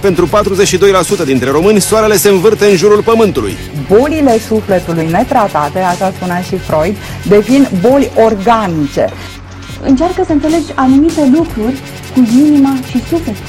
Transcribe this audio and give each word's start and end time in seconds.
Pentru 0.00 0.28
42% 1.22 1.24
dintre 1.24 1.50
români, 1.50 1.80
soarele 1.80 2.16
se 2.16 2.28
învârte 2.28 2.64
în 2.64 2.76
jurul 2.76 3.02
pământului. 3.02 3.56
Bolile 3.88 4.38
sufletului 4.38 5.06
netratate, 5.10 5.78
așa 5.78 6.12
spunea 6.16 6.40
și 6.40 6.56
Freud, 6.56 6.96
devin 7.28 7.68
boli 7.80 8.10
organice. 8.14 9.08
Încearcă 9.82 10.22
să 10.26 10.32
înțelegi 10.32 10.72
anumite 10.74 11.30
lucruri 11.34 11.78
cu 12.14 12.28
inima 12.38 12.76
și 12.90 12.98
sufletul. 13.08 13.44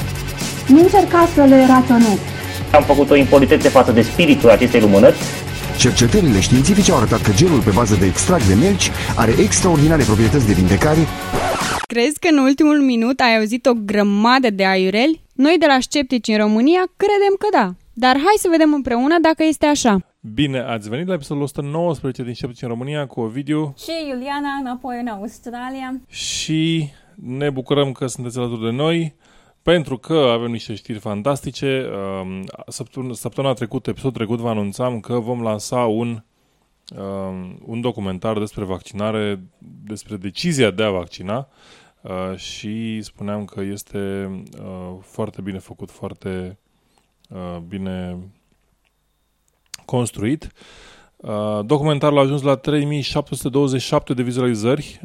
Nu 0.66 0.78
încerca 0.78 1.28
să 1.34 1.42
le 1.42 1.66
raționezi. 1.68 2.20
Am 2.72 2.82
făcut 2.82 3.10
o 3.10 3.16
impolitețe 3.16 3.68
față 3.68 3.92
de 3.92 4.02
spiritul 4.02 4.50
acestei 4.50 4.80
lumânări 4.80 5.16
Cercetările 5.78 6.40
științifice 6.40 6.90
au 6.90 6.96
arătat 6.96 7.22
că 7.22 7.30
gelul 7.34 7.60
pe 7.60 7.70
bază 7.74 7.96
de 8.00 8.06
extract 8.06 8.46
de 8.46 8.54
melci 8.54 8.90
are 9.16 9.34
extraordinare 9.38 10.02
proprietăți 10.02 10.46
de 10.46 10.52
vindecare. 10.52 11.06
Crezi 11.86 12.18
că 12.18 12.28
în 12.30 12.38
ultimul 12.38 12.80
minut 12.80 13.20
ai 13.20 13.36
auzit 13.36 13.66
o 13.66 13.72
grămadă 13.84 14.50
de 14.50 14.66
aiureli? 14.66 15.21
Noi 15.32 15.56
de 15.58 15.66
la 15.66 15.80
Sceptici 15.80 16.28
în 16.28 16.36
România 16.36 16.82
credem 16.96 17.34
că 17.38 17.46
da. 17.52 17.74
Dar 17.92 18.16
hai 18.16 18.34
să 18.36 18.48
vedem 18.50 18.72
împreună 18.72 19.18
dacă 19.20 19.44
este 19.44 19.66
așa. 19.66 20.06
Bine, 20.20 20.60
ați 20.60 20.88
venit 20.88 21.06
la 21.06 21.14
episodul 21.14 21.42
119 21.42 22.22
din 22.22 22.34
Sceptici 22.34 22.62
în 22.62 22.68
România 22.68 23.06
cu 23.06 23.20
Ovidiu 23.20 23.74
și 23.78 23.90
Iuliana 24.08 24.48
înapoi 24.60 25.00
în 25.00 25.06
Australia. 25.06 26.00
Și 26.08 26.88
ne 27.14 27.50
bucurăm 27.50 27.92
că 27.92 28.06
sunteți 28.06 28.38
alături 28.38 28.60
de 28.62 28.70
noi 28.70 29.14
pentru 29.62 29.98
că 29.98 30.14
avem 30.14 30.50
niște 30.50 30.74
știri 30.74 30.98
fantastice. 30.98 31.86
Um, 32.22 32.44
săptămâna, 32.68 33.14
săptămâna 33.14 33.54
trecută, 33.54 33.90
episodul 33.90 34.16
trecut, 34.16 34.38
vă 34.38 34.48
anunțam 34.48 35.00
că 35.00 35.18
vom 35.18 35.42
lansa 35.42 35.76
un, 35.76 36.22
um, 36.96 37.58
un 37.66 37.80
documentar 37.80 38.38
despre 38.38 38.64
vaccinare, 38.64 39.40
despre 39.84 40.16
decizia 40.16 40.70
de 40.70 40.82
a 40.82 40.90
vaccina 40.90 41.48
uh, 42.02 42.36
și 42.36 43.02
spuneam 43.02 43.44
că 43.44 43.60
este 43.60 44.30
uh, 44.62 44.96
foarte 45.00 45.40
bine 45.40 45.58
făcut, 45.58 45.90
foarte 45.90 46.58
uh, 47.28 47.56
bine 47.68 48.18
construit. 49.84 50.52
Documentarul 51.64 52.18
a 52.18 52.20
ajuns 52.20 52.42
la 52.42 52.56
3727 52.56 54.14
de 54.14 54.22
vizualizări 54.22 55.00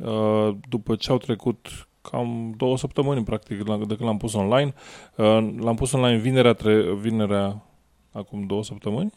după 0.69 0.95
ce 0.95 1.11
au 1.11 1.17
trecut 1.17 1.87
cam 2.09 2.53
două 2.57 2.77
săptămâni, 2.77 3.23
practic, 3.23 3.57
de 3.63 3.95
când 3.95 3.99
l-am 3.99 4.17
pus 4.17 4.33
online. 4.33 4.73
Uh, 5.15 5.25
l-am 5.59 5.75
pus 5.75 5.91
online 5.91 6.17
vinerea, 6.17 6.53
tre- 6.53 6.93
vinerea 6.93 7.63
acum 8.11 8.45
două 8.45 8.63
săptămâni. 8.63 9.13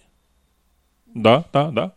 Da, 1.13 1.45
da, 1.51 1.63
da. 1.63 1.71
da. 1.71 1.95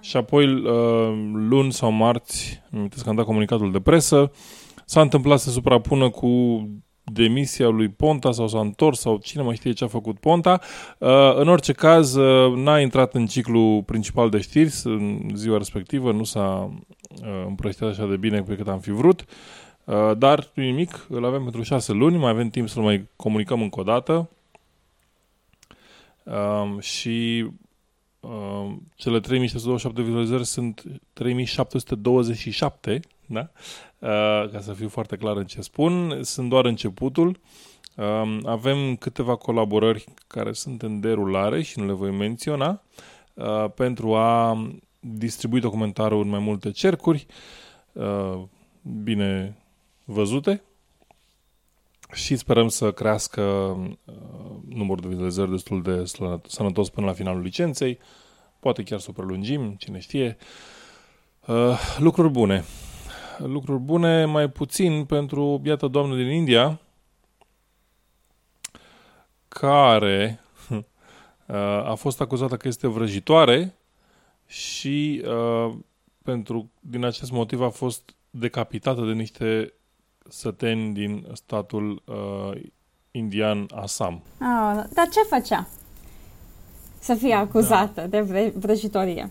Și 0.00 0.16
apoi 0.16 0.54
uh, 0.54 1.30
luni 1.32 1.72
sau 1.72 1.90
marți, 1.90 2.62
mi 2.70 2.88
că 3.02 3.08
am 3.08 3.14
dat 3.14 3.24
comunicatul 3.24 3.72
de 3.72 3.80
presă, 3.80 4.32
s-a 4.90 5.00
întâmplat 5.00 5.38
să 5.38 5.44
se 5.44 5.50
suprapună 5.50 6.10
cu 6.10 6.28
demisia 7.04 7.68
lui 7.68 7.88
Ponta 7.88 8.32
sau 8.32 8.48
s-a 8.48 8.60
întors 8.60 9.00
sau 9.00 9.16
cine 9.16 9.42
mai 9.42 9.56
știe 9.56 9.72
ce 9.72 9.84
a 9.84 9.86
făcut 9.86 10.18
Ponta. 10.18 10.60
Uh, 10.98 11.34
în 11.34 11.48
orice 11.48 11.72
caz, 11.72 12.16
n-a 12.54 12.80
intrat 12.80 13.14
în 13.14 13.26
ciclu 13.26 13.82
principal 13.86 14.30
de 14.30 14.40
știri 14.40 14.72
în 14.84 15.30
ziua 15.34 15.58
respectivă, 15.58 16.12
nu 16.12 16.24
s-a 16.24 16.70
împrăștiat 17.46 17.90
așa 17.90 18.06
de 18.06 18.16
bine 18.16 18.42
pe 18.42 18.54
cât 18.54 18.68
am 18.68 18.78
fi 18.78 18.90
vrut. 18.90 19.24
Uh, 19.84 20.16
dar 20.18 20.50
nu 20.54 20.62
nimic, 20.62 21.06
îl 21.08 21.24
avem 21.24 21.42
pentru 21.42 21.62
șase 21.62 21.92
luni, 21.92 22.16
mai 22.16 22.30
avem 22.30 22.48
timp 22.48 22.68
să-l 22.68 22.82
mai 22.82 23.08
comunicăm 23.16 23.62
încă 23.62 23.80
o 23.80 23.82
dată. 23.82 24.30
Um, 26.22 26.80
și 26.80 27.46
um, 28.20 28.82
cele 28.94 29.20
3627 29.20 30.02
vizualizări 30.02 30.46
sunt 30.46 30.82
3727, 31.12 33.00
da? 33.32 33.50
Uh, 33.98 34.50
ca 34.50 34.60
să 34.60 34.72
fiu 34.72 34.88
foarte 34.88 35.16
clar 35.16 35.36
în 35.36 35.46
ce 35.46 35.60
spun, 35.60 36.18
sunt 36.22 36.48
doar 36.48 36.64
începutul. 36.64 37.40
Um, 37.96 38.46
avem 38.46 38.96
câteva 38.96 39.36
colaborări 39.36 40.04
care 40.26 40.52
sunt 40.52 40.82
în 40.82 41.00
derulare 41.00 41.62
și 41.62 41.78
nu 41.78 41.86
le 41.86 41.92
voi 41.92 42.10
menționa 42.10 42.82
uh, 43.34 43.70
pentru 43.74 44.14
a 44.14 44.66
distribui 45.00 45.60
documentarul 45.60 46.22
în 46.22 46.28
mai 46.28 46.38
multe 46.38 46.70
cercuri. 46.70 47.26
Uh, 47.92 48.42
bine 49.02 49.56
văzute 50.04 50.62
și 52.12 52.36
sperăm 52.36 52.68
să 52.68 52.92
crească 52.92 53.42
uh, 53.42 54.14
numărul 54.68 55.02
de 55.02 55.08
vizualizări 55.08 55.50
destul 55.50 55.82
de 55.82 56.04
sănătos 56.46 56.90
până 56.90 57.06
la 57.06 57.12
finalul 57.12 57.42
licenței. 57.42 57.98
Poate 58.60 58.82
chiar 58.82 58.98
să 58.98 59.06
o 59.10 59.12
prelungim, 59.12 59.74
cine 59.78 59.98
știe. 59.98 60.36
Uh, 61.46 61.96
lucruri 61.98 62.30
bune. 62.30 62.64
Lucruri 63.42 63.80
bune 63.80 64.24
mai 64.24 64.48
puțin 64.48 65.04
pentru 65.04 65.58
biată 65.62 65.86
doamnă 65.86 66.16
din 66.16 66.30
India 66.30 66.80
care 69.48 70.40
uh, 71.46 71.54
a 71.84 71.94
fost 71.94 72.20
acuzată 72.20 72.56
că 72.56 72.68
este 72.68 72.86
vrăjitoare 72.86 73.74
și 74.46 75.24
uh, 75.26 75.74
pentru, 76.22 76.70
din 76.80 77.04
acest 77.04 77.30
motiv 77.30 77.60
a 77.62 77.68
fost 77.68 78.14
decapitată 78.30 79.04
de 79.04 79.12
niște 79.12 79.72
săteni 80.28 80.92
din 80.92 81.26
statul 81.32 82.02
uh, 82.04 82.62
indian 83.10 83.66
Assam. 83.74 84.22
Oh, 84.40 84.82
dar 84.94 85.08
ce 85.12 85.20
făcea 85.28 85.68
să 86.98 87.14
fie 87.14 87.34
acuzată 87.34 88.00
da. 88.00 88.06
de 88.06 88.52
vrăjitorie? 88.56 89.30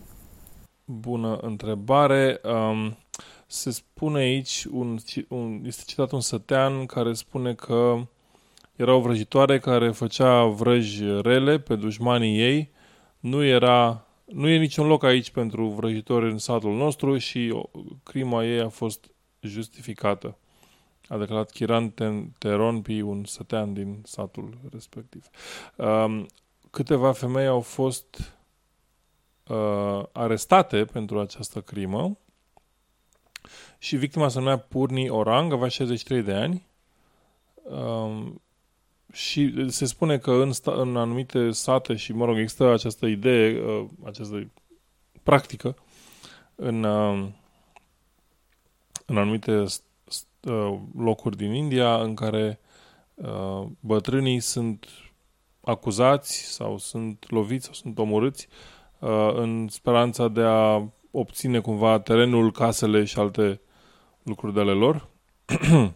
Bună 0.86 1.38
întrebare. 1.38 2.42
Um, 2.44 2.98
se 3.52 3.72
spune 3.72 4.20
aici, 4.20 4.66
un, 4.72 4.98
un, 5.28 5.62
este 5.66 5.84
citat 5.86 6.12
un 6.12 6.22
sătean 6.22 6.86
care 6.86 7.14
spune 7.14 7.54
că 7.54 8.08
era 8.76 8.94
o 8.94 9.00
vrăjitoare 9.00 9.60
care 9.60 9.92
făcea 9.92 10.44
vrăji 10.46 11.22
rele 11.22 11.60
pe 11.60 11.76
dușmanii 11.76 12.40
ei. 12.40 12.70
Nu 13.20 13.44
era 13.44 14.04
nu 14.26 14.48
e 14.48 14.58
niciun 14.58 14.88
loc 14.88 15.04
aici 15.04 15.32
pentru 15.32 15.68
vrăjitori 15.68 16.32
în 16.32 16.38
satul 16.38 16.76
nostru 16.76 17.18
și 17.18 17.64
crima 18.04 18.46
ei 18.46 18.60
a 18.60 18.70
fost 18.70 19.12
justificată 19.40 20.38
a 21.10 21.18
declarat 21.18 21.52
Chiran 21.52 21.94
Teronpi, 22.38 23.02
un 23.02 23.26
sătean 23.26 23.74
din 23.74 24.02
satul 24.06 24.58
respectiv. 24.72 25.26
Um, 25.76 26.26
câteva 26.70 27.12
femei 27.12 27.48
au 27.48 27.60
fost 27.60 28.34
uh, 29.48 30.04
arestate 30.12 30.86
pentru 30.86 31.20
această 31.20 31.62
crimă 31.62 32.18
și 33.78 33.96
victima 33.96 34.28
se 34.28 34.40
numea 34.40 34.58
Purni 34.58 35.10
Orang, 35.10 35.54
avea 35.54 35.68
63 35.68 36.22
de 36.22 36.34
ani. 36.34 36.68
Um, 37.64 38.42
și 39.14 39.72
se 39.72 39.86
spune 39.86 40.18
că 40.18 40.32
în, 40.32 40.52
sta- 40.52 40.76
în 40.76 40.98
anumite 40.98 41.52
sate 41.52 41.96
și, 41.96 42.14
mă 42.14 42.26
rog, 42.26 42.38
există 42.38 42.72
această 42.72 43.06
idee, 43.06 43.62
uh, 43.62 43.86
această 44.06 44.52
practică 45.24 45.76
în, 46.56 46.84
uh, 46.84 47.28
în 49.06 49.18
anumite 49.18 49.66
Uh, 50.42 50.80
locuri 50.98 51.38
din 51.38 51.54
India 51.54 52.02
în 52.02 52.14
care 52.14 52.60
uh, 53.14 53.66
bătrânii 53.80 54.40
sunt 54.40 54.86
acuzați 55.62 56.54
sau 56.54 56.78
sunt 56.78 57.26
loviți 57.30 57.66
sau 57.66 57.74
sunt 57.74 57.98
omorâți 57.98 58.48
uh, 59.00 59.32
în 59.34 59.68
speranța 59.68 60.28
de 60.28 60.42
a 60.42 60.84
obține 61.12 61.60
cumva 61.60 62.00
terenul, 62.00 62.52
casele 62.52 63.04
și 63.04 63.20
alte 63.20 63.62
lucruri 64.24 64.54
de 64.54 64.60
ale 64.60 64.72
lor. 64.72 65.08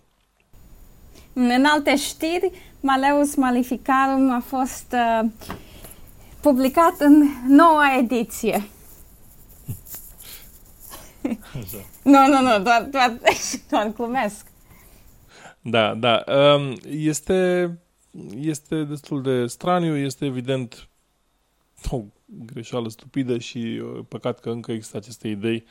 în 1.33 1.65
alte 1.65 1.95
știri, 1.98 2.51
Maleus 2.80 3.36
Maleficarum 3.36 4.31
a 4.31 4.39
fost 4.39 4.94
uh, 4.94 5.30
publicat 6.42 6.95
în 7.00 7.24
noua 7.48 7.98
ediție. 7.98 8.63
Nu, 12.04 12.27
nu, 12.27 12.42
nu, 12.42 12.63
doar, 12.63 12.88
doar, 12.92 13.18
doar 13.69 13.92
glumesc. 13.95 14.45
Da, 15.62 15.94
da. 15.94 16.24
Um, 16.27 16.77
este, 16.89 17.71
este 18.39 18.83
destul 18.83 19.21
de 19.21 19.45
straniu, 19.45 19.95
este 19.95 20.25
evident 20.25 20.88
o 21.91 22.01
greșeală 22.45 22.89
stupidă 22.89 23.38
și 23.38 23.57
uh, 23.57 24.00
păcat 24.07 24.39
că 24.39 24.50
încă 24.50 24.71
există 24.71 24.97
aceste 24.97 25.27
idei 25.27 25.65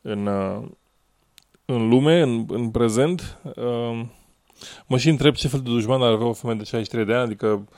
în, 0.00 0.26
uh, 0.26 0.68
în 1.64 1.88
lume, 1.88 2.20
în, 2.20 2.44
în 2.48 2.70
prezent. 2.70 3.38
Um, 3.56 4.10
mă 4.86 4.98
și 4.98 5.08
întreb 5.08 5.34
ce 5.34 5.48
fel 5.48 5.60
de 5.60 5.70
dușman 5.70 6.02
ar 6.02 6.12
avea 6.12 6.26
o 6.26 6.32
femeie 6.32 6.58
de 6.58 6.64
63 6.64 7.04
de 7.04 7.14
ani, 7.14 7.22
adică 7.22 7.68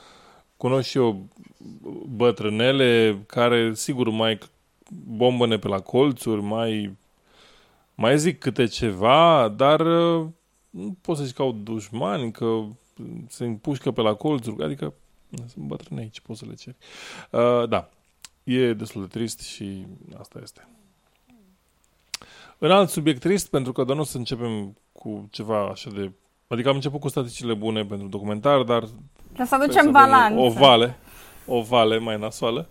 cunosc 0.57 0.89
și 0.89 0.97
eu 0.97 1.27
bătrânele 2.15 3.23
care, 3.27 3.73
sigur, 3.73 4.09
mai 4.09 4.37
bombăne 5.15 5.57
pe 5.57 5.67
la 5.67 5.79
colțuri, 5.79 6.41
mai, 6.41 6.97
mai 7.95 8.19
zic 8.19 8.39
câte 8.39 8.65
ceva, 8.65 9.53
dar 9.55 9.79
uh, 9.79 10.27
nu 10.69 10.97
pot 11.01 11.17
să 11.17 11.23
zic 11.23 11.35
că 11.35 11.41
au 11.41 11.51
dușmani, 11.51 12.31
că 12.31 12.63
se 13.27 13.45
împușcă 13.45 13.91
pe 13.91 14.01
la 14.01 14.13
colțuri, 14.13 14.63
adică 14.63 14.93
sunt 15.47 15.65
bătrâni 15.65 16.01
aici, 16.01 16.19
poți 16.19 16.39
să 16.39 16.45
le 16.45 16.53
ceri. 16.53 16.75
Uh, 17.31 17.69
da, 17.69 17.89
e 18.43 18.73
destul 18.73 19.01
de 19.01 19.07
trist 19.07 19.39
și 19.39 19.85
asta 20.17 20.39
este. 20.41 20.67
În 22.57 22.71
alt 22.71 22.89
subiect 22.89 23.19
trist, 23.19 23.49
pentru 23.49 23.71
că 23.71 23.83
doar 23.83 23.95
nu 23.95 24.03
o 24.03 24.05
să 24.05 24.17
începem 24.17 24.77
cu 24.91 25.27
ceva 25.31 25.67
așa 25.67 25.89
de... 25.89 26.11
Adică 26.47 26.69
am 26.69 26.75
început 26.75 26.99
cu 26.99 27.07
statisticile 27.07 27.53
bune 27.53 27.85
pentru 27.85 28.07
documentar, 28.07 28.63
dar... 28.63 28.83
Trebuie 29.25 29.47
să 29.47 29.55
aducem 29.55 29.91
balanță. 29.91 30.39
O 30.39 30.49
vale, 30.49 30.97
o 31.45 31.61
vale 31.61 31.97
mai 31.97 32.19
nasoală. 32.19 32.67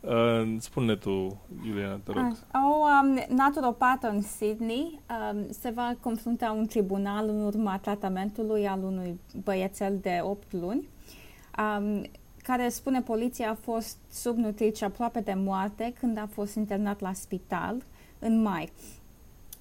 Uh, 0.00 0.56
spune 0.58 0.96
tu, 0.96 1.40
Iuliana, 1.66 2.00
te 2.04 2.12
rog. 2.12 2.36
O 2.52 2.84
um, 3.02 3.36
naturopată 3.36 4.08
în 4.08 4.22
Sydney 4.22 5.00
um, 5.32 5.46
se 5.50 5.70
va 5.70 5.94
confrunta 6.00 6.50
un 6.50 6.66
tribunal 6.66 7.28
în 7.28 7.44
urma 7.44 7.78
tratamentului 7.78 8.66
al 8.66 8.82
unui 8.82 9.20
băiețel 9.44 9.98
de 10.00 10.20
8 10.22 10.52
luni, 10.52 10.88
um, 11.58 12.06
care, 12.42 12.68
spune 12.68 13.00
poliția, 13.00 13.50
a 13.50 13.56
fost 13.60 13.96
subnutrit 14.12 14.76
și 14.76 14.84
aproape 14.84 15.20
de 15.20 15.34
moarte 15.36 15.92
când 16.00 16.18
a 16.18 16.28
fost 16.32 16.54
internat 16.54 17.00
la 17.00 17.12
spital 17.12 17.76
în 18.18 18.42
mai. 18.42 18.72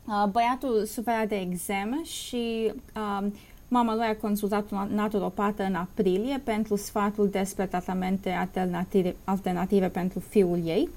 Uh, 0.07 0.29
băiatul 0.31 0.85
suferea 0.85 1.27
de 1.27 1.35
exeme 1.35 2.03
și 2.03 2.71
uh, 2.95 3.27
mama 3.67 3.95
lui 3.95 4.05
a 4.05 4.15
consultat 4.15 4.71
un 4.71 4.88
naturopată 4.94 5.63
în 5.63 5.75
aprilie 5.75 6.41
pentru 6.44 6.75
sfatul 6.75 7.29
despre 7.29 7.65
tratamente 7.65 8.29
alternative, 8.29 9.15
alternative 9.23 9.88
pentru 9.88 10.19
fiul 10.19 10.61
ei. 10.65 10.89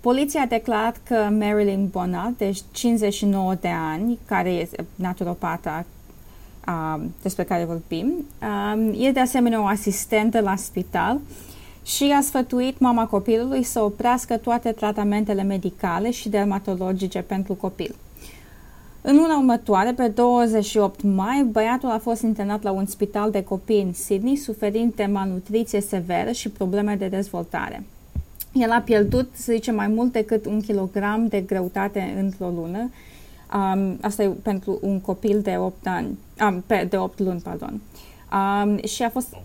Poliția 0.00 0.42
a 0.42 0.46
declarat 0.46 1.00
că 1.04 1.14
Marilyn 1.14 1.88
Bonner, 1.88 2.32
deci 2.36 2.60
59 2.72 3.54
de 3.54 3.68
ani, 3.68 4.18
care 4.26 4.50
este 4.50 4.86
naturopata 4.94 5.78
uh, 5.78 5.99
despre 7.22 7.44
care 7.44 7.64
vorbim, 7.64 8.12
uh, 8.42 9.06
e 9.06 9.10
de 9.10 9.20
asemenea 9.20 9.60
o 9.60 9.66
asistentă 9.66 10.40
la 10.40 10.56
spital 10.56 11.20
și 11.84 12.14
a 12.16 12.20
sfătuit 12.20 12.78
mama 12.78 13.06
copilului 13.06 13.62
să 13.62 13.80
oprească 13.80 14.36
toate 14.36 14.72
tratamentele 14.72 15.42
medicale 15.42 16.10
și 16.10 16.28
dermatologice 16.28 17.20
pentru 17.22 17.54
copil. 17.54 17.94
În 19.02 19.16
luna 19.16 19.36
următoare, 19.36 19.92
pe 19.92 20.08
28 20.08 21.02
mai, 21.02 21.42
băiatul 21.42 21.90
a 21.90 21.98
fost 21.98 22.22
internat 22.22 22.62
la 22.62 22.70
un 22.70 22.86
spital 22.86 23.30
de 23.30 23.42
copii 23.42 23.82
în 23.82 23.92
Sydney, 23.92 24.36
suferind 24.36 24.94
de 24.94 25.04
malnutriție 25.04 25.80
severă 25.80 26.30
și 26.30 26.48
probleme 26.48 26.94
de 26.94 27.06
dezvoltare. 27.06 27.82
El 28.52 28.70
a 28.70 28.80
pierdut, 28.80 29.30
să 29.32 29.52
zicem, 29.52 29.74
mai 29.74 29.86
mult 29.86 30.12
decât 30.12 30.46
un 30.46 30.60
kilogram 30.60 31.26
de 31.26 31.40
greutate 31.40 32.16
într-o 32.20 32.48
lună. 32.48 32.90
Um, 33.54 33.98
asta 34.00 34.22
e 34.22 34.28
pentru 34.28 34.78
un 34.80 35.00
copil 35.00 35.40
de 35.40 35.56
8 35.58 35.86
ani, 35.86 36.18
um, 36.48 36.62
pe, 36.66 36.86
de 36.90 36.96
8 36.96 37.18
luni, 37.18 37.40
pardon. 37.40 37.80
Um, 38.32 38.84
și 38.84 39.02
a 39.02 39.10
fost 39.10 39.36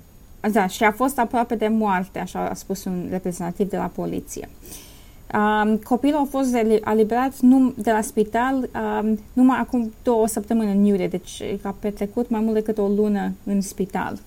da, 0.52 0.68
și 0.68 0.84
a 0.84 0.92
fost 0.92 1.20
aproape 1.20 1.56
de 1.56 1.68
moarte, 1.68 2.20
așa 2.20 2.50
a 2.50 2.54
spus 2.54 2.84
un 2.84 3.08
reprezentativ 3.10 3.70
de 3.70 3.78
la 3.78 3.92
poliție. 3.96 4.50
Uh, 4.52 4.86
Um, 5.34 5.78
copilul 5.78 6.20
a 6.20 6.28
fost 6.30 6.56
eliberat 6.86 7.34
num- 7.34 7.76
de 7.76 7.92
la 7.92 8.02
spital 8.02 8.56
um, 8.56 9.20
numai 9.34 9.58
acum 9.58 9.94
două 10.04 10.28
săptămâni 10.28 10.72
în 10.72 10.84
iulie, 10.84 11.08
deci 11.08 11.44
a 11.62 11.76
petrecut 11.80 12.30
mai 12.30 12.40
mult 12.40 12.54
decât 12.54 12.78
o 12.78 12.88
lună 12.88 13.32
în 13.44 13.62
spital. 13.62 14.20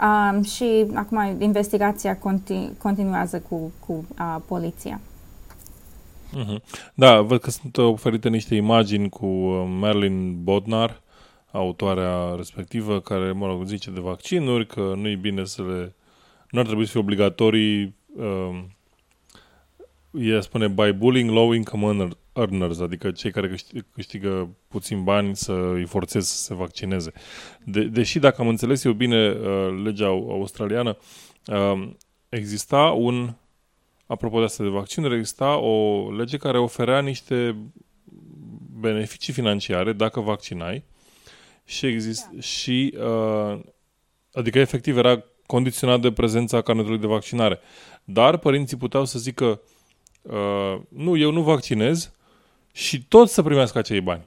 Um, 0.00 0.42
și 0.42 0.86
acum 0.94 1.36
investigația 1.38 2.16
continu- 2.16 2.70
continuează 2.78 3.42
cu, 3.48 3.72
cu 3.86 4.04
uh, 4.18 4.36
poliția. 4.46 5.00
Mm-hmm. 6.36 6.62
Da, 6.94 7.20
văd 7.20 7.40
că 7.40 7.50
sunt 7.50 7.76
oferite 7.76 8.28
niște 8.28 8.54
imagini 8.54 9.08
cu 9.08 9.26
uh, 9.26 9.64
Marilyn 9.78 10.42
Bodnar, 10.42 11.02
autoarea 11.50 12.34
respectivă, 12.36 13.00
care, 13.00 13.32
mă 13.32 13.46
rog, 13.46 13.64
zice 13.64 13.90
de 13.90 14.00
vaccinuri, 14.00 14.66
că 14.66 14.92
nu 14.96 15.08
e 15.08 15.14
bine 15.14 15.44
să 15.44 15.62
le... 15.62 15.94
Nu 16.50 16.58
ar 16.58 16.66
trebui 16.66 16.84
să 16.84 16.90
fie 16.90 17.00
obligatorii 17.00 17.94
uh, 18.16 18.64
ea 20.20 20.40
spune 20.40 20.68
by 20.68 20.92
bullying 20.92 21.30
low 21.30 21.52
income 21.52 22.08
earners, 22.32 22.80
adică 22.80 23.10
cei 23.10 23.30
care 23.30 23.54
câștigă 23.92 24.56
puțin 24.68 25.04
bani 25.04 25.36
să 25.36 25.52
îi 25.52 25.84
forțeze 25.84 26.26
să 26.26 26.36
se 26.36 26.54
vaccineze. 26.54 27.12
De, 27.64 27.84
deși, 27.84 28.18
dacă 28.18 28.40
am 28.40 28.48
înțeles 28.48 28.84
eu 28.84 28.92
bine 28.92 29.30
uh, 29.30 29.82
legea 29.84 30.06
australiană, 30.06 30.96
uh, 31.46 31.88
exista 32.28 32.80
un, 32.80 33.34
apropo 34.06 34.38
de 34.38 34.44
asta 34.44 34.62
de 34.62 34.68
vaccinuri, 34.68 35.14
exista 35.14 35.56
o 35.56 36.10
lege 36.10 36.36
care 36.36 36.58
oferea 36.58 37.00
niște 37.00 37.56
beneficii 38.80 39.32
financiare 39.32 39.92
dacă 39.92 40.20
vaccinai 40.20 40.84
și 41.64 41.86
exist, 41.86 42.28
da. 42.32 42.40
și 42.40 42.96
uh, 42.98 43.60
adică 44.32 44.58
efectiv 44.58 44.96
era 44.96 45.24
condiționat 45.46 46.00
de 46.00 46.12
prezența 46.12 46.62
carnetului 46.62 46.98
de 46.98 47.06
vaccinare. 47.06 47.60
Dar 48.04 48.36
părinții 48.36 48.76
puteau 48.76 49.04
să 49.04 49.18
zică 49.18 49.60
uh, 50.22 50.80
nu, 50.88 51.16
eu 51.16 51.30
nu 51.30 51.42
vaccinez 51.42 52.12
și 52.72 53.04
tot 53.04 53.28
să 53.28 53.42
primească 53.42 53.78
acei 53.78 54.00
bani. 54.00 54.24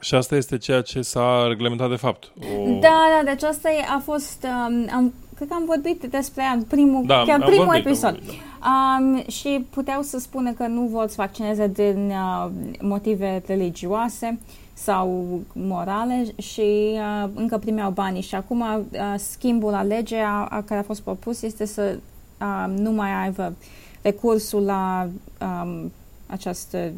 Și 0.00 0.14
asta 0.14 0.36
este 0.36 0.58
ceea 0.58 0.80
ce 0.80 1.02
s-a 1.02 1.46
reglementat 1.48 1.88
de 1.88 1.96
fapt. 1.96 2.32
O... 2.56 2.78
Da, 2.80 3.04
da, 3.16 3.22
deci 3.24 3.42
asta 3.42 3.70
e, 3.70 3.84
a 3.88 3.98
fost, 3.98 4.44
um, 4.44 4.88
am, 4.94 5.14
cred 5.34 5.48
că 5.48 5.54
am 5.54 5.64
vorbit 5.66 6.04
despre 6.10 6.42
ea 6.42 6.50
în 6.50 6.62
primul, 6.62 7.06
da, 7.06 7.22
chiar 7.26 7.42
primul 7.44 7.64
vorbit, 7.64 7.86
episod. 7.86 8.10
Vorbit, 8.10 8.40
da. 8.60 8.98
um, 9.00 9.22
și 9.26 9.66
puteau 9.70 10.02
să 10.02 10.18
spună 10.18 10.52
că 10.52 10.66
nu 10.66 10.82
vor 10.82 11.08
să 11.08 11.14
vaccineze 11.16 11.66
din 11.66 12.10
uh, 12.10 12.50
motive 12.80 13.42
religioase 13.46 14.38
sau 14.74 15.40
morale 15.52 16.26
și 16.36 16.92
uh, 16.92 17.28
încă 17.34 17.58
primeau 17.58 17.90
banii. 17.90 18.22
Și 18.22 18.34
acum 18.34 18.60
uh, 18.60 19.14
schimbul 19.16 19.70
la 19.70 19.82
legea 19.82 20.62
care 20.66 20.80
a 20.80 20.82
fost 20.84 21.00
propus 21.00 21.42
este 21.42 21.64
să 21.64 21.98
uh, 22.40 22.74
nu 22.76 22.90
mai 22.90 23.22
aibă 23.22 23.54
recursul 24.02 24.64
la 24.64 25.08
um, 25.40 25.92
această 26.26 26.92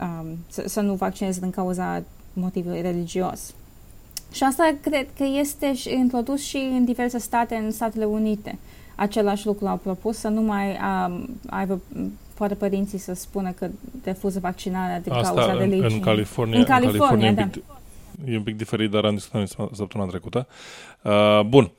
um, 0.00 0.26
să, 0.48 0.64
să 0.66 0.80
nu 0.80 0.94
vaccineze 0.94 1.40
din 1.40 1.50
cauza 1.50 2.02
motivului 2.32 2.80
religios. 2.80 3.54
Și 4.34 4.42
asta 4.42 4.76
cred 4.80 5.06
că 5.16 5.24
este 5.38 5.72
introdus 5.96 6.42
și 6.42 6.56
în 6.56 6.84
diverse 6.84 7.18
state 7.18 7.54
în 7.54 7.70
Statele 7.70 8.04
Unite. 8.04 8.58
Același 8.94 9.46
lucru 9.46 9.66
au 9.66 9.76
propus 9.76 10.16
să 10.16 10.28
nu 10.28 10.40
mai 10.40 10.78
um, 11.06 11.28
aibă 11.46 11.80
poate 12.34 12.54
părinții 12.54 12.98
să 12.98 13.14
spună 13.14 13.50
că 13.50 13.68
refuză 14.04 14.38
vaccinarea 14.40 15.00
din 15.00 15.12
Asta 15.12 15.34
cauza 15.34 15.52
religiei. 15.52 15.92
În 15.92 16.00
California, 16.00 16.58
în 16.58 16.64
California, 16.64 17.28
în 17.28 17.32
California 17.32 17.32
da. 17.32 17.40
e, 17.40 17.44
un 17.44 17.50
pic, 17.50 17.64
e 18.32 18.36
un 18.36 18.42
pic 18.42 18.56
diferit, 18.56 18.90
dar 18.90 19.04
am 19.04 19.14
discutat 19.14 19.48
săptămâna 19.72 20.10
trecută. 20.10 20.46
Uh, 21.02 21.40
bun. 21.46 21.72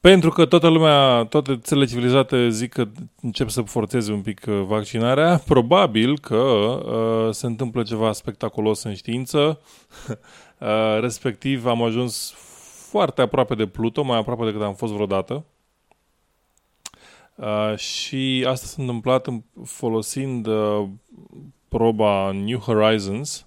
Pentru 0.00 0.30
că 0.30 0.44
toată 0.44 0.68
lumea, 0.68 1.24
toate 1.24 1.56
țările 1.56 1.86
civilizate 1.86 2.48
zic 2.48 2.72
că 2.72 2.88
încep 3.20 3.48
să 3.48 3.62
forțeze 3.62 4.12
un 4.12 4.20
pic 4.20 4.44
uh, 4.48 4.62
vaccinarea, 4.66 5.42
probabil 5.46 6.18
că 6.18 6.36
uh, 6.36 7.34
se 7.34 7.46
întâmplă 7.46 7.82
ceva 7.82 8.12
spectaculos 8.12 8.82
în 8.82 8.94
știință, 8.94 9.60
uh, 10.08 10.16
respectiv 11.00 11.66
am 11.66 11.82
ajuns 11.82 12.32
foarte 12.90 13.22
aproape 13.22 13.54
de 13.54 13.66
Pluto, 13.66 14.02
mai 14.02 14.18
aproape 14.18 14.44
decât 14.44 14.62
am 14.62 14.74
fost 14.74 14.92
vreodată. 14.92 15.44
Uh, 17.34 17.76
și 17.76 18.44
asta 18.48 18.66
s-a 18.66 18.76
întâmplat 18.78 19.28
folosind 19.64 20.46
uh, 20.46 20.88
proba 21.68 22.30
New 22.32 22.58
Horizons, 22.58 23.46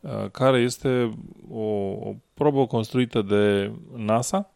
uh, 0.00 0.30
care 0.30 0.58
este 0.58 1.18
o, 1.50 1.64
o 2.08 2.14
probă 2.34 2.66
construită 2.66 3.22
de 3.22 3.72
NASA, 3.96 4.50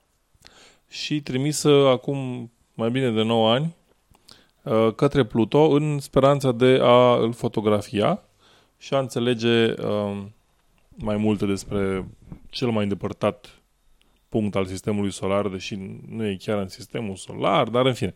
și 0.89 1.21
trimisă 1.21 1.69
acum 1.69 2.51
mai 2.75 2.91
bine 2.91 3.11
de 3.11 3.23
9 3.23 3.53
ani 3.53 3.75
uh, 4.63 4.95
către 4.95 5.25
Pluto 5.25 5.69
în 5.69 5.99
speranța 5.99 6.53
de 6.53 6.79
a 6.83 7.15
îl 7.15 7.33
fotografia 7.33 8.23
și 8.79 8.95
a 8.95 8.99
înțelege 8.99 9.75
um, 9.83 10.33
mai 11.01 11.17
multe 11.17 11.47
despre 11.47 12.09
cel 12.51 12.69
mai 12.69 12.83
îndepărtat 12.83 13.61
punct 14.29 14.55
al 14.55 14.67
sistemului 14.67 15.11
solar, 15.11 15.49
deși 15.49 15.79
nu 16.09 16.27
e 16.27 16.37
chiar 16.37 16.59
în 16.59 16.69
sistemul 16.69 17.17
solar, 17.17 17.69
dar 17.69 17.87
în 17.87 17.95
fine. 17.95 18.15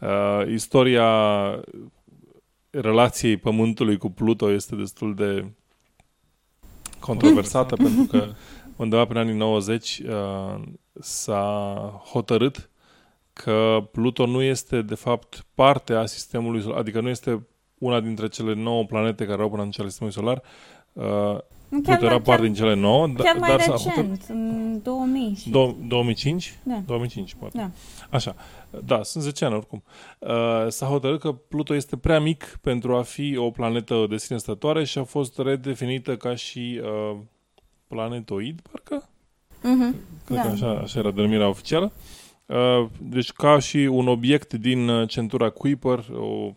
Uh, 0.00 0.52
istoria 0.52 1.10
relației 2.70 3.36
Pământului 3.36 3.96
cu 3.96 4.10
Pluto 4.10 4.50
este 4.50 4.74
destul 4.74 5.14
de 5.14 5.44
controversată 7.00 7.76
pentru 7.76 8.02
că 8.10 8.28
undeva 8.76 9.04
prin 9.04 9.18
anii 9.18 9.34
90 9.34 10.02
uh, 10.04 10.62
s-a 11.00 12.02
hotărât 12.10 12.70
că 13.32 13.88
Pluto 13.92 14.26
nu 14.26 14.42
este 14.42 14.82
de 14.82 14.94
fapt 14.94 15.46
parte 15.54 15.94
a 15.94 16.06
sistemului 16.06 16.62
solar, 16.62 16.78
adică 16.78 17.00
nu 17.00 17.08
este 17.08 17.46
una 17.78 18.00
dintre 18.00 18.28
cele 18.28 18.54
nouă 18.54 18.84
planete 18.84 19.26
care 19.26 19.42
au 19.42 19.50
până 19.50 19.62
în 19.62 19.70
sistemului 19.70 20.16
solar, 20.16 20.42
uh, 20.92 21.38
Chiar 21.82 21.98
Pluto 21.98 22.04
era 22.04 22.14
mai- 22.14 22.22
parte 22.24 22.40
chiar- 22.42 22.50
din 22.50 22.54
cele 22.54 22.74
nouă, 22.74 23.06
da- 23.06 23.22
Chiar 23.22 23.36
mai 23.38 23.50
dar 23.50 23.60
s-a 23.60 23.72
recent, 23.72 24.24
în 24.28 24.80
2000. 24.82 25.34
și- 25.34 25.48
Do- 25.50 25.86
2005? 25.88 26.58
Da. 26.62 26.82
2005, 26.86 27.34
poate. 27.38 27.56
Da. 27.58 27.70
Așa. 28.10 28.34
Da, 28.84 29.02
sunt 29.02 29.24
10 29.24 29.44
ani 29.44 29.54
oricum. 29.54 29.82
Uh, 30.18 30.30
s-a 30.68 30.86
hotărât 30.86 31.20
că 31.20 31.32
Pluto 31.32 31.74
este 31.74 31.96
prea 31.96 32.20
mic 32.20 32.58
pentru 32.60 32.96
a 32.96 33.02
fi 33.02 33.36
o 33.36 33.50
planetă 33.50 34.06
de 34.08 34.16
sine 34.16 34.38
stătoare 34.38 34.84
și 34.84 34.98
a 34.98 35.04
fost 35.04 35.38
redefinită 35.38 36.16
ca 36.16 36.34
și 36.34 36.80
uh, 36.82 37.16
planetoid, 37.88 38.60
parcă? 38.70 39.08
Mhm. 39.62 39.94
Cred 40.24 40.36
Da. 40.36 40.42
că 40.42 40.48
așa, 40.48 40.70
așa 40.82 40.98
era 40.98 41.10
denumirea 41.10 41.48
oficială. 41.48 41.92
Uh, 42.46 42.86
deci 43.00 43.32
ca 43.32 43.58
și 43.58 43.76
un 43.76 44.08
obiect 44.08 44.52
din 44.52 44.88
uh, 44.88 45.08
centura 45.08 45.50
Kuiper, 45.50 46.04
o, 46.18 46.52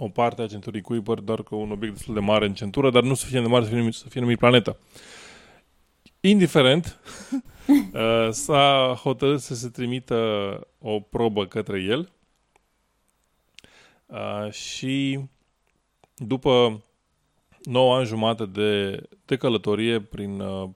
o 0.00 0.08
parte 0.08 0.42
a 0.42 0.46
centurii 0.46 0.80
Kuiper, 0.80 1.18
doar 1.18 1.42
că 1.42 1.54
un 1.54 1.70
obiect 1.70 1.94
destul 1.94 2.14
de 2.14 2.20
mare 2.20 2.46
în 2.46 2.54
centură, 2.54 2.90
dar 2.90 3.02
nu 3.02 3.14
suficient 3.14 3.44
de 3.44 3.50
mare 3.50 3.64
să 3.64 3.70
fie 3.70 3.78
numit, 3.78 3.94
să 3.94 4.08
fie 4.08 4.20
numit 4.20 4.38
planetă. 4.38 4.78
Indiferent, 6.20 7.00
uh, 7.68 8.28
s-a 8.30 8.98
hotărât 9.02 9.40
să 9.40 9.54
se 9.54 9.68
trimită 9.68 10.16
o 10.78 11.00
probă 11.00 11.46
către 11.46 11.82
el 11.82 12.12
uh, 14.06 14.50
și 14.52 15.20
după 16.14 16.82
9 17.62 17.96
ani 17.96 18.06
jumate 18.06 18.46
de, 18.46 19.02
de 19.24 19.36
călătorie 19.36 20.00
prin 20.00 20.40
uh, 20.40 20.68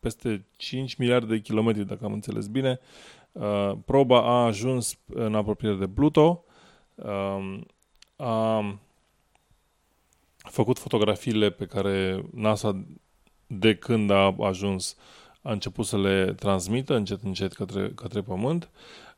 peste 0.00 0.46
5 0.56 0.94
miliarde 0.94 1.34
de 1.34 1.40
kilometri, 1.40 1.86
dacă 1.86 2.04
am 2.04 2.12
înțeles 2.12 2.46
bine, 2.46 2.80
uh, 3.32 3.72
proba 3.84 4.22
a 4.22 4.44
ajuns 4.44 4.98
în 5.06 5.34
apropiere 5.34 5.74
de 5.74 5.88
Pluto, 5.88 6.44
uh, 6.94 7.60
a 8.20 8.78
făcut 10.36 10.78
fotografiile 10.78 11.50
pe 11.50 11.66
care 11.66 12.24
NASA 12.34 12.84
de 13.46 13.74
când 13.74 14.10
a 14.10 14.34
ajuns 14.40 14.96
a 15.42 15.52
început 15.52 15.86
să 15.86 15.98
le 15.98 16.32
transmită 16.32 16.94
încet 16.94 17.22
încet 17.22 17.52
către, 17.52 17.90
către 17.94 18.20
Pământ 18.20 18.70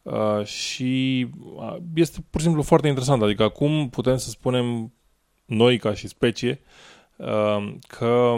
uh, 0.03 0.45
și 0.45 1.27
uh, 1.55 1.77
este 1.95 2.25
pur 2.31 2.41
și 2.41 2.47
simplu 2.47 2.63
foarte 2.63 2.89
interesant. 2.89 3.23
Adică 3.23 3.43
acum 3.43 3.89
putem 3.89 4.17
să 4.17 4.29
spunem 4.29 4.93
noi 5.45 5.79
ca 5.79 5.95
și 5.95 6.09
specie 6.09 6.61
uh, 7.17 7.75
că 7.87 8.37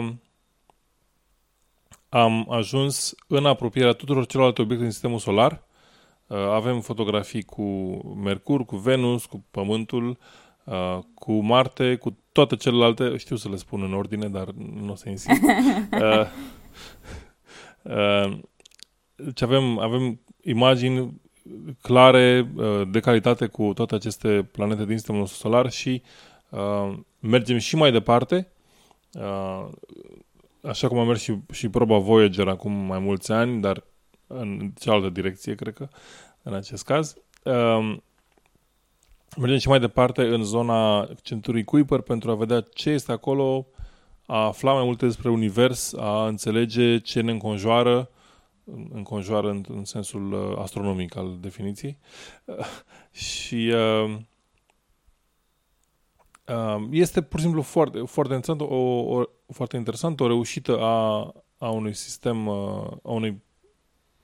am 2.09 2.51
ajuns 2.51 3.15
în 3.27 3.45
apropierea 3.45 3.93
tuturor 3.93 4.25
celorlalte 4.25 4.61
obiecte 4.61 4.83
din 4.83 4.91
sistemul 4.91 5.19
solar. 5.19 5.63
Uh, 6.27 6.37
avem 6.37 6.81
fotografii 6.81 7.43
cu 7.43 7.63
Mercur, 8.23 8.65
cu 8.65 8.75
Venus, 8.75 9.25
cu 9.25 9.45
Pământul, 9.51 10.09
uh, 10.09 10.17
cu 11.13 11.33
Marte, 11.33 11.95
cu 11.95 12.17
toate 12.31 12.55
celelalte, 12.55 13.17
știu 13.17 13.35
să 13.35 13.49
le 13.49 13.55
spun 13.55 13.81
în 13.81 13.93
ordine, 13.93 14.27
dar 14.27 14.47
nu 14.83 14.91
o 14.91 14.95
să 14.95 15.09
insist. 15.09 15.41
Uh, 15.91 16.25
uh, 17.81 18.37
deci 19.15 19.41
avem, 19.41 19.79
avem 19.79 20.19
imagini 20.43 21.21
clare, 21.81 22.51
uh, 22.55 22.87
de 22.91 22.99
calitate 22.99 23.47
cu 23.47 23.73
toate 23.73 23.95
aceste 23.95 24.49
planete 24.51 24.85
din 24.85 24.95
sistemul 24.95 25.19
nostru 25.19 25.39
solar 25.39 25.71
și 25.71 26.01
uh, 26.49 26.97
mergem 27.19 27.57
și 27.57 27.75
mai 27.75 27.91
departe. 27.91 28.47
Uh, 29.11 29.67
așa 30.61 30.87
cum 30.87 30.97
a 30.97 31.03
mers 31.03 31.21
și, 31.21 31.37
și 31.51 31.69
proba 31.69 31.97
Voyager 31.97 32.47
acum 32.47 32.71
mai 32.71 32.99
mulți 32.99 33.31
ani, 33.31 33.61
dar 33.61 33.83
în 34.27 34.71
cealaltă 34.79 35.09
direcție, 35.09 35.55
cred 35.55 35.73
că, 35.73 35.87
în 36.43 36.53
acest 36.53 36.83
caz. 36.83 37.15
Uh, 39.35 39.41
mergem 39.41 39.57
și 39.57 39.67
mai 39.67 39.79
departe 39.79 40.21
în 40.27 40.43
zona 40.43 41.07
centurii 41.21 41.63
Kuiper 41.63 42.01
pentru 42.01 42.31
a 42.31 42.35
vedea 42.35 42.61
ce 42.73 42.89
este 42.89 43.11
acolo, 43.11 43.67
a 44.25 44.45
afla 44.45 44.73
mai 44.73 44.83
multe 44.83 45.05
despre 45.05 45.29
univers, 45.29 45.93
a 45.93 46.27
înțelege 46.27 46.99
ce 46.99 47.21
ne 47.21 47.31
înconjoară, 47.31 48.09
înconjoară 48.93 49.49
în, 49.49 49.65
în 49.67 49.85
sensul 49.85 50.33
uh, 50.33 50.57
astronomic 50.57 51.15
al 51.15 51.37
definiției. 51.39 51.97
Uh, 52.45 52.65
și 53.11 53.73
uh, 53.73 54.17
uh, 56.47 56.87
este 56.91 57.21
pur 57.21 57.39
și 57.39 57.45
simplu 57.45 57.61
foarte, 57.61 57.99
foarte 57.99 58.33
interesant, 58.33 58.69
o, 58.71 58.75
o, 59.17 59.23
foarte 59.53 59.77
interesant, 59.77 60.19
o 60.19 60.27
reușită 60.27 60.79
a, 60.79 61.33
a 61.57 61.69
unui 61.69 61.93
sistem, 61.93 62.47
uh, 62.47 62.87
a 63.03 63.11
unui 63.11 63.43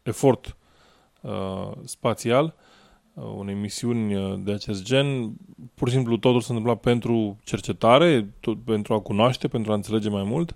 efort 0.03 0.57
uh, 1.21 1.71
spațial, 1.83 2.45
uh, 2.45 2.69
unei 3.13 3.53
misiuni 3.53 4.15
uh, 4.15 4.39
de 4.43 4.51
acest 4.51 4.83
gen. 4.83 5.33
Pur 5.75 5.87
și 5.87 5.93
simplu 5.93 6.17
totul 6.17 6.41
s-a 6.41 6.53
întâmplat 6.53 6.79
pentru 6.79 7.37
cercetare, 7.43 8.33
tot, 8.39 8.63
pentru 8.63 8.93
a 8.93 8.99
cunoaște, 8.99 9.47
pentru 9.47 9.71
a 9.71 9.75
înțelege 9.75 10.09
mai 10.09 10.23
mult, 10.23 10.55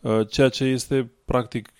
uh, 0.00 0.28
ceea 0.28 0.48
ce 0.48 0.64
este 0.64 1.10
practic 1.24 1.72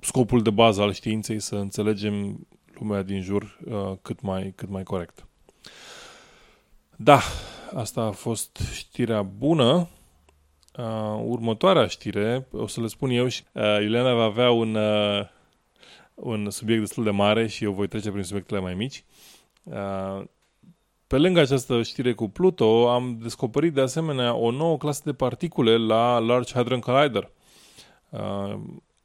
scopul 0.00 0.42
de 0.42 0.50
bază 0.50 0.82
al 0.82 0.92
științei, 0.92 1.40
să 1.40 1.56
înțelegem 1.56 2.46
lumea 2.78 3.02
din 3.02 3.22
jur 3.22 3.58
uh, 3.64 3.92
cât, 4.02 4.20
mai, 4.20 4.52
cât 4.56 4.68
mai 4.68 4.82
corect. 4.82 5.26
Da, 6.96 7.20
asta 7.74 8.00
a 8.00 8.10
fost 8.10 8.58
știrea 8.72 9.22
bună. 9.22 9.88
Uh, 10.78 11.22
următoarea 11.24 11.86
știre, 11.86 12.46
o 12.50 12.66
să 12.66 12.80
le 12.80 12.86
spun 12.86 13.10
eu 13.10 13.28
și 13.28 13.42
uh, 13.52 13.62
Iuliana 13.80 14.14
va 14.14 14.22
avea 14.22 14.50
un, 14.50 14.74
uh, 14.74 15.20
un 16.14 16.50
subiect 16.50 16.80
destul 16.80 17.04
de 17.04 17.10
mare 17.10 17.46
și 17.46 17.64
eu 17.64 17.72
voi 17.72 17.88
trece 17.88 18.10
prin 18.10 18.22
subiectele 18.22 18.60
mai 18.60 18.74
mici. 18.74 19.04
Uh, 19.62 20.24
pe 21.06 21.18
lângă 21.18 21.40
această 21.40 21.82
știre 21.82 22.12
cu 22.12 22.28
Pluto, 22.28 22.90
am 22.90 23.18
descoperit 23.22 23.72
de 23.72 23.80
asemenea 23.80 24.34
o 24.34 24.50
nouă 24.50 24.76
clasă 24.76 25.02
de 25.04 25.12
particule 25.12 25.76
la 25.76 26.18
Large 26.18 26.54
Hadron 26.54 26.80
Collider. 26.80 27.30
Uh, 28.08 28.60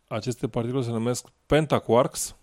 aceste 0.08 0.48
particule 0.48 0.84
se 0.84 0.92
numesc 0.92 1.28
pentaquarks 1.46 2.36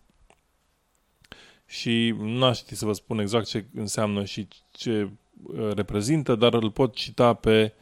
și 1.67 2.15
nu 2.19 2.45
aș 2.45 2.59
ști 2.59 2.75
să 2.75 2.85
vă 2.85 2.93
spun 2.93 3.19
exact 3.19 3.47
ce 3.47 3.67
înseamnă 3.75 4.25
și 4.25 4.49
ce 4.71 5.11
uh, 5.47 5.73
reprezintă, 5.75 6.35
dar 6.35 6.55
îl 6.55 6.71
pot 6.71 6.95
cita 6.95 7.35
pe 7.35 7.73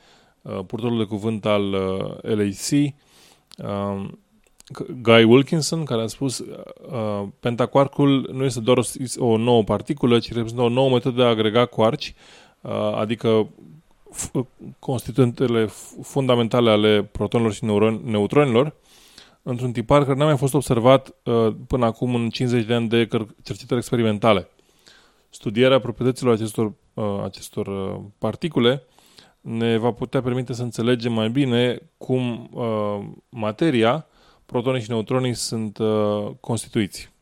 uh, 0.43 0.61
purtorul 0.67 0.99
de 0.99 1.05
cuvânt 1.05 1.45
al 1.45 1.73
uh, 1.73 2.17
LHC, 2.23 2.71
uh, 3.59 4.09
Guy 5.03 5.25
Wilkinson, 5.25 5.85
care 5.85 6.03
a 6.03 6.07
spus 6.07 6.39
uh, 6.39 7.29
pentaquarkul 7.41 8.31
nu 8.33 8.45
este 8.45 8.61
doar 8.61 8.79
o, 8.79 8.83
o 9.27 9.37
nouă 9.37 9.63
particulă, 9.63 10.19
ci 10.19 10.33
reprezintă 10.33 10.63
o 10.63 10.69
nouă 10.69 10.91
metodă 10.91 11.17
de 11.17 11.23
a 11.23 11.29
agrega 11.29 11.67
quarci, 11.67 12.15
uh, 12.61 12.73
adică 12.95 13.49
f- 14.15 14.47
constituentele 14.79 15.67
fundamentale 16.03 16.71
ale 16.71 17.03
protonilor 17.03 17.53
și 17.53 17.65
neuron- 17.65 18.01
neutronilor, 18.05 18.75
într-un 19.43 19.73
tipar 19.73 20.05
care 20.05 20.19
n-a 20.19 20.25
mai 20.25 20.37
fost 20.37 20.55
observat 20.55 21.15
uh, 21.25 21.55
până 21.67 21.85
acum 21.85 22.15
în 22.15 22.29
50 22.29 22.65
de 22.65 22.75
ani 22.75 22.89
de 22.89 23.09
cercetări 23.43 23.81
experimentale. 23.81 24.49
Studierea 25.29 25.79
proprietăților 25.79 26.35
acestor, 26.35 26.73
uh, 26.95 27.05
acestor 27.25 27.67
uh, 27.67 28.01
particule 28.19 28.83
ne 29.41 29.77
va 29.77 29.91
putea 29.91 30.23
permite 30.23 30.53
să 30.53 30.63
înțelegem 30.63 31.13
mai 31.13 31.31
bine 31.31 31.79
cum 31.97 32.51
uh, 32.53 33.07
materia, 33.29 34.07
protonii 34.55 34.83
și 34.83 34.91
neutronii 34.91 35.35
sunt 35.35 35.79
uh, 35.79 36.31
constituiți. 36.41 37.13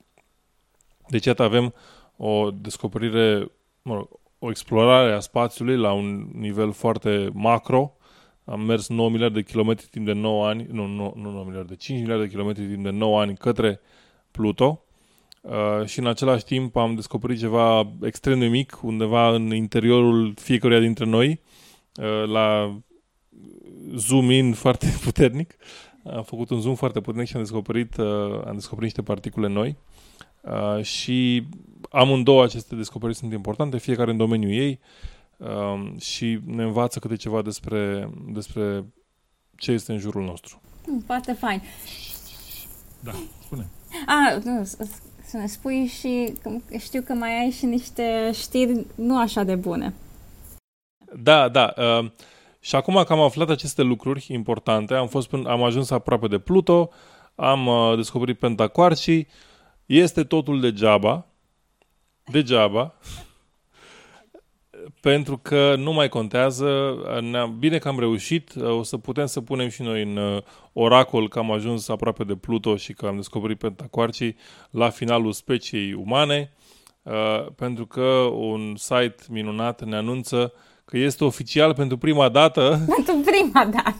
Deci, 1.08 1.24
iată, 1.24 1.42
avem 1.42 1.74
o 2.16 2.50
descoperire, 2.50 3.50
mă 3.82 3.94
rog, 3.94 4.08
o 4.38 4.50
explorare 4.50 5.12
a 5.12 5.20
spațiului 5.20 5.76
la 5.76 5.92
un 5.92 6.28
nivel 6.32 6.72
foarte 6.72 7.30
macro, 7.32 7.96
am 8.44 8.60
mers 8.60 8.88
9 8.88 9.10
miliarde 9.10 9.40
de 9.40 9.50
kilometri 9.50 9.86
timp 9.90 10.06
de 10.06 10.12
9 10.12 10.46
ani, 10.46 10.66
nu, 10.70 10.86
nu, 10.86 11.12
nu 11.16 11.30
9 11.30 11.44
miliarde, 11.44 11.74
5 11.76 12.00
miliarde 12.00 12.24
de 12.24 12.30
kilometri 12.30 12.66
timp 12.66 12.82
de 12.82 12.90
9 12.90 13.20
ani 13.20 13.36
către 13.36 13.80
Pluto 14.30 14.84
uh, 15.40 15.86
și 15.86 15.98
în 15.98 16.06
același 16.06 16.44
timp 16.44 16.76
am 16.76 16.94
descoperit 16.94 17.38
ceva 17.38 17.92
extrem 18.02 18.38
de 18.38 18.46
mic 18.46 18.78
undeva 18.82 19.34
în 19.34 19.54
interiorul 19.54 20.34
fiecăruia 20.36 20.80
dintre 20.80 21.04
noi 21.04 21.40
uh, 21.96 22.28
la 22.28 22.76
zoom 23.94 24.30
in 24.30 24.52
foarte 24.52 24.86
puternic. 25.04 25.56
Am 26.04 26.22
făcut 26.22 26.50
un 26.50 26.60
zoom 26.60 26.74
foarte 26.74 27.00
puternic 27.00 27.28
și 27.28 27.36
am 27.36 27.42
descoperit, 27.42 27.96
uh, 27.96 28.06
am 28.46 28.54
descoperit 28.54 28.82
niște 28.82 29.02
particule 29.02 29.48
noi 29.48 29.76
uh, 30.40 30.84
și 30.84 31.46
amândouă 31.90 32.44
aceste 32.44 32.74
descoperiri 32.74 33.18
sunt 33.18 33.32
importante, 33.32 33.78
fiecare 33.78 34.10
în 34.10 34.16
domeniul 34.16 34.52
ei 34.52 34.80
um, 35.36 35.98
și 35.98 36.40
ne 36.44 36.62
învață 36.62 36.98
câte 36.98 37.16
ceva 37.16 37.42
despre, 37.42 38.10
despre 38.32 38.84
ce 39.56 39.72
este 39.72 39.92
în 39.92 39.98
jurul 39.98 40.24
nostru. 40.24 40.60
Foarte 41.06 41.32
fain. 41.32 41.62
Da, 43.00 43.12
spune. 43.44 43.68
A, 44.06 44.38
nu, 44.44 44.64
să 45.24 45.36
ne 45.36 45.46
spui 45.46 45.86
și 45.86 46.32
că 46.42 46.50
știu 46.78 47.02
că 47.02 47.12
mai 47.12 47.42
ai 47.42 47.50
și 47.50 47.64
niște 47.64 48.30
știri 48.32 48.86
nu 48.94 49.18
așa 49.18 49.42
de 49.42 49.54
bune. 49.54 49.94
Da, 51.22 51.48
da. 51.48 51.74
Uh, 51.76 52.10
și 52.64 52.74
acum 52.74 53.02
că 53.06 53.12
am 53.12 53.20
aflat 53.20 53.50
aceste 53.50 53.82
lucruri 53.82 54.26
importante, 54.28 54.94
am, 54.94 55.06
fost 55.06 55.28
până, 55.28 55.50
am 55.50 55.62
ajuns 55.62 55.90
aproape 55.90 56.26
de 56.26 56.38
Pluto, 56.38 56.90
am 57.34 57.66
uh, 57.66 57.96
descoperit 57.96 58.38
pentaquarcii, 58.38 59.28
este 59.86 60.24
totul 60.24 60.60
degeaba, 60.60 61.26
degeaba, 62.24 62.94
pentru 65.00 65.38
că 65.38 65.74
nu 65.76 65.92
mai 65.92 66.08
contează. 66.08 66.96
Ne-am, 67.20 67.58
bine 67.58 67.78
că 67.78 67.88
am 67.88 67.98
reușit. 67.98 68.54
O 68.56 68.82
să 68.82 68.98
putem 68.98 69.26
să 69.26 69.40
punem 69.40 69.68
și 69.68 69.82
noi 69.82 70.02
în 70.02 70.16
uh, 70.16 70.42
oracol 70.72 71.28
că 71.28 71.38
am 71.38 71.50
ajuns 71.50 71.88
aproape 71.88 72.24
de 72.24 72.34
Pluto 72.34 72.76
și 72.76 72.92
că 72.92 73.06
am 73.06 73.16
descoperit 73.16 73.58
pentacoarcii 73.58 74.36
la 74.70 74.90
finalul 74.90 75.32
speciei 75.32 75.92
umane, 75.92 76.52
uh, 77.02 77.46
pentru 77.56 77.86
că 77.86 78.04
un 78.32 78.76
site 78.76 79.16
minunat 79.28 79.84
ne 79.84 79.96
anunță 79.96 80.52
că 80.84 80.98
este 80.98 81.24
oficial 81.24 81.74
pentru 81.74 81.96
prima 81.96 82.28
dată. 82.28 82.80
Pentru 82.94 83.14
prima 83.24 83.64
dată. 83.64 83.96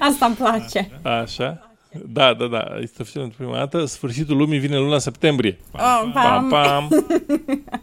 Asta 0.00 0.26
îmi 0.26 0.34
place. 0.34 1.00
Așa. 1.02 1.74
Da, 2.06 2.34
da, 2.34 2.46
da. 2.46 2.76
Este 2.80 3.02
oficial 3.02 3.22
pentru 3.22 3.42
prima 3.42 3.58
dată. 3.58 3.84
Sfârșitul 3.84 4.36
lumii 4.36 4.58
vine 4.58 4.78
luna 4.78 4.98
septembrie. 4.98 5.58
Pam, 5.70 6.12
pam, 6.12 6.48
pam. 6.48 6.88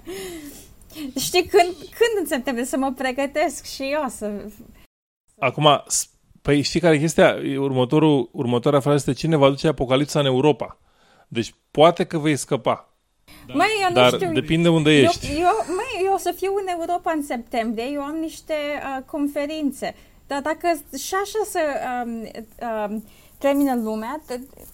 Știi, 1.25 1.45
când, 1.45 1.75
când 1.75 2.19
în 2.19 2.25
septembrie 2.25 2.65
să 2.65 2.77
mă 2.77 2.93
pregătesc 2.97 3.65
și 3.65 3.83
eu 3.83 4.05
să... 4.07 4.31
Acum, 5.39 5.83
păi 6.41 6.61
știi 6.61 6.79
care 6.79 6.95
e 6.95 6.99
chestia? 6.99 7.35
Următorul, 7.57 8.29
următoarea 8.31 8.79
frază 8.79 8.95
este 8.95 9.19
cine 9.19 9.35
va 9.35 9.49
duce 9.49 9.67
apocalipsa 9.67 10.19
în 10.19 10.25
Europa. 10.25 10.77
Deci 11.27 11.53
poate 11.71 12.03
că 12.03 12.17
vei 12.17 12.35
scăpa. 12.35 12.90
Dar, 13.51 13.55
măi, 13.55 13.79
eu 13.81 13.93
dar 13.93 14.11
nu 14.11 14.17
știu. 14.17 14.31
depinde 14.33 14.69
unde 14.69 14.91
eu, 14.91 15.03
ești. 15.03 15.27
Eu, 15.27 15.65
măi, 15.67 16.05
eu 16.05 16.13
o 16.13 16.17
să 16.17 16.33
fiu 16.35 16.51
în 16.61 16.67
Europa 16.79 17.11
în 17.11 17.23
septembrie, 17.23 17.89
eu 17.93 18.01
am 18.01 18.15
niște 18.15 18.53
uh, 18.53 19.03
conferințe. 19.05 19.95
Dar 20.27 20.41
dacă 20.41 20.67
și 20.97 21.13
așa 21.23 21.41
să 21.45 21.59
um, 22.05 22.29
um, 22.91 23.03
termină 23.37 23.75
lumea, 23.75 24.21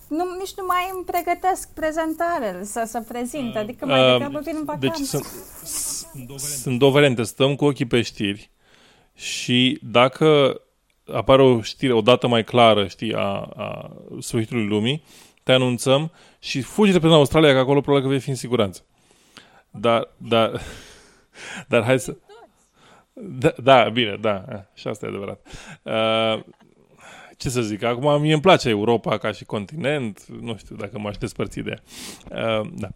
nu, 0.08 0.24
nici 0.40 0.54
nu 0.58 0.66
mai 0.68 0.92
îmi 0.94 1.04
pregătesc 1.06 1.74
prezentare 1.74 2.60
să, 2.64 2.84
să 2.86 3.04
prezint, 3.08 3.54
uh, 3.54 3.62
adică 3.62 3.86
mai 3.86 4.04
uh, 4.04 4.12
degrabă 4.12 4.40
vin 4.44 4.56
în 4.56 4.66
Deci 4.80 4.90
vacanță. 4.90 5.18
sunt, 5.18 6.40
sunt 6.40 6.80
două 6.80 6.92
variante. 6.92 7.24
Stăm 7.24 7.56
cu 7.56 7.66
ochii 7.66 7.86
pe 7.86 8.02
știri 8.02 8.50
și 9.14 9.80
dacă 9.82 10.62
apare 11.14 11.42
o 11.42 11.62
știre, 11.62 11.94
o 11.94 12.02
dată 12.02 12.28
mai 12.28 12.44
clară, 12.44 12.88
știi, 12.88 13.14
a, 13.14 13.50
a 13.56 13.92
sfârșitului 14.20 14.68
lumii, 14.68 15.04
te 15.48 15.54
anunțăm 15.54 16.12
și 16.40 16.62
fugi 16.62 16.92
de 16.92 17.00
pe 17.00 17.08
Australia, 17.08 17.52
că 17.52 17.58
acolo 17.58 17.82
probabil 17.82 18.06
că 18.06 18.12
vei 18.12 18.20
fi 18.22 18.30
în 18.30 18.36
siguranță. 18.36 18.86
Dar, 19.72 20.14
dar, 20.18 20.62
dar 21.72 21.84
hai 21.84 22.00
să... 22.00 22.18
Da, 23.14 23.54
da 23.64 23.90
bine, 23.90 24.18
da, 24.22 24.46
și 24.74 24.88
asta 24.88 25.06
e 25.06 25.10
adevărat. 25.10 25.48
Uh, 25.84 26.44
ce 27.38 27.50
să 27.50 27.62
zic, 27.62 27.84
acum 27.84 28.22
mie 28.22 28.34
îmi 28.34 28.42
place 28.42 28.70
Europa 28.70 29.18
ca 29.18 29.32
și 29.32 29.46
continent, 29.46 30.26
nu 30.26 30.58
știu 30.58 30.76
dacă 30.76 31.00
m-aș 31.00 31.18
despărți 31.18 31.60
de 31.60 31.70
ea. 31.70 31.82
Uh, 32.60 32.70
da. 32.74 32.90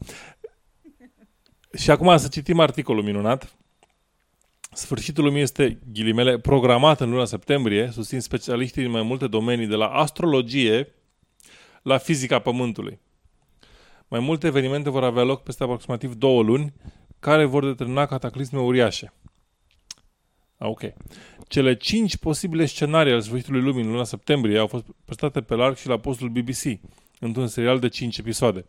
Și 1.77 1.91
acum 1.91 2.17
să 2.17 2.27
citim 2.27 2.59
articolul 2.59 3.03
minunat. 3.03 3.55
Sfârșitul 4.73 5.23
lumii 5.23 5.41
este, 5.41 5.79
ghilimele, 5.93 6.39
programat 6.39 6.99
în 7.01 7.09
luna 7.09 7.25
septembrie, 7.25 7.89
susțin 7.91 8.19
specialiștii 8.19 8.81
din 8.81 8.91
mai 8.91 9.01
multe 9.01 9.27
domenii, 9.27 9.67
de 9.67 9.75
la 9.75 9.87
astrologie 9.87 10.87
la 11.81 11.97
fizica 11.97 12.39
Pământului. 12.39 12.99
Mai 14.07 14.19
multe 14.19 14.47
evenimente 14.47 14.89
vor 14.89 15.03
avea 15.03 15.23
loc 15.23 15.43
peste 15.43 15.63
aproximativ 15.63 16.13
două 16.13 16.43
luni, 16.43 16.73
care 17.19 17.45
vor 17.45 17.65
determina 17.65 18.05
cataclisme 18.05 18.59
uriașe. 18.59 19.13
Ok. 20.57 20.81
Cele 21.47 21.75
cinci 21.75 22.17
posibile 22.17 22.65
scenarii 22.65 23.11
ale 23.11 23.21
sfârșitului 23.21 23.61
lumii 23.61 23.83
în 23.83 23.91
luna 23.91 24.03
septembrie 24.03 24.59
au 24.59 24.67
fost 24.67 24.85
prezentate 25.05 25.41
pe 25.41 25.55
larg 25.55 25.75
și 25.75 25.87
la 25.87 25.97
postul 25.97 26.29
BBC, 26.29 26.79
într-un 27.19 27.47
serial 27.47 27.79
de 27.79 27.87
cinci 27.87 28.17
episoade. 28.17 28.65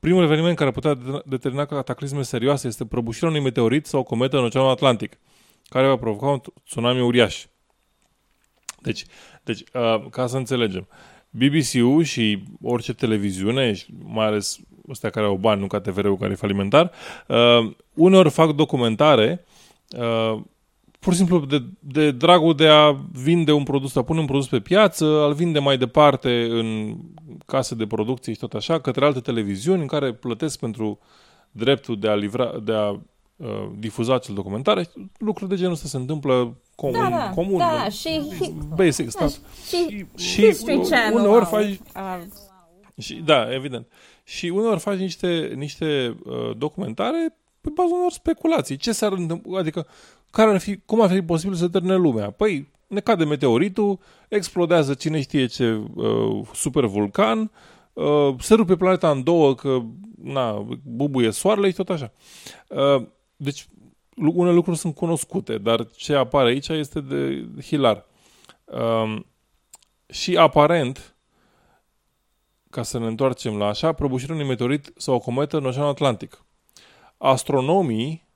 Primul 0.00 0.22
eveniment 0.22 0.56
care 0.56 0.70
putea 0.70 0.98
determina 1.24 1.64
cataclisme 1.64 2.22
serioase 2.22 2.66
este 2.66 2.86
prăbușirea 2.86 3.28
unui 3.28 3.40
meteorit 3.40 3.86
sau 3.86 4.00
o 4.00 4.02
cometă 4.02 4.38
în 4.38 4.44
Oceanul 4.44 4.70
Atlantic, 4.70 5.18
care 5.68 5.86
va 5.86 5.96
provoca 5.96 6.26
un 6.26 6.40
tsunami 6.64 7.00
uriaș. 7.00 7.44
Deci, 8.82 9.04
deci 9.42 9.60
uh, 9.72 10.08
ca 10.10 10.26
să 10.26 10.36
înțelegem, 10.36 10.88
BBC-ul 11.30 12.02
și 12.02 12.42
orice 12.62 12.94
televiziune, 12.94 13.74
mai 14.04 14.26
ales 14.26 14.58
ăstea 14.88 15.10
care 15.10 15.26
au 15.26 15.36
bani, 15.36 15.60
nu 15.60 15.66
ca 15.66 15.80
TVR-ul 15.80 16.16
care 16.16 16.32
e 16.32 16.34
falimentar, 16.34 16.90
uh, 17.26 17.72
uneori 17.94 18.30
fac 18.30 18.54
documentare 18.54 19.44
uh, 19.98 20.40
pur 21.00 21.12
și 21.12 21.18
simplu 21.18 21.38
de, 21.38 21.62
de 21.78 22.10
dragul 22.10 22.54
de 22.54 22.68
a 22.68 22.96
vinde 23.12 23.52
un 23.52 23.62
produs, 23.62 23.96
a 23.96 24.02
pune 24.02 24.20
un 24.20 24.26
produs 24.26 24.48
pe 24.48 24.60
piață, 24.60 25.04
al 25.04 25.32
vinde 25.32 25.58
mai 25.58 25.78
departe 25.78 26.46
în 26.50 26.96
case 27.46 27.74
de 27.74 27.86
producție 27.86 28.32
și 28.32 28.38
tot 28.38 28.54
așa, 28.54 28.80
către 28.80 29.04
alte 29.04 29.20
televiziuni 29.20 29.80
în 29.80 29.86
care 29.86 30.12
plătesc 30.12 30.58
pentru 30.58 30.98
dreptul 31.50 31.98
de 31.98 32.08
a, 32.08 32.14
livra, 32.14 32.58
de 32.64 32.72
a 32.72 33.00
uh, 33.40 33.70
difuza 33.78 34.14
acel 34.14 34.34
documentar. 34.34 34.88
Lucruri 35.18 35.50
de 35.50 35.56
genul 35.56 35.72
ăsta 35.72 35.88
se 35.88 35.96
întâmplă 35.96 36.56
comun, 36.74 37.00
da, 37.00 37.16
da, 37.16 37.30
comun 37.34 37.58
da, 37.58 37.88
și, 37.88 38.20
basic 38.74 39.10
da, 39.10 39.10
stuff. 39.10 39.36
Și, 39.68 40.06
și, 40.16 40.32
și 40.32 40.46
History 40.46 40.80
Channel 40.88 41.18
uneori 41.18 41.44
au, 41.44 41.50
faci... 41.50 41.80
uh, 41.96 42.22
Și, 42.98 43.14
da, 43.14 43.54
evident. 43.54 43.86
Și 44.24 44.48
uneori 44.48 44.80
faci 44.80 44.98
niște, 44.98 45.52
niște 45.56 46.16
uh, 46.24 46.56
documentare 46.56 47.36
pe 47.60 47.70
baza 47.74 47.94
unor 47.94 48.10
speculații. 48.10 48.76
Ce 48.76 48.92
s-ar 48.92 49.12
întâmpla? 49.12 49.58
Adică, 49.58 49.86
care 50.30 50.50
ar 50.50 50.58
fi, 50.58 50.76
cum 50.76 51.00
ar 51.00 51.10
fi 51.10 51.22
posibil 51.22 51.54
să 51.54 51.68
termine 51.68 51.96
lumea? 51.96 52.30
Păi, 52.30 52.68
ne 52.86 53.00
cade 53.00 53.24
meteoritul, 53.24 53.98
explodează 54.28 54.94
cine 54.94 55.20
știe 55.20 55.46
ce 55.46 55.80
uh, 55.94 56.46
super 56.54 56.84
vulcan, 56.84 57.50
uh, 57.92 58.34
se 58.38 58.54
rupe 58.54 58.76
planeta 58.76 59.10
în 59.10 59.22
două 59.22 59.54
că 59.54 59.78
na, 60.22 60.66
bubuie 60.82 61.30
soarele 61.30 61.68
și 61.68 61.74
tot 61.74 61.88
așa. 61.88 62.12
Uh, 62.68 63.06
deci, 63.42 63.66
unele 64.16 64.54
lucruri 64.54 64.78
sunt 64.78 64.94
cunoscute, 64.94 65.58
dar 65.58 65.86
ce 65.86 66.14
apare 66.14 66.48
aici 66.48 66.68
este 66.68 67.00
de 67.00 67.46
hilar. 67.62 68.06
Uh, 68.64 69.20
și 70.06 70.36
aparent, 70.36 71.14
ca 72.70 72.82
să 72.82 72.98
ne 72.98 73.06
întoarcem 73.06 73.56
la 73.56 73.66
așa, 73.66 73.92
prăbușirea 73.92 74.34
unui 74.34 74.46
meteorit 74.46 74.92
sau 74.96 75.14
o 75.14 75.18
cometă 75.18 75.56
în 75.56 75.64
Oceanul 75.64 75.90
Atlantic. 75.90 76.44
Astronomii 77.16 78.28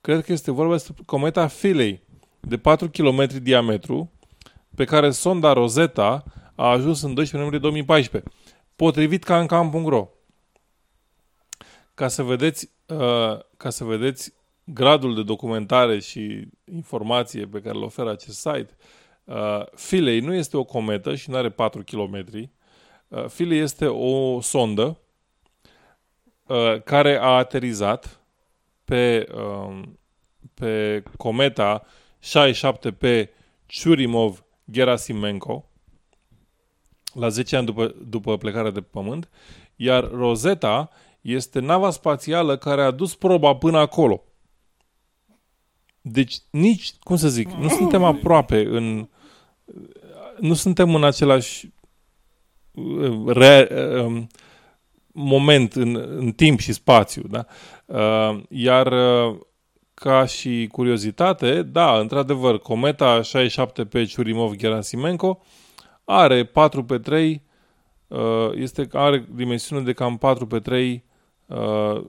cred 0.00 0.24
că 0.24 0.32
este 0.32 0.50
vorba 0.50 0.72
despre 0.72 1.02
cometa 1.06 1.46
Philae, 1.46 2.02
de 2.40 2.58
4 2.58 2.90
km 2.90 3.26
diametru, 3.42 4.12
pe 4.74 4.84
care 4.84 5.10
sonda 5.10 5.52
Rosetta 5.52 6.24
a 6.54 6.68
ajuns 6.70 7.02
în 7.02 7.14
12 7.14 7.36
noiembrie 7.36 7.60
2014, 7.60 8.30
potrivit 8.76 9.24
cancam.ro. 9.24 10.08
Ca 11.94 12.08
să 12.08 12.22
vedeți, 12.22 12.70
uh, 12.86 13.38
ca 13.56 13.70
să 13.70 13.84
vedeți 13.84 14.36
gradul 14.72 15.14
de 15.14 15.22
documentare 15.22 15.98
și 15.98 16.48
informație 16.72 17.46
pe 17.46 17.60
care 17.60 17.76
îl 17.76 17.82
oferă 17.82 18.10
acest 18.10 18.38
site, 18.38 18.76
uh, 19.24 19.66
Philae 19.88 20.20
nu 20.20 20.34
este 20.34 20.56
o 20.56 20.64
cometă 20.64 21.14
și 21.14 21.30
nu 21.30 21.36
are 21.36 21.50
4 21.50 21.82
km. 21.84 22.26
Uh, 23.08 23.24
Philae 23.24 23.58
este 23.58 23.86
o 23.86 24.40
sondă 24.40 24.98
uh, 26.46 26.82
care 26.82 27.16
a 27.16 27.36
aterizat 27.36 28.20
pe, 28.84 29.26
um, 29.34 29.98
pe 30.54 31.02
cometa 31.16 31.86
67P 32.20 33.28
Churimov-Gerasimenko 33.66 35.62
la 37.12 37.28
10 37.28 37.56
ani 37.56 37.66
după, 37.66 37.94
după 38.06 38.36
plecarea 38.36 38.70
de 38.70 38.80
pe 38.80 38.88
Pământ, 38.90 39.28
iar 39.76 40.10
Rosetta 40.10 40.90
este 41.20 41.60
nava 41.60 41.90
spațială 41.90 42.56
care 42.56 42.82
a 42.82 42.90
dus 42.90 43.14
proba 43.14 43.56
până 43.56 43.78
acolo. 43.78 44.22
Deci 46.10 46.36
nici, 46.50 46.92
cum 47.00 47.16
să 47.16 47.28
zic, 47.28 47.50
nu 47.50 47.68
suntem 47.68 48.04
aproape 48.14 48.66
în... 48.66 49.08
Nu 50.40 50.54
suntem 50.54 50.94
în 50.94 51.04
același 51.04 51.70
re, 53.26 53.68
um, 54.04 54.26
moment 55.12 55.72
în, 55.72 55.96
în 55.96 56.32
timp 56.32 56.58
și 56.58 56.72
spațiu. 56.72 57.22
Da? 57.28 57.46
Uh, 57.86 58.40
iar 58.48 58.92
uh, 58.92 59.38
ca 59.94 60.24
și 60.24 60.68
curiozitate, 60.72 61.62
da, 61.62 61.98
într-adevăr, 61.98 62.58
cometa 62.58 63.20
67P 63.20 64.06
Churimov-Gerasimenko 64.12 65.42
are 66.04 66.44
4 66.44 66.84
pe 66.84 66.98
3 66.98 67.42
uh, 68.08 68.50
este, 68.54 68.88
are 68.92 69.28
dimensiune 69.34 69.82
de 69.82 69.92
cam 69.92 70.18
4 70.18 70.46
pe 70.46 70.60
3 70.60 71.04
uh, 71.46 72.04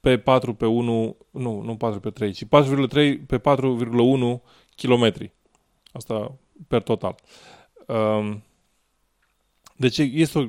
pe 0.00 0.18
4 0.18 0.54
pe 0.54 0.66
1, 0.66 1.16
nu, 1.30 1.60
nu 1.60 1.76
4 1.76 2.00
pe 2.00 2.10
3, 2.10 2.32
ci 2.32 2.44
4,3 2.44 2.50
pe 3.26 3.38
4,1 3.38 4.40
km. 4.76 5.30
Asta 5.92 6.34
per 6.68 6.82
total. 6.82 7.14
Um, 7.86 8.42
deci 9.76 9.98
este 9.98 10.38
o, 10.38 10.46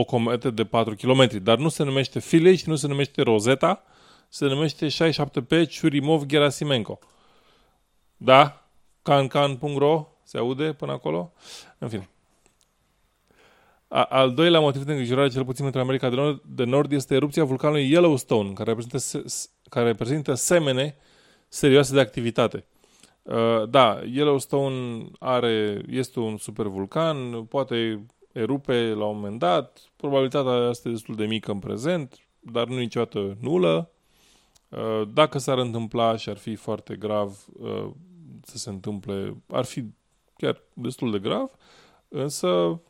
o 0.00 0.04
cometă 0.04 0.50
de 0.50 0.64
4 0.64 0.94
km, 0.94 1.42
dar 1.42 1.58
nu 1.58 1.68
se 1.68 1.82
numește 1.82 2.18
Philae 2.18 2.54
și 2.54 2.68
nu 2.68 2.76
se 2.76 2.86
numește 2.86 3.22
Rosetta, 3.22 3.82
se 4.28 4.46
numește 4.46 4.86
67P 4.86 5.66
Churimov-Gerasimenko. 5.66 6.98
Da? 8.16 8.68
cancan.ro 9.02 10.06
se 10.22 10.38
aude 10.38 10.72
până 10.72 10.92
acolo? 10.92 11.32
În 11.78 11.88
fine. 11.88 12.08
A, 13.88 14.02
al 14.02 14.34
doilea 14.34 14.60
motiv 14.60 14.82
de 14.82 14.92
îngrijorare, 14.92 15.28
cel 15.28 15.44
puțin 15.44 15.62
pentru 15.62 15.80
America 15.80 16.08
de 16.08 16.14
Nord, 16.14 16.42
de 16.46 16.64
Nord 16.64 16.92
este 16.92 17.14
erupția 17.14 17.44
vulcanului 17.44 17.90
Yellowstone, 17.90 18.52
care 18.52 18.68
reprezintă, 18.68 18.98
se, 18.98 19.22
care 19.68 19.86
reprezintă 19.86 20.34
semene 20.34 20.96
serioase 21.48 21.94
de 21.94 22.00
activitate. 22.00 22.64
Uh, 23.22 23.68
da, 23.68 24.00
Yellowstone 24.12 25.06
are, 25.18 25.82
este 25.88 26.20
un 26.20 26.36
supervulcan, 26.36 27.44
poate 27.44 28.06
erupe 28.32 28.74
la 28.74 29.04
un 29.04 29.16
moment 29.16 29.38
dat, 29.38 29.80
probabilitatea 29.96 30.68
este 30.68 30.88
destul 30.88 31.14
de 31.14 31.26
mică 31.26 31.50
în 31.50 31.58
prezent, 31.58 32.18
dar 32.40 32.66
nu 32.66 32.76
niciodată 32.76 33.36
nulă. 33.40 33.90
Uh, 34.68 35.08
dacă 35.12 35.38
s-ar 35.38 35.58
întâmpla 35.58 36.16
și 36.16 36.28
ar 36.28 36.36
fi 36.36 36.54
foarte 36.54 36.96
grav 36.96 37.46
uh, 37.60 37.90
să 38.42 38.58
se 38.58 38.70
întâmple, 38.70 39.36
ar 39.46 39.64
fi 39.64 39.84
chiar 40.36 40.62
destul 40.72 41.10
de 41.10 41.18
grav, 41.18 41.50
însă 42.08 42.80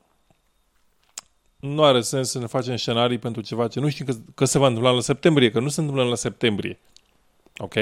nu 1.61 1.85
are 1.85 2.01
sens 2.01 2.31
să 2.31 2.39
ne 2.39 2.47
facem 2.47 2.77
scenarii 2.77 3.19
pentru 3.19 3.43
ceva 3.43 3.69
ce 3.69 3.81
nu 3.81 3.89
știm 3.89 4.07
că, 4.07 4.15
că 4.35 4.45
se 4.45 4.59
va 4.59 4.67
întâmpla 4.67 4.91
la 4.91 5.01
septembrie, 5.01 5.51
că 5.51 5.61
nu 5.61 5.69
se 5.69 5.81
întâmplă 5.81 6.05
la 6.05 6.15
septembrie. 6.15 6.79
Ok? 7.57 7.75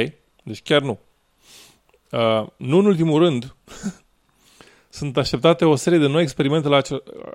Deci 0.42 0.62
chiar 0.62 0.82
nu. 0.82 0.98
Uh, 2.10 2.46
nu 2.56 2.78
în 2.78 2.86
ultimul 2.86 3.22
rând, 3.22 3.54
sunt 4.88 5.16
așteptate 5.16 5.64
o 5.64 5.74
serie 5.74 5.98
de 5.98 6.06
noi 6.06 6.22
experimente 6.22 6.68
la 6.68 6.80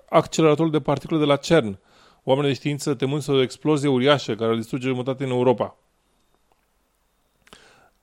acceleratorul 0.10 0.72
de 0.72 0.80
particule 0.80 1.20
de 1.20 1.26
la 1.26 1.36
CERN. 1.36 1.80
Oamenii 2.24 2.50
de 2.50 2.56
știință 2.56 2.94
temând 2.94 3.22
să 3.22 3.32
o 3.32 3.42
explozie 3.42 3.90
uriașă 3.90 4.36
care 4.36 4.56
distruge 4.56 4.88
jumătate 4.88 5.24
în 5.24 5.30
Europa. 5.30 5.76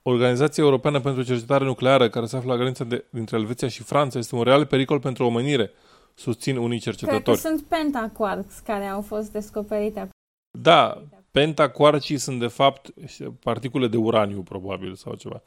Organizația 0.01 0.63
Europeană 0.63 0.99
pentru 0.99 1.23
Cercetare 1.23 1.65
Nucleară, 1.65 2.09
care 2.09 2.25
se 2.25 2.35
află 2.35 2.51
la 2.51 2.57
granița 2.57 2.83
de, 2.83 3.05
dintre 3.09 3.37
Elveția 3.37 3.67
și 3.67 3.83
Franța, 3.83 4.19
este 4.19 4.35
un 4.35 4.43
real 4.43 4.65
pericol 4.65 4.99
pentru 4.99 5.25
omenire, 5.25 5.71
susțin 6.19 6.57
unii 6.57 6.79
cercetători. 6.79 7.23
Cred 7.23 7.35
că 7.35 7.41
sunt 7.41 7.61
pentaquarks 7.61 8.59
care 8.59 8.85
au 8.85 9.01
fost 9.01 9.31
descoperite. 9.31 10.09
Da, 10.57 11.03
pentaquarcii 11.31 12.17
sunt 12.17 12.39
de 12.39 12.47
fapt 12.47 12.93
particule 13.39 13.87
de 13.87 13.97
uraniu, 13.97 14.41
probabil, 14.41 14.95
sau 14.95 15.15
ceva. 15.15 15.41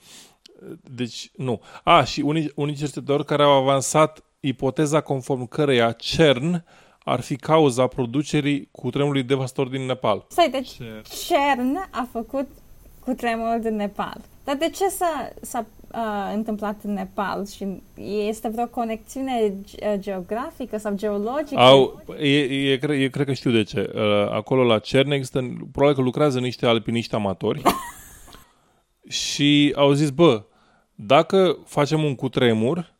Deci, 0.80 1.30
nu. 1.36 1.60
A, 1.84 2.04
și 2.04 2.20
unii, 2.20 2.52
unii 2.54 2.74
cercetători 2.74 3.24
care 3.24 3.42
au 3.42 3.50
avansat 3.50 4.24
ipoteza 4.40 5.00
conform 5.00 5.46
căreia 5.46 5.92
CERN 5.92 6.64
ar 7.04 7.20
fi 7.20 7.36
cauza 7.36 7.86
producerii 7.86 8.68
cutremurului 8.70 9.22
devastator 9.22 9.68
din 9.68 9.86
Nepal. 9.86 10.26
Stai, 10.28 10.50
deci 10.50 10.70
CERN 11.26 11.88
a 11.90 12.08
făcut 12.12 12.48
cutremurul 13.04 13.60
din 13.60 13.76
Nepal. 13.76 14.20
Dar 14.44 14.56
de 14.56 14.68
ce 14.68 14.88
s-a, 14.88 15.32
s-a 15.40 15.66
uh, 15.94 16.32
întâmplat 16.34 16.76
în 16.82 16.92
Nepal? 16.92 17.46
Și 17.46 17.82
este 18.28 18.48
vreo 18.48 18.66
conexiune 18.66 19.54
geografică 19.94 20.78
sau 20.78 20.94
geologică? 20.94 21.60
Au, 21.60 22.02
e, 22.18 22.38
e, 22.72 22.76
cre, 22.76 22.96
e, 22.96 23.08
cred 23.08 23.26
că 23.26 23.32
știu 23.32 23.50
de 23.50 23.62
ce. 23.62 23.92
Uh, 23.94 24.30
acolo 24.30 24.64
la 24.64 24.78
CERN 24.78 25.10
există, 25.10 25.56
probabil 25.72 25.96
că 25.96 26.02
lucrează 26.02 26.40
niște 26.40 26.66
alpiniști 26.66 27.14
amatori 27.14 27.62
și 29.08 29.72
au 29.76 29.92
zis, 29.92 30.10
bă, 30.10 30.44
dacă 30.94 31.58
facem 31.64 32.04
un 32.04 32.14
cutremur, 32.14 32.94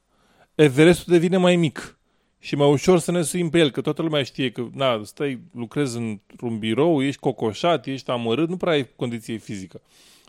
Everestul 0.54 1.12
devine 1.12 1.36
mai 1.36 1.56
mic 1.56 1.98
și 2.44 2.56
mai 2.56 2.70
ușor 2.70 2.98
să 2.98 3.10
ne 3.10 3.22
suim 3.22 3.50
pe 3.50 3.58
el, 3.58 3.70
că 3.70 3.80
toată 3.80 4.02
lumea 4.02 4.22
știe 4.22 4.50
că, 4.50 4.66
na, 4.74 5.00
stai, 5.04 5.40
lucrezi 5.52 5.96
într-un 5.96 6.58
birou, 6.58 7.02
ești 7.02 7.20
cocoșat, 7.20 7.86
ești 7.86 8.10
amărât, 8.10 8.48
nu 8.48 8.56
prea 8.56 8.72
ai 8.72 8.88
condiție 8.96 9.36
fizică. 9.36 9.80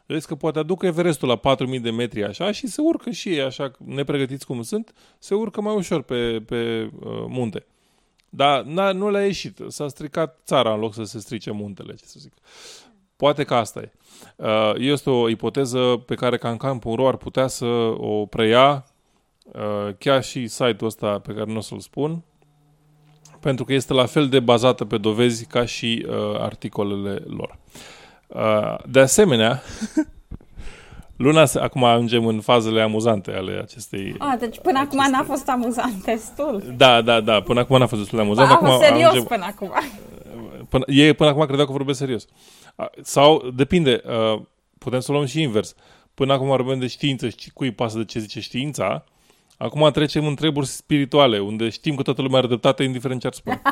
Vezi 0.06 0.28
că 0.28 0.36
poate 0.36 0.60
aducă 0.60 0.86
Everestul 0.86 1.28
la 1.28 1.36
4000 1.36 1.80
de 1.80 1.92
metri 1.92 2.24
așa 2.24 2.52
și 2.52 2.68
se 2.68 2.82
urcă 2.82 3.10
și 3.10 3.30
ei 3.30 3.42
așa, 3.42 3.72
nepregătiți 3.86 4.46
cum 4.46 4.62
sunt, 4.62 4.94
se 5.20 5.36
urcă 5.36 5.62
mai 5.62 5.76
ușor 5.76 6.02
pe, 6.02 6.42
pe 6.46 6.90
uh, 7.00 7.26
munte. 7.28 7.66
Dar 8.30 8.64
na, 8.64 8.92
nu 8.92 9.10
le-a 9.10 9.26
ieșit. 9.26 9.60
S-a 9.68 9.88
stricat 9.88 10.40
țara 10.46 10.74
în 10.74 10.80
loc 10.80 10.94
să 10.94 11.04
se 11.04 11.20
strice 11.20 11.52
muntele, 11.52 11.94
ce 11.94 12.06
să 12.06 12.18
zic. 12.20 12.34
Poate 13.16 13.44
că 13.44 13.56
asta 13.56 13.80
e. 13.80 13.92
Uh, 14.36 14.74
este 14.78 15.10
o 15.10 15.30
ipoteză 15.30 16.04
pe 16.06 16.16
care 16.16 16.38
Cancan.ro 16.38 17.08
ar 17.08 17.18
putea 17.18 17.48
să 17.48 17.66
o 17.98 18.26
preia 18.26 18.86
uh, 18.88 18.93
chiar 19.98 20.24
și 20.24 20.48
site-ul 20.48 20.86
ăsta 20.86 21.20
pe 21.20 21.34
care 21.34 21.52
nu 21.52 21.58
o 21.58 21.62
să-l 21.62 21.80
spun, 21.80 22.24
pentru 23.44 23.66
că 23.66 23.74
este 23.74 23.94
la 23.94 24.06
fel 24.06 24.28
de 24.30 24.40
bazată 24.40 24.86
pe 24.86 24.98
dovezi 24.98 25.46
ca 25.46 25.66
și 25.66 26.06
uh, 26.08 26.16
articolele 26.40 27.24
lor. 27.28 27.58
Uh, 28.28 28.76
de 28.86 29.00
asemenea, 29.00 29.62
luna, 31.26 31.44
acum 31.60 31.84
ajungem 31.84 32.26
în 32.26 32.42
fazele 32.42 32.82
amuzante 32.82 33.32
ale 33.32 33.60
acestei... 33.62 34.16
Ah, 34.18 34.40
deci 34.40 34.60
până 34.60 34.80
acestei... 34.80 35.00
acum 35.00 35.12
n-a 35.12 35.24
fost 35.24 35.50
amuzant 35.50 36.04
destul. 36.04 36.74
Da, 36.78 37.02
da, 37.02 37.22
da, 37.22 37.42
până 37.42 37.60
acum 37.60 37.78
n-a 37.78 37.88
fost 37.88 38.02
destul 38.02 38.18
de 38.18 38.24
amuzant. 38.24 38.50
Ba, 38.50 38.54
acum 38.54 38.82
serios 38.82 39.10
ajungem... 39.10 39.24
până 39.24 39.46
acum. 39.46 39.72
Până, 40.70 40.84
ei 40.88 41.14
până 41.14 41.30
acum 41.30 41.46
credeau 41.46 41.66
că 41.66 41.72
vorbesc 41.72 42.00
serios. 42.00 42.26
Sau, 43.02 43.50
depinde, 43.56 44.02
uh, 44.06 44.42
putem 44.78 45.00
să 45.00 45.12
o 45.12 45.14
luăm 45.14 45.26
și 45.26 45.42
invers. 45.42 45.76
Până 46.14 46.34
acum 46.34 46.48
vorbim 46.48 46.80
de 46.80 46.88
știință 46.88 47.30
și 47.30 47.52
cui 47.54 47.72
pasă 47.72 47.98
de 47.98 48.06
ce 48.06 48.20
zice 48.20 48.40
știința, 48.40 49.04
acum 49.58 49.92
trecem 49.92 50.26
în 50.26 50.36
treburi 50.36 50.68
spirituale, 50.68 51.40
unde 51.40 51.70
știm 51.70 51.96
că 51.96 52.02
toată 52.02 52.22
lumea 52.22 52.38
are 52.38 52.48
dreptate, 52.48 52.84
indiferent 52.84 53.22
ce 53.22 53.28
ar 53.28 53.34
spune. 53.34 53.62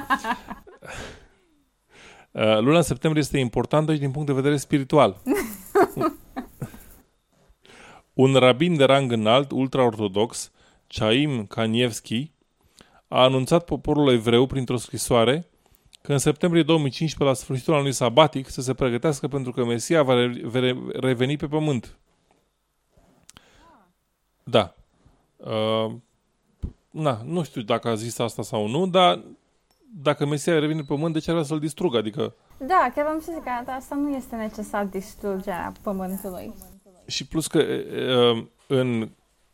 Uh, 2.33 2.59
luna 2.59 2.81
septembrie 2.81 3.23
este 3.23 3.37
importantă 3.37 3.93
și 3.93 3.99
din 3.99 4.11
punct 4.11 4.27
de 4.27 4.33
vedere 4.33 4.57
spiritual. 4.57 5.21
Un 8.13 8.33
rabin 8.33 8.75
de 8.75 8.83
rang 8.83 9.11
înalt, 9.11 9.51
ultraortodox, 9.51 10.51
Chaim 10.87 11.45
Kanievski, 11.45 12.31
a 13.07 13.23
anunțat 13.23 13.65
poporul 13.65 14.11
evreu 14.11 14.45
printr-o 14.45 14.77
scrisoare 14.77 15.49
că 16.01 16.11
în 16.11 16.17
septembrie 16.17 16.63
2015, 16.63 17.23
la 17.23 17.43
sfârșitul 17.43 17.73
anului 17.73 17.91
sabatic, 17.91 18.49
să 18.49 18.61
se 18.61 18.73
pregătească 18.73 19.27
pentru 19.27 19.51
că 19.51 19.65
Mesia 19.65 20.03
va 20.03 20.31
reveni 20.93 21.37
pe 21.37 21.47
pământ. 21.47 21.97
Da. 24.43 24.75
Uh, 25.43 25.91
na, 26.89 27.21
nu 27.25 27.43
știu 27.43 27.61
dacă 27.61 27.87
a 27.87 27.95
zis 27.95 28.19
asta 28.19 28.41
sau 28.41 28.67
nu, 28.67 28.87
dar 28.87 29.23
dacă 29.93 30.25
Mesia 30.25 30.59
revine 30.59 30.79
pe 30.79 30.85
pământ, 30.87 31.13
de 31.13 31.19
ce 31.19 31.31
ar 31.31 31.43
să-l 31.43 31.59
distrugă? 31.59 31.97
Adică... 31.97 32.35
Da, 32.57 32.91
chiar 32.95 33.05
am 33.05 33.19
să 33.19 33.31
zic 33.33 33.43
că 33.43 33.71
asta 33.71 33.95
nu 33.95 34.15
este 34.15 34.35
necesar 34.35 34.85
distrugerea 34.85 35.71
pământului. 35.81 36.53
Și 37.05 37.27
plus 37.27 37.47
că 37.47 37.59
uh, 37.59 38.45
în, 38.67 39.09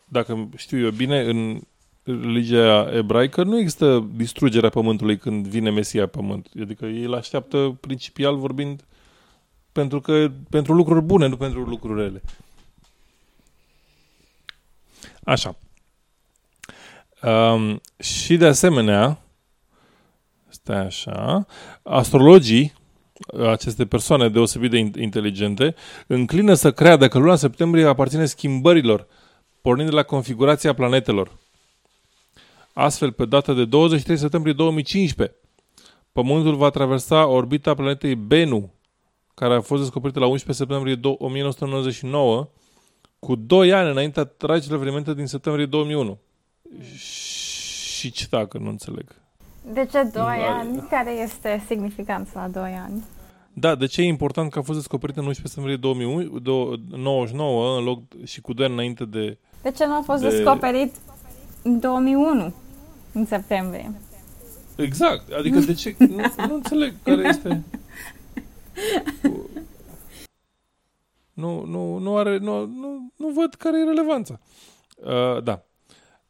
dacă 0.06 0.50
știu 0.56 0.80
eu 0.80 0.91
bine, 0.91 1.19
în 1.19 1.62
religia 2.04 2.89
ebraică 2.93 3.43
nu 3.43 3.58
există 3.58 4.08
distrugerea 4.15 4.69
pământului 4.69 5.17
când 5.17 5.47
vine 5.47 5.69
Mesia 5.69 6.08
pe 6.08 6.17
pământ. 6.17 6.50
Adică 6.62 6.86
ei 6.86 7.04
îl 7.04 7.13
așteaptă 7.13 7.78
principial 7.82 8.36
vorbind 8.36 8.86
pentru 9.71 10.02
că 10.02 10.32
pentru 10.50 10.73
lucruri 10.73 11.02
bune, 11.02 11.28
nu 11.28 11.38
pentru 11.38 11.63
lucruri 11.63 12.02
rele. 12.02 12.21
Așa. 15.23 15.56
Um, 17.24 17.82
și 18.00 18.38
de 18.38 18.46
asemenea, 18.46 19.22
stai 20.48 20.86
așa, 20.86 21.46
astrologii, 21.84 22.74
aceste 23.50 23.86
persoane 23.86 24.30
deosebit 24.30 24.72
de 24.72 25.02
inteligente, 25.02 25.76
înclină 26.08 26.54
să 26.54 26.72
creadă 26.72 27.08
că 27.08 27.18
luna 27.18 27.36
septembrie 27.36 27.86
aparține 27.86 28.26
schimbărilor, 28.26 29.08
pornind 29.62 29.90
de 29.90 29.96
la 29.96 30.04
configurația 30.04 30.74
planetelor. 30.74 31.38
Astfel, 32.74 33.12
pe 33.12 33.26
data 33.26 33.54
de 33.54 33.66
23 33.66 34.18
septembrie 34.18 34.54
2015, 34.54 35.36
Pământul 36.18 36.56
va 36.56 36.70
traversa 36.70 37.28
orbita 37.28 37.74
planetei 37.74 38.16
Bennu, 38.16 38.74
care 39.34 39.54
a 39.56 39.62
fost 39.62 39.82
descoperită 39.82 40.20
la 40.20 40.26
11 40.26 40.64
septembrie 40.64 41.00
1999, 41.18 42.50
cu 43.20 43.36
2 43.36 43.74
ani 43.74 43.90
înaintea 43.90 44.24
tragicilor 44.24 44.78
evenimente 44.78 45.14
din 45.14 45.26
septembrie 45.26 45.66
2001. 45.66 46.20
Și 46.96 48.12
ce 48.12 48.28
dacă 48.30 48.58
nu 48.58 48.70
înțeleg? 48.70 49.16
De 49.74 49.88
ce 49.92 50.04
2 50.04 50.24
ani? 50.50 50.88
Care 50.90 51.12
este 51.12 51.64
significanța 51.68 52.42
la 52.42 52.48
2 52.48 52.72
ani? 52.84 53.04
Da, 53.54 53.76
de 53.76 53.86
ce 53.86 54.02
e 54.02 54.06
important 54.06 54.52
că 54.52 54.60
a 54.60 54.62
fost 54.62 54.78
descoperită 54.78 55.20
în 55.20 55.26
11 55.26 55.54
septembrie 55.54 55.92
2099 56.42 57.78
în 57.78 57.84
loc 57.84 58.02
și 58.24 58.42
cu 58.42 58.54
2 58.54 58.66
ani 58.66 58.74
înainte 58.74 59.06
de... 59.06 59.38
De 59.62 59.72
ce 59.72 59.86
nu 59.86 59.94
a 59.94 60.02
fost 60.02 60.22
de... 60.22 60.30
descoperit 60.30 60.96
în 61.64 61.80
2001? 61.80 62.54
în 63.18 63.26
septembrie. 63.26 63.92
Exact. 64.76 65.32
Adică 65.32 65.60
de 65.60 65.74
ce? 65.74 65.96
Nu, 65.98 66.48
nu 66.48 66.54
înțeleg 66.54 66.94
care 67.04 67.28
este... 67.28 67.64
Nu, 71.34 71.66
nu, 71.66 71.98
nu 71.98 72.18
are... 72.18 72.38
Nu, 72.38 72.66
nu, 72.66 73.14
nu 73.16 73.28
văd 73.28 73.54
care 73.54 73.80
e 73.80 73.84
relevanța. 73.84 74.40
Uh, 74.96 75.44
da. 75.44 75.64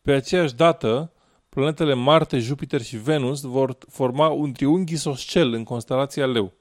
Pe 0.07 0.13
aceeași 0.13 0.55
dată, 0.55 1.11
planetele 1.49 1.93
Marte, 1.93 2.39
Jupiter 2.39 2.81
și 2.81 2.97
Venus 2.97 3.41
vor 3.41 3.77
forma 3.89 4.27
un 4.27 4.51
triunghi 4.51 4.93
isoscel 4.93 5.53
în 5.53 5.63
constelația 5.63 6.25
Leu. 6.25 6.51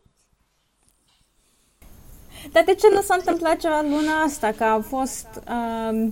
Dar 2.53 2.63
de 2.67 2.75
ce 2.75 2.87
nu 2.93 3.01
s-a 3.01 3.15
întâmplat 3.19 3.57
ceva 3.57 3.81
luna 3.83 4.21
asta? 4.27 4.53
Că 4.57 4.65
au 4.65 4.81
fost... 4.81 5.27
Uh, 5.35 6.09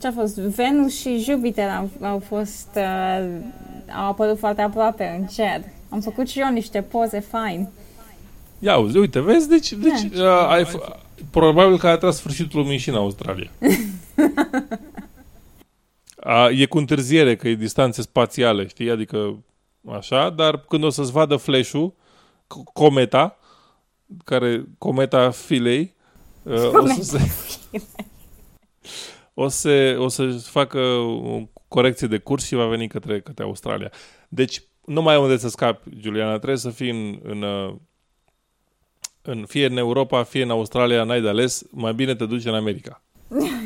ce 0.00 0.06
a 0.06 0.12
fost? 0.12 0.36
Venus 0.36 1.00
și 1.00 1.18
Jupiter 1.18 1.68
au, 1.68 1.90
au 2.00 2.18
fost, 2.18 2.68
uh, 2.76 3.28
au 3.96 4.08
apărut 4.08 4.38
foarte 4.38 4.62
aproape 4.62 5.16
în 5.20 5.26
cer. 5.26 5.60
Am 5.88 6.00
făcut 6.00 6.28
și 6.28 6.40
eu 6.40 6.52
niște 6.52 6.82
poze 6.82 7.20
fine. 7.20 7.70
Ia 8.58 8.76
uzi, 8.76 8.96
uite, 8.96 9.20
vezi? 9.20 9.48
Deci, 9.48 9.72
deci 9.72 10.18
uh, 10.18 10.46
ai, 10.48 10.64
f- 10.64 10.98
probabil 11.30 11.78
că 11.78 11.86
ai 11.86 11.98
tras 11.98 12.16
sfârșitul 12.16 12.60
lumii 12.60 12.78
și 12.78 12.88
în 12.88 12.94
Australia. 12.94 13.50
A, 16.24 16.50
e 16.50 16.66
cu 16.66 16.78
întârziere, 16.78 17.36
că 17.36 17.48
e 17.48 17.54
distanțe 17.54 18.02
spațiale, 18.02 18.66
știi? 18.66 18.90
Adică 18.90 19.44
așa, 19.92 20.30
dar 20.30 20.58
când 20.58 20.84
o 20.84 20.90
să-ți 20.90 21.12
vadă 21.12 21.36
flash-ul, 21.36 21.94
c- 22.46 22.72
cometa, 22.72 23.38
care, 24.24 24.64
cometa 24.78 25.30
filei, 25.30 25.94
uh, 26.42 26.70
o 26.72 26.86
să 26.86 27.02
se, 27.02 27.20
o 29.34 29.48
să, 29.48 29.96
o 29.98 30.08
să 30.08 30.26
facă 30.50 30.78
o 30.98 31.40
corecție 31.68 32.06
de 32.06 32.18
curs 32.18 32.46
și 32.46 32.54
va 32.54 32.66
veni 32.66 32.88
către, 32.88 33.20
către 33.20 33.44
Australia. 33.44 33.90
Deci, 34.28 34.62
nu 34.84 35.02
mai 35.02 35.14
ai 35.14 35.20
unde 35.20 35.36
să 35.36 35.48
scapi, 35.48 35.88
Juliana, 36.00 36.36
trebuie 36.36 36.56
să 36.56 36.70
fii 36.70 36.90
în, 36.90 37.18
în, 37.22 37.42
uh, 37.42 37.74
în, 39.22 39.44
fie 39.46 39.66
în 39.66 39.76
Europa, 39.76 40.22
fie 40.22 40.42
în 40.42 40.50
Australia, 40.50 41.04
n-ai 41.04 41.20
de 41.20 41.28
ales, 41.28 41.62
mai 41.70 41.94
bine 41.94 42.14
te 42.14 42.26
duci 42.26 42.44
în 42.44 42.54
America. 42.54 43.02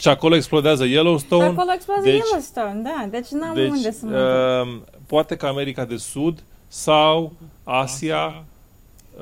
Și 0.00 0.08
acolo 0.08 0.34
explodează 0.34 0.84
Yellowstone. 0.84 1.44
Acolo 1.44 1.72
explodează 1.72 2.08
deci, 2.08 2.22
Yellowstone, 2.24 2.80
da, 2.82 3.06
deci 3.10 3.28
n-am 3.28 3.54
deci, 3.54 3.70
unde 3.70 3.92
să 3.92 4.06
mă 4.06 4.10
duc. 4.10 4.78
uh, 4.78 4.96
poate 5.06 5.36
că 5.36 5.46
America 5.46 5.84
de 5.84 5.96
Sud 5.96 6.42
sau 6.68 7.32
Asia. 7.64 8.44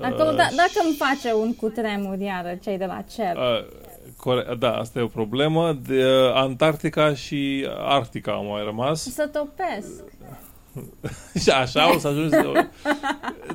Acolo, 0.00 0.30
uh, 0.30 0.36
da, 0.36 0.48
dacă 0.56 0.86
îmi 0.86 0.96
face 0.98 1.34
un 1.34 1.54
cutremur 1.54 2.18
iară, 2.18 2.58
cei 2.62 2.78
de 2.78 2.84
la 2.84 3.04
cer. 3.14 3.36
Uh, 3.36 3.64
core- 4.16 4.56
da, 4.58 4.76
asta 4.76 4.98
e 4.98 5.02
o 5.02 5.06
problemă. 5.06 5.72
De, 5.86 6.04
uh, 6.04 6.34
Antarctica 6.34 7.14
și 7.14 7.68
Arctica 7.78 8.32
au 8.32 8.44
mai 8.44 8.64
rămas. 8.64 9.02
Să 9.02 9.26
topesc. 9.32 10.02
și 11.42 11.50
așa 11.50 11.94
o 11.94 11.98
să 11.98 12.08
ajungi... 12.08 12.36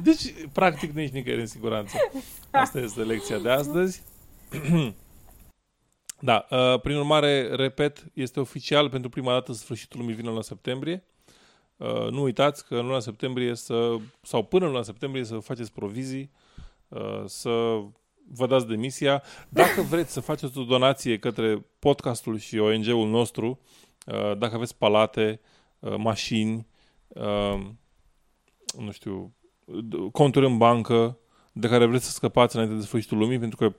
Deci, 0.03 0.33
practic, 0.51 0.91
nici 0.95 1.11
nicăieri 1.11 1.41
în 1.41 1.47
siguranță. 1.47 1.97
Asta 2.51 2.79
este 2.79 3.01
lecția 3.01 3.37
de 3.37 3.49
astăzi. 3.49 4.01
da, 6.25 6.45
uh, 6.49 6.79
prin 6.81 6.95
urmare, 6.95 7.55
repet, 7.55 8.05
este 8.13 8.39
oficial 8.39 8.89
pentru 8.89 9.09
prima 9.09 9.31
dată 9.31 9.53
sfârșitul 9.53 9.99
lumii 9.99 10.13
vine 10.13 10.27
în 10.27 10.33
luna 10.33 10.43
septembrie. 10.43 11.03
Uh, 11.77 12.09
nu 12.09 12.21
uitați 12.21 12.65
că 12.65 12.75
în 12.75 12.85
luna 12.85 12.99
septembrie 12.99 13.55
să, 13.55 13.95
sau 14.21 14.43
până 14.43 14.65
în 14.65 14.71
luna 14.71 14.83
septembrie 14.83 15.23
să 15.23 15.37
faceți 15.37 15.73
provizii, 15.73 16.31
uh, 16.87 17.23
să 17.25 17.49
vă 18.31 18.47
dați 18.47 18.67
demisia. 18.67 19.23
Dacă 19.49 19.81
vreți 19.81 20.11
să 20.11 20.19
faceți 20.19 20.57
o 20.57 20.63
donație 20.63 21.19
către 21.19 21.65
podcastul 21.79 22.37
și 22.37 22.57
ONG-ul 22.57 23.07
nostru, 23.07 23.59
uh, 24.05 24.37
dacă 24.37 24.55
aveți 24.55 24.77
palate, 24.77 25.39
uh, 25.79 25.95
mașini, 25.97 26.67
uh, 27.07 27.65
nu 28.77 28.91
știu, 28.91 29.33
d- 29.65 30.11
conturi 30.11 30.45
în 30.45 30.57
bancă 30.57 31.17
de 31.51 31.67
care 31.67 31.85
vreți 31.85 32.05
să 32.05 32.11
scăpați 32.11 32.55
înainte 32.55 32.75
de 32.75 32.81
sfârșitul 32.81 33.17
lumii, 33.17 33.39
pentru 33.39 33.57
că 33.57 33.75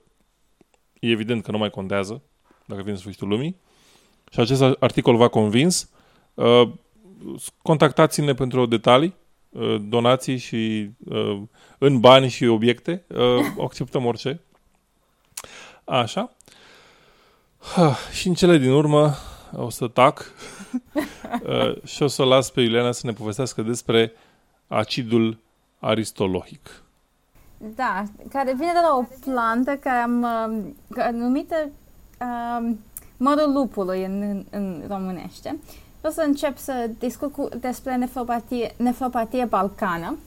e 0.99 1.09
evident 1.09 1.43
că 1.43 1.51
nu 1.51 1.57
mai 1.57 1.69
contează 1.69 2.23
dacă 2.67 2.81
vine 2.81 2.95
sfârșitul 2.95 3.27
lumii. 3.27 3.55
Și 4.31 4.39
acest 4.39 4.61
articol 4.79 5.15
v-a 5.15 5.27
convins. 5.27 5.89
Uh, 6.33 6.69
contactați-ne 7.61 8.33
pentru 8.33 8.65
detalii, 8.65 9.15
uh, 9.49 9.81
donații 9.81 10.37
și 10.37 10.89
uh, 11.05 11.41
în 11.77 11.99
bani 11.99 12.29
și 12.29 12.45
obiecte. 12.45 13.05
Uh, 13.07 13.45
acceptăm 13.61 14.05
orice. 14.05 14.41
Așa. 15.83 16.35
Ha, 17.75 17.95
și 18.11 18.27
în 18.27 18.33
cele 18.33 18.57
din 18.57 18.71
urmă 18.71 19.13
o 19.55 19.69
să 19.69 19.87
tac 19.87 20.33
uh, 21.43 21.83
și 21.83 22.03
o 22.03 22.07
să 22.07 22.23
las 22.23 22.49
pe 22.49 22.61
Iuliana 22.61 22.91
să 22.91 23.01
ne 23.05 23.13
povestească 23.13 23.61
despre 23.61 24.13
acidul 24.67 25.39
aristolohic. 25.79 26.81
Da, 27.57 28.03
care 28.29 28.53
vine 28.53 28.71
de 28.73 28.79
la 28.81 28.95
o 28.95 29.31
plantă 29.31 29.75
care 29.75 29.97
am 29.97 30.21
uh, 30.21 30.73
care 30.89 31.11
numită 31.11 31.71
uh, 32.21 32.69
mărul 33.17 33.53
lupului 33.53 34.03
în, 34.03 34.21
în, 34.21 34.45
în 34.49 34.83
românește. 34.87 35.57
O 36.01 36.09
să 36.09 36.23
încep 36.25 36.57
să 36.57 36.89
discut 36.99 37.33
cu, 37.33 37.49
despre 37.59 37.95
nefropatie, 37.95 38.73
nefropatie 38.77 39.45
balcană. 39.45 40.17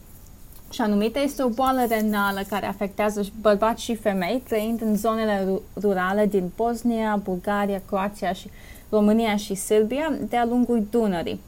Și 0.70 0.80
anumită 0.80 1.18
este 1.20 1.42
o 1.42 1.48
boală 1.48 1.84
renală 1.88 2.40
care 2.48 2.66
afectează 2.66 3.22
și 3.22 3.32
bărbați 3.40 3.82
și 3.82 3.94
femei 3.94 4.42
trăind 4.48 4.80
în 4.80 4.96
zonele 4.96 5.44
ru- 5.44 5.62
rurale 5.80 6.26
din 6.26 6.50
Bosnia, 6.56 7.20
Bulgaria, 7.24 7.82
Croația 7.86 8.32
și 8.32 8.50
România 8.88 9.36
și 9.36 9.54
Serbia 9.54 10.12
de-a 10.28 10.44
lungul 10.44 10.86
Dunării. 10.90 11.40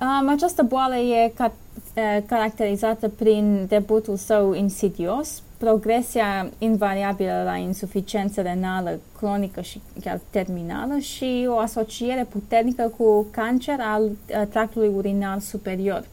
Um, 0.00 0.28
această 0.28 0.62
boală 0.62 0.96
e 0.96 1.32
ca, 1.34 1.52
e, 1.94 2.20
caracterizată 2.26 3.08
prin 3.08 3.64
debutul 3.68 4.16
său 4.16 4.54
insidios, 4.54 5.42
progresia 5.58 6.50
invariabilă 6.58 7.42
la 7.44 7.56
insuficiență 7.56 8.40
renală 8.40 8.98
cronică 9.18 9.60
și 9.60 9.80
chiar 10.04 10.20
terminală 10.30 10.98
și 10.98 11.46
o 11.48 11.58
asociere 11.58 12.26
puternică 12.30 12.92
cu 12.96 13.26
cancer 13.30 13.76
al 13.80 14.02
uh, 14.04 14.46
tractului 14.50 14.88
urinar 14.88 15.38
superior. 15.38 16.04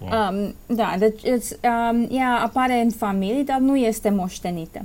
Wow. 0.00 0.10
Um, 0.10 0.54
da, 0.76 0.94
deci 0.98 1.22
um, 1.22 2.08
ea 2.10 2.40
apare 2.44 2.80
în 2.80 2.90
familie, 2.90 3.42
dar 3.42 3.58
nu 3.58 3.76
este 3.76 4.10
moștenită. 4.10 4.80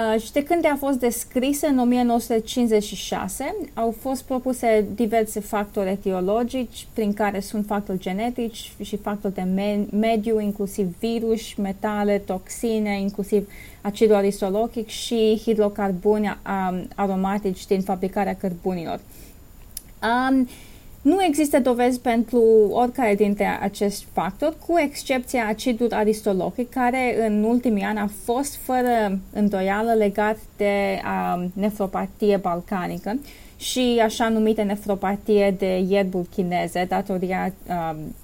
Uh, 0.00 0.20
și 0.20 0.32
de 0.32 0.42
când 0.42 0.64
a 0.64 0.76
fost 0.78 0.98
descrisă 0.98 1.66
în 1.66 1.78
1956, 1.78 3.56
au 3.74 3.94
fost 4.00 4.22
propuse 4.22 4.86
diverse 4.94 5.40
factori 5.40 5.88
etiologici, 5.90 6.86
prin 6.92 7.12
care 7.12 7.40
sunt 7.40 7.66
factori 7.66 7.98
genetici 7.98 8.72
și 8.82 8.96
factori 8.96 9.34
de 9.34 9.42
me- 9.42 9.86
mediu, 9.90 10.40
inclusiv 10.40 10.98
virus, 10.98 11.54
metale, 11.54 12.18
toxine, 12.18 13.00
inclusiv 13.00 13.48
acidul 13.80 14.14
aristolochic 14.14 14.88
și 14.88 15.40
hidrocarbuni 15.42 16.26
um, 16.26 16.88
aromatici 16.94 17.66
din 17.66 17.80
fabricarea 17.80 18.34
cărbunilor. 18.34 19.00
Um, 20.02 20.48
nu 21.02 21.22
există 21.22 21.60
dovezi 21.60 22.00
pentru 22.00 22.42
oricare 22.70 23.14
dintre 23.14 23.58
acești 23.60 24.06
factori, 24.12 24.56
cu 24.66 24.78
excepția 24.78 25.46
acidul 25.46 25.92
aristolochic, 25.92 26.70
care 26.70 27.26
în 27.26 27.42
ultimii 27.42 27.82
ani 27.82 27.98
a 27.98 28.10
fost 28.24 28.56
fără 28.56 29.18
îndoială 29.32 29.92
legat 29.92 30.38
de 30.56 31.00
um, 31.04 31.52
nefropatie 31.54 32.36
balcanică 32.36 33.18
și 33.56 34.00
așa 34.04 34.28
numită 34.28 34.62
nefropatie 34.62 35.54
de 35.58 35.84
ierburi 35.88 36.28
chineze, 36.28 36.84
datoria 36.88 37.52
um, 37.68 38.14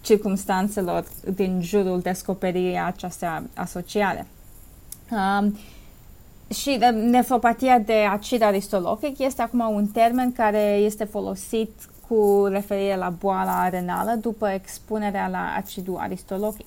circumstanțelor 0.00 1.04
din 1.34 1.60
jurul 1.62 2.00
descoperirii 2.00 2.80
această 2.84 3.48
asociare. 3.54 4.26
Um, 5.10 5.56
și 6.54 6.78
uh, 6.80 6.88
nefropatia 6.92 7.78
de 7.78 7.94
acid 8.10 8.42
aristolochic 8.42 9.18
este 9.18 9.42
acum 9.42 9.74
un 9.74 9.86
termen 9.86 10.32
care 10.32 10.62
este 10.62 11.04
folosit 11.04 11.70
cu 12.08 12.44
referire 12.50 12.96
la 12.96 13.08
boala 13.08 13.68
renală 13.68 14.14
după 14.20 14.48
expunerea 14.48 15.28
la 15.28 15.54
acidul 15.56 15.96
aristolochic. 15.96 16.66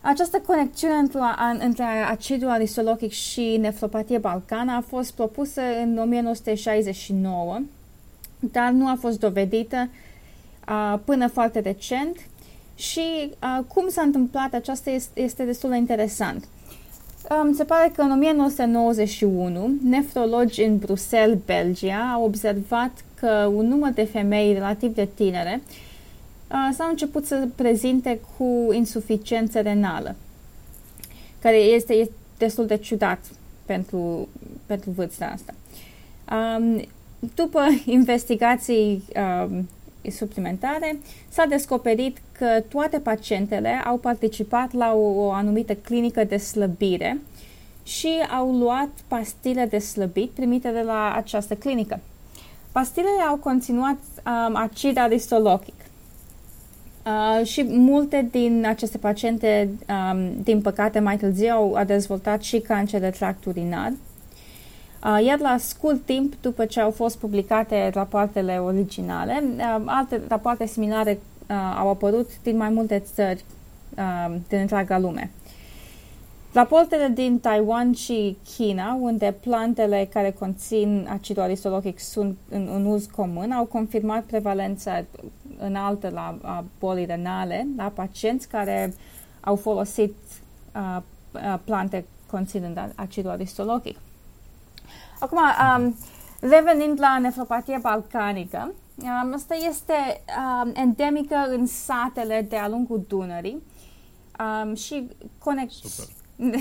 Această 0.00 0.42
conexiune 0.46 0.94
între, 0.94 1.20
între 1.58 1.84
acidul 2.08 2.48
aristolochic 2.48 3.10
și 3.10 3.56
nefropatie 3.60 4.18
balcană 4.18 4.72
a 4.72 4.84
fost 4.88 5.12
propusă 5.12 5.60
în 5.82 5.98
1969, 5.98 7.60
dar 8.38 8.70
nu 8.70 8.88
a 8.88 8.96
fost 9.00 9.18
dovedită 9.18 9.88
uh, 10.68 10.98
până 11.04 11.28
foarte 11.28 11.60
recent 11.60 12.16
și 12.74 13.30
uh, 13.42 13.64
cum 13.66 13.88
s-a 13.88 14.02
întâmplat 14.02 14.54
aceasta 14.54 14.90
este, 14.90 15.20
este 15.20 15.44
destul 15.44 15.70
de 15.70 15.76
interesant. 15.76 16.48
Um, 17.30 17.54
se 17.54 17.64
pare 17.64 17.92
că 17.94 18.02
în 18.02 18.10
1991, 18.10 19.74
nefrologi 19.82 20.62
în 20.62 20.78
Bruxelles, 20.78 21.38
Belgia, 21.44 22.12
au 22.14 22.24
observat 22.24 23.04
că 23.14 23.50
un 23.54 23.66
număr 23.66 23.90
de 23.90 24.04
femei 24.04 24.52
relativ 24.52 24.94
de 24.94 25.08
tinere 25.14 25.62
uh, 26.50 26.74
s-au 26.76 26.88
început 26.88 27.26
să 27.26 27.48
prezinte 27.54 28.20
cu 28.36 28.72
insuficiență 28.72 29.60
renală, 29.60 30.16
care 31.40 31.56
este, 31.56 31.92
este 31.92 32.12
destul 32.38 32.66
de 32.66 32.76
ciudat 32.76 33.18
pentru, 33.64 34.28
pentru 34.66 34.90
vârsta 34.90 35.26
asta. 35.26 35.54
Um, 36.58 36.82
după 37.34 37.60
investigații 37.84 39.02
um, 39.16 39.68
suplimentare, 40.10 40.98
s-a 41.28 41.44
descoperit 41.44 42.18
că 42.38 42.62
toate 42.68 42.98
pacientele 42.98 43.68
au 43.68 43.96
participat 43.96 44.72
la 44.72 44.94
o, 44.94 45.24
o 45.24 45.30
anumită 45.30 45.74
clinică 45.74 46.24
de 46.24 46.36
slăbire 46.36 47.18
și 47.82 48.08
au 48.38 48.52
luat 48.58 48.88
pastile 49.08 49.66
de 49.66 49.78
slăbit 49.78 50.30
primite 50.30 50.70
de 50.70 50.80
la 50.80 51.12
această 51.14 51.54
clinică. 51.54 52.00
Pastilele 52.72 53.22
au 53.28 53.36
conținut 53.36 53.98
um, 54.26 54.56
acid 54.56 54.98
aristolochic 54.98 55.74
uh, 57.06 57.46
și 57.46 57.62
multe 57.68 58.28
din 58.30 58.64
aceste 58.66 58.98
paciente, 58.98 59.70
um, 60.12 60.42
din 60.42 60.60
păcate, 60.60 60.98
mai 60.98 61.16
târziu 61.16 61.52
au 61.52 61.84
dezvoltat 61.86 62.42
și 62.42 62.58
cancer 62.60 63.00
de 63.00 63.10
tract 63.10 63.44
urinar. 63.44 63.90
Uh, 63.90 64.07
iar 65.02 65.38
la 65.38 65.56
scurt 65.58 66.04
timp, 66.04 66.34
după 66.40 66.64
ce 66.64 66.80
au 66.80 66.90
fost 66.90 67.18
publicate 67.18 67.90
rapoartele 67.94 68.56
originale, 68.56 69.44
uh, 69.56 69.82
alte 69.84 70.20
rapoarte 70.28 70.66
similare 70.66 71.18
uh, 71.48 71.56
au 71.78 71.88
apărut 71.88 72.30
din 72.42 72.56
mai 72.56 72.68
multe 72.68 72.98
țări 73.14 73.44
uh, 73.96 74.34
din 74.48 74.58
întreaga 74.58 74.98
lume. 74.98 75.30
Rapoartele 76.52 77.08
din 77.14 77.38
Taiwan 77.38 77.92
și 77.92 78.36
China, 78.56 78.98
unde 79.00 79.34
plantele 79.40 80.08
care 80.12 80.30
conțin 80.38 81.08
acid 81.10 81.38
aristolochic 81.38 81.98
sunt 81.98 82.36
în, 82.48 82.68
în 82.74 82.86
uz 82.86 83.06
comun, 83.06 83.52
au 83.52 83.64
confirmat 83.64 84.22
prevalența 84.22 85.04
înaltă 85.58 86.08
la 86.08 86.38
a 86.42 86.64
bolii 86.78 87.04
renale 87.04 87.66
la 87.76 87.92
pacienți 87.94 88.48
care 88.48 88.94
au 89.40 89.56
folosit 89.56 90.14
uh, 90.74 91.02
uh, 91.32 91.58
plante 91.64 92.04
conținând 92.30 92.92
acidul 92.94 93.30
aristolochic. 93.30 93.96
Acum, 95.18 95.38
um, 95.38 95.96
revenind 96.40 97.00
la 97.00 97.18
nefropatie 97.18 97.78
balcanică, 97.82 98.74
um, 99.02 99.32
asta 99.34 99.54
este 99.54 100.22
um, 100.62 100.72
endemică 100.74 101.46
în 101.48 101.66
satele 101.66 102.46
de-a 102.48 102.68
lungul 102.68 103.04
Dunării 103.08 103.62
um, 104.62 104.74
și 104.74 105.08
conect... 105.38 105.72
Super 105.72 106.16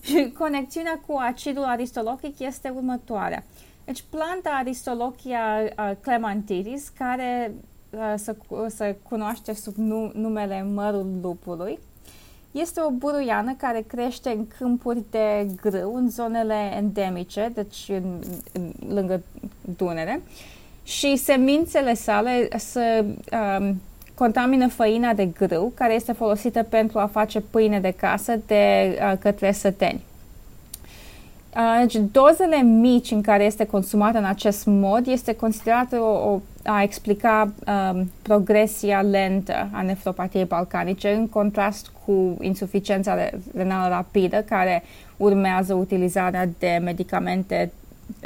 și 0.00 0.34
conexiunea 0.38 1.00
cu 1.06 1.16
acidul 1.16 1.64
aristolochic 1.64 2.38
este 2.38 2.68
următoarea. 2.68 3.44
Deci 3.84 4.04
planta 4.10 4.50
Aristolochia 4.50 5.40
uh, 5.62 5.90
clemantiris, 6.00 6.88
care 6.88 7.54
uh, 7.90 8.14
se, 8.16 8.36
se 8.66 8.98
cunoaște 9.08 9.54
sub 9.54 9.74
nu, 9.76 10.10
numele 10.14 10.62
mărul 10.62 11.18
lupului, 11.22 11.78
este 12.50 12.80
o 12.80 12.90
buruiană 12.90 13.54
care 13.58 13.84
crește 13.86 14.30
în 14.30 14.46
câmpuri 14.58 15.02
de 15.10 15.46
grâu, 15.62 15.94
în 15.94 16.10
zonele 16.10 16.72
endemice, 16.76 17.50
deci 17.54 17.84
în, 17.88 18.22
în, 18.52 18.94
lângă 18.94 19.22
Dunăre, 19.76 20.22
și 20.82 21.16
semințele 21.16 21.94
sale 21.94 22.48
se 22.56 23.04
um, 23.58 23.80
contamină 24.14 24.68
făina 24.68 25.12
de 25.12 25.26
grâu, 25.26 25.72
care 25.74 25.94
este 25.94 26.12
folosită 26.12 26.62
pentru 26.62 26.98
a 26.98 27.06
face 27.06 27.40
pâine 27.40 27.80
de 27.80 27.90
casă 27.90 28.40
de 28.46 28.94
uh, 29.00 29.18
către 29.18 29.52
săteni. 29.52 30.02
Uh, 31.58 31.78
deci, 31.80 32.02
dozele 32.12 32.62
mici 32.62 33.10
în 33.10 33.22
care 33.22 33.44
este 33.44 33.66
consumată 33.66 34.18
în 34.18 34.24
acest 34.24 34.66
mod 34.66 35.06
este 35.06 35.34
considerată 35.34 35.96
o, 35.96 36.30
o, 36.32 36.40
a 36.64 36.82
explica 36.82 37.52
um, 37.92 38.10
progresia 38.22 39.02
lentă 39.02 39.68
a 39.72 39.82
nefropatiei 39.82 40.44
balcanice, 40.44 41.10
în 41.10 41.28
contrast 41.28 41.92
cu 42.04 42.36
insuficiența 42.40 43.16
renală 43.54 43.88
rapidă, 43.88 44.42
care 44.42 44.82
urmează 45.16 45.74
utilizarea 45.74 46.48
de 46.58 46.80
medicamente 46.82 47.72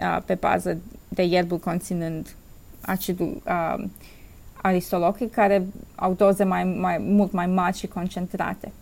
uh, 0.03 0.23
pe 0.25 0.35
bază 0.35 0.79
de 1.09 1.23
ierburi 1.23 1.61
conținând 1.61 2.35
acidul 2.81 3.42
uh, 3.47 3.85
aristolochic 4.62 5.31
care 5.31 5.66
au 5.95 6.12
doze 6.12 6.45
mai, 6.45 6.64
mai, 6.64 6.99
mult 6.99 7.33
mai 7.33 7.47
mari 7.47 7.77
și 7.77 7.87
concentrate. 7.87 8.73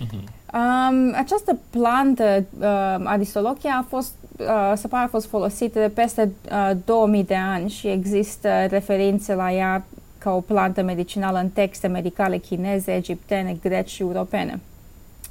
Uh-huh. 0.00 0.43
Um, 0.54 1.14
această 1.14 1.58
plantă, 1.70 2.44
uh, 2.58 3.04
aristolochia, 3.04 3.76
a 3.80 3.86
fost, 3.88 4.14
uh, 4.38 4.72
se 4.74 4.88
pare 4.88 5.04
a 5.04 5.08
fost 5.08 5.26
folosită 5.26 5.78
de 5.78 5.88
peste 5.88 6.32
uh, 6.50 6.70
2000 6.84 7.24
de 7.24 7.34
ani 7.34 7.68
și 7.68 7.88
există 7.88 8.48
referințe 8.68 9.34
la 9.34 9.52
ea 9.52 9.84
ca 10.18 10.34
o 10.34 10.40
plantă 10.40 10.82
medicinală 10.82 11.38
în 11.38 11.48
texte 11.48 11.86
medicale 11.86 12.36
chineze, 12.36 12.94
egiptene, 12.94 13.56
greci 13.62 13.90
și 13.90 14.02
europene. 14.02 14.60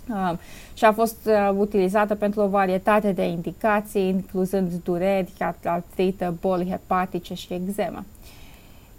Uh, 0.09 0.33
și 0.73 0.85
a 0.85 0.91
fost 0.91 1.17
uh, 1.25 1.55
utilizată 1.57 2.15
pentru 2.15 2.41
o 2.41 2.47
varietate 2.47 3.11
de 3.11 3.23
indicații, 3.23 4.07
incluzând 4.07 4.71
dureri, 4.83 5.31
artrită, 5.63 6.33
boli 6.41 6.69
hepatice 6.69 7.33
și 7.33 7.53
eczemă. 7.53 8.03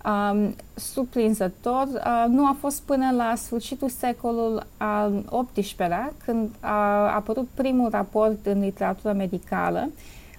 Um, 0.07 0.55
surprinzător, 0.75 1.87
uh, 1.95 2.25
nu 2.29 2.47
a 2.47 2.57
fost 2.61 2.83
până 2.83 3.11
la 3.17 3.35
sfârșitul 3.37 3.89
secolului 3.89 4.63
al 4.77 5.25
XVIII-lea, 5.53 6.13
când 6.25 6.51
a 6.61 7.15
apărut 7.15 7.49
primul 7.55 7.91
raport 7.91 8.47
în 8.47 8.61
literatură 8.61 9.13
medicală, 9.13 9.91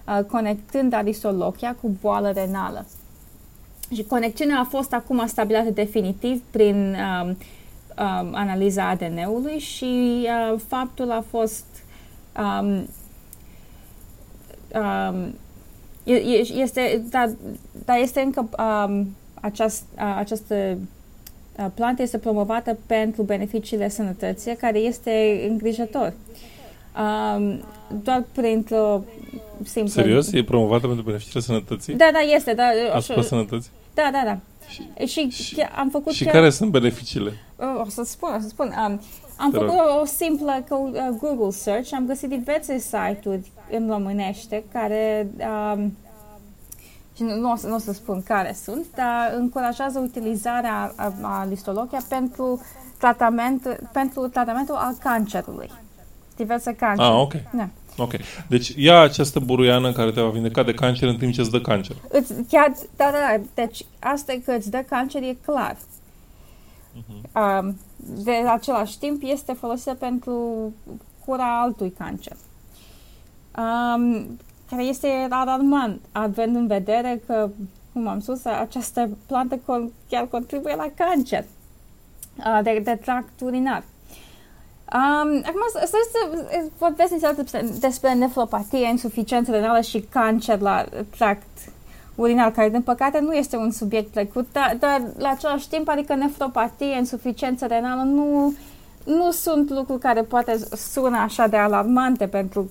uh, 0.08 0.24
conectând 0.26 0.94
aristolochia 0.94 1.76
cu 1.82 1.92
boală 2.02 2.32
renală. 2.32 2.86
Și 3.94 4.04
conexiunea 4.04 4.60
a 4.60 4.64
fost 4.64 4.94
acum 4.94 5.28
stabilită 5.28 5.70
definitiv 5.70 6.42
prin 6.52 6.96
um, 7.22 7.28
um, 7.28 8.36
analiza 8.36 8.90
ADN-ului 8.90 9.60
și 9.60 10.22
uh, 10.54 10.60
faptul 10.68 11.12
a 11.12 11.24
fost 11.30 11.66
um, 12.38 12.88
um, 14.82 15.34
este, 16.56 17.04
dar, 17.10 17.30
dar 17.86 17.98
este 17.98 18.22
încă 18.22 18.50
um, 18.88 19.08
aceast, 19.46 19.84
această 20.18 20.78
plantă 21.74 22.02
este 22.02 22.18
promovată 22.18 22.78
pentru 22.86 23.22
beneficiile 23.22 23.90
sănătății, 23.90 24.56
care 24.56 24.78
este 24.78 25.46
îngrijător. 25.50 26.14
Um, 26.98 27.64
doar 28.04 28.24
printr-o 28.32 29.04
simplă... 29.64 29.92
Serios? 29.92 30.32
E 30.32 30.44
promovată 30.44 30.88
pentru 30.88 31.06
beneficiile 31.06 31.42
sănătății? 31.42 31.94
Da, 31.94 32.10
da, 32.14 32.20
este. 32.20 32.54
Da, 32.54 32.64
Asupra 32.94 33.22
sănătății? 33.22 33.72
Da, 33.94 34.10
da, 34.12 34.22
da. 34.26 34.38
Și, 35.06 35.08
și, 35.08 35.30
și 35.30 35.62
am 35.76 35.90
făcut 35.90 36.14
și 36.14 36.24
chiar... 36.24 36.34
care 36.34 36.50
sunt 36.50 36.72
beneficiile? 36.72 37.32
O 37.86 37.90
să 37.90 38.04
spun, 38.06 38.34
o 38.38 38.40
să 38.40 38.48
spun. 38.48 38.74
Um, 38.88 39.02
am 39.38 39.52
Te 39.52 39.58
făcut 39.58 39.74
rog. 39.74 40.02
o 40.02 40.06
simplă 40.06 40.64
Google 41.20 41.50
search, 41.50 41.94
am 41.94 42.06
găsit 42.06 42.30
diverse 42.30 42.78
site-uri 42.78 43.52
în 43.72 43.90
românește 43.90 44.64
care 44.72 45.28
um, 45.74 45.94
și 47.16 47.24
nu, 47.24 47.36
nu, 47.36 47.52
o 47.52 47.56
să, 47.56 47.68
nu 47.68 47.76
o 47.76 47.78
să 47.78 47.94
spun 47.94 48.24
care 48.24 48.56
sunt, 48.64 48.86
dar 48.96 49.34
încurajează 49.38 50.00
utilizarea 50.00 50.94
a, 50.96 51.14
a 51.22 51.46
listolochia 51.50 52.02
pentru, 52.10 52.62
tratament, 52.98 53.88
pentru 53.92 54.28
tratamentul 54.28 54.76
al 54.76 54.96
cancerului. 55.00 55.72
Diverse 56.36 56.76
cancere. 56.76 57.08
Ah, 57.08 57.20
ok. 57.20 57.34
Da. 57.54 57.70
Ok. 57.98 58.12
Deci 58.48 58.74
ia 58.76 59.00
această 59.00 59.40
buruiană 59.40 59.92
care 59.92 60.12
te 60.12 60.22
va 60.22 60.30
vindeca 60.30 60.64
de 60.64 60.74
cancer 60.74 61.08
în 61.08 61.18
timp 61.18 61.34
ce 61.34 61.42
îți 61.42 61.52
dă 61.52 61.62
cancer. 61.62 61.96
Îți, 62.10 62.34
chiar, 62.50 62.74
da, 62.96 63.10
da, 63.12 63.38
da. 63.38 63.44
Deci 63.54 63.86
asta 64.00 64.34
că 64.46 64.52
îți 64.52 64.70
dă 64.70 64.84
cancer 64.90 65.22
e 65.22 65.38
clar. 65.46 65.76
Uh-huh. 65.76 67.60
Um, 67.62 67.78
de 67.98 68.32
același 68.32 69.00
timp 69.00 69.22
este 69.26 69.54
folosită 69.54 69.94
pentru 69.94 70.74
cura 71.26 71.62
altui 71.62 71.94
cancer. 71.98 72.36
Um, 73.58 74.40
care 74.70 74.84
este 74.84 75.28
alarmant, 75.30 76.02
având 76.12 76.56
în 76.56 76.68
vedere 76.68 77.22
că, 77.26 77.50
cum 77.94 78.08
am 78.08 78.20
spus, 78.20 78.46
această 78.46 79.10
plantă 79.26 79.60
chiar 80.10 80.28
contribuie 80.28 80.76
la 80.76 80.92
cancer 80.96 81.44
de, 82.64 82.82
de 82.84 83.00
tract 83.06 83.42
urinar. 83.42 83.84
Um, 84.94 85.42
acum, 85.46 85.62
să, 85.72 85.88
să 86.12 86.40
vorbesc 86.78 87.36
despre, 87.36 87.68
despre 87.80 88.14
nefropatie, 88.14 88.88
insuficiență 88.88 89.52
renală 89.52 89.82
și 89.82 90.00
cancer 90.00 90.60
la 90.60 90.86
tract 91.18 91.48
urinar, 92.16 92.52
care, 92.52 92.70
din 92.70 92.82
păcate, 92.82 93.20
nu 93.20 93.34
este 93.34 93.56
un 93.56 93.72
subiect 93.72 94.12
plăcut, 94.12 94.48
dar, 94.52 94.76
dar 94.80 95.02
la 95.18 95.30
același 95.30 95.70
timp, 95.70 95.90
adică 95.90 96.16
nefropatie, 96.16 96.98
insuficiență 96.98 97.66
renală 97.66 98.02
nu, 98.02 98.54
nu 99.04 99.32
sunt 99.32 99.70
lucruri 99.70 100.00
care 100.00 100.22
poate 100.22 100.60
sună 100.76 101.18
așa 101.18 101.48
de 101.48 101.58
alarmante 101.58 102.28
pentru 102.28 102.70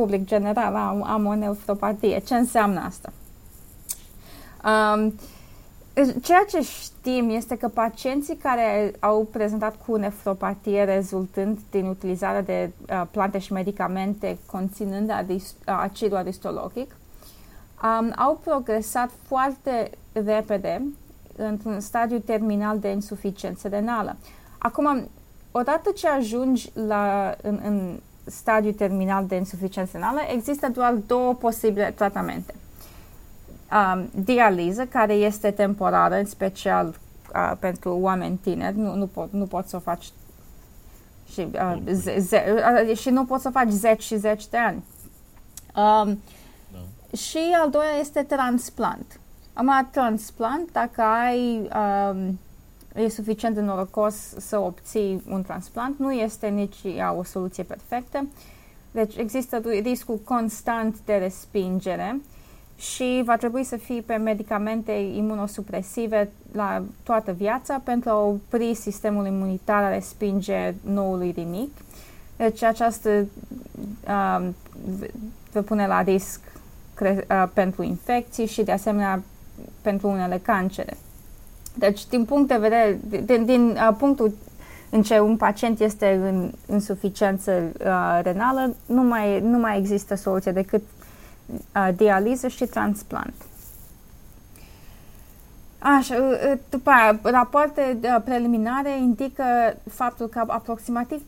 public 0.00 0.24
general, 0.24 0.74
am, 0.74 1.02
am 1.02 1.26
o 1.26 1.34
nefropatie. 1.34 2.22
Ce 2.26 2.34
înseamnă 2.34 2.80
asta? 2.80 3.12
Um, 4.64 5.14
ceea 6.22 6.44
ce 6.48 6.60
știm 6.60 7.30
este 7.30 7.56
că 7.56 7.68
pacienții 7.68 8.36
care 8.36 8.92
au 8.98 9.28
prezentat 9.32 9.74
cu 9.86 9.96
nefropatie 9.96 10.84
rezultând 10.84 11.58
din 11.70 11.86
utilizarea 11.86 12.42
de 12.42 12.70
uh, 12.90 13.02
plante 13.10 13.38
și 13.38 13.52
medicamente 13.52 14.38
conținând 14.46 15.10
adis, 15.10 15.50
uh, 15.50 15.78
acidul 15.80 16.16
aristolochic 16.16 16.96
um, 17.82 18.12
au 18.16 18.40
progresat 18.44 19.10
foarte 19.26 19.90
repede 20.12 20.82
într-un 21.36 21.80
stadiu 21.80 22.18
terminal 22.18 22.78
de 22.78 22.88
insuficiență 22.88 23.68
renală. 23.68 24.16
Acum, 24.58 25.08
odată 25.50 25.90
ce 25.90 26.08
ajungi 26.08 26.70
la, 26.74 27.34
în, 27.42 27.60
în 27.64 28.00
stadiu 28.30 28.70
terminal 28.70 29.26
de 29.26 29.36
insuficiență 29.36 29.90
renală, 29.92 30.20
există 30.34 30.68
doar 30.68 30.92
două 30.92 31.34
posibile 31.34 31.92
tratamente. 31.96 32.54
Um, 33.72 34.10
dializă, 34.24 34.84
care 34.84 35.12
este 35.12 35.50
temporară, 35.50 36.14
în 36.14 36.24
special 36.24 36.86
uh, 37.34 37.52
pentru 37.58 37.98
oameni 38.00 38.36
tineri, 38.36 38.76
nu, 38.76 38.94
nu, 38.94 39.06
pot, 39.06 39.32
nu 39.32 39.44
poți 39.44 39.70
să 39.70 39.76
o 39.76 39.78
faci 39.78 40.12
și, 41.32 41.48
uh, 41.52 41.76
ze, 41.92 42.18
ze, 42.18 42.62
uh, 42.88 42.96
și 42.96 43.10
nu 43.10 43.24
poți 43.24 43.42
să 43.42 43.50
faci 43.50 43.68
zeci 43.68 44.02
și 44.02 44.16
zeci 44.16 44.48
de 44.48 44.56
ani. 44.56 44.84
Um, 45.76 46.22
no. 46.72 47.16
Și 47.16 47.38
al 47.62 47.70
doilea 47.70 47.96
este 48.00 48.22
transplant. 48.22 49.20
Am 49.52 49.88
transplant, 49.90 50.72
dacă 50.72 51.02
ai 51.02 51.58
um, 51.58 52.38
e 52.94 53.08
suficient 53.08 53.54
de 53.54 53.60
norocos 53.60 54.14
să 54.38 54.58
obții 54.58 55.22
un 55.28 55.42
transplant, 55.42 55.98
nu 55.98 56.12
este 56.12 56.48
nici 56.48 56.76
ea 56.96 57.12
o 57.12 57.22
soluție 57.22 57.62
perfectă. 57.62 58.26
Deci 58.90 59.16
există 59.16 59.62
riscul 59.82 60.20
constant 60.24 60.96
de 61.04 61.14
respingere 61.14 62.20
și 62.76 63.22
va 63.24 63.36
trebui 63.36 63.64
să 63.64 63.76
fii 63.76 64.02
pe 64.02 64.16
medicamente 64.16 64.92
imunosupresive 64.92 66.30
la 66.52 66.82
toată 67.02 67.32
viața 67.32 67.80
pentru 67.84 68.10
a 68.10 68.24
opri 68.24 68.74
sistemul 68.74 69.26
imunitar 69.26 69.82
a 69.82 69.92
respinge 69.92 70.74
noului 70.80 71.30
rinic. 71.30 71.70
Deci 72.36 72.62
această 72.62 73.26
uh, 74.06 74.48
vă 75.52 75.60
pune 75.60 75.86
la 75.86 76.02
risc 76.02 76.40
cre- 76.94 77.26
uh, 77.30 77.48
pentru 77.52 77.82
infecții 77.82 78.46
și 78.46 78.62
de 78.62 78.72
asemenea 78.72 79.22
pentru 79.82 80.08
unele 80.08 80.38
cancere. 80.38 80.96
Deci, 81.74 82.06
din 82.06 82.24
punct 82.24 82.48
de 82.48 82.56
vedere, 82.56 83.00
din, 83.24 83.44
din 83.44 83.70
uh, 83.70 83.94
punctul 83.98 84.32
în 84.90 85.02
ce 85.02 85.18
un 85.18 85.36
pacient 85.36 85.80
este 85.80 86.20
în 86.22 86.50
insuficiență 86.74 87.52
uh, 87.52 88.20
renală, 88.22 88.74
nu 88.86 89.02
mai, 89.02 89.40
nu 89.40 89.58
mai 89.58 89.78
există 89.78 90.14
soluție 90.14 90.52
decât 90.52 90.82
uh, 91.74 91.88
dializă 91.96 92.48
și 92.48 92.64
transplant. 92.64 93.34
Așa, 95.78 96.14
uh, 96.14 96.50
uh, 96.52 96.58
după 96.68 96.90
aia, 96.90 97.18
rapoarte 97.22 97.98
uh, 98.02 98.16
preliminare 98.24 98.98
indică 98.98 99.44
faptul 99.90 100.26
că 100.26 100.42
aproximativ 100.46 101.22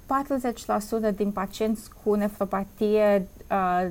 40% 1.12 1.14
din 1.16 1.30
pacienți 1.30 1.90
cu 2.04 2.14
nefropatie 2.14 3.28
uh, 3.50 3.86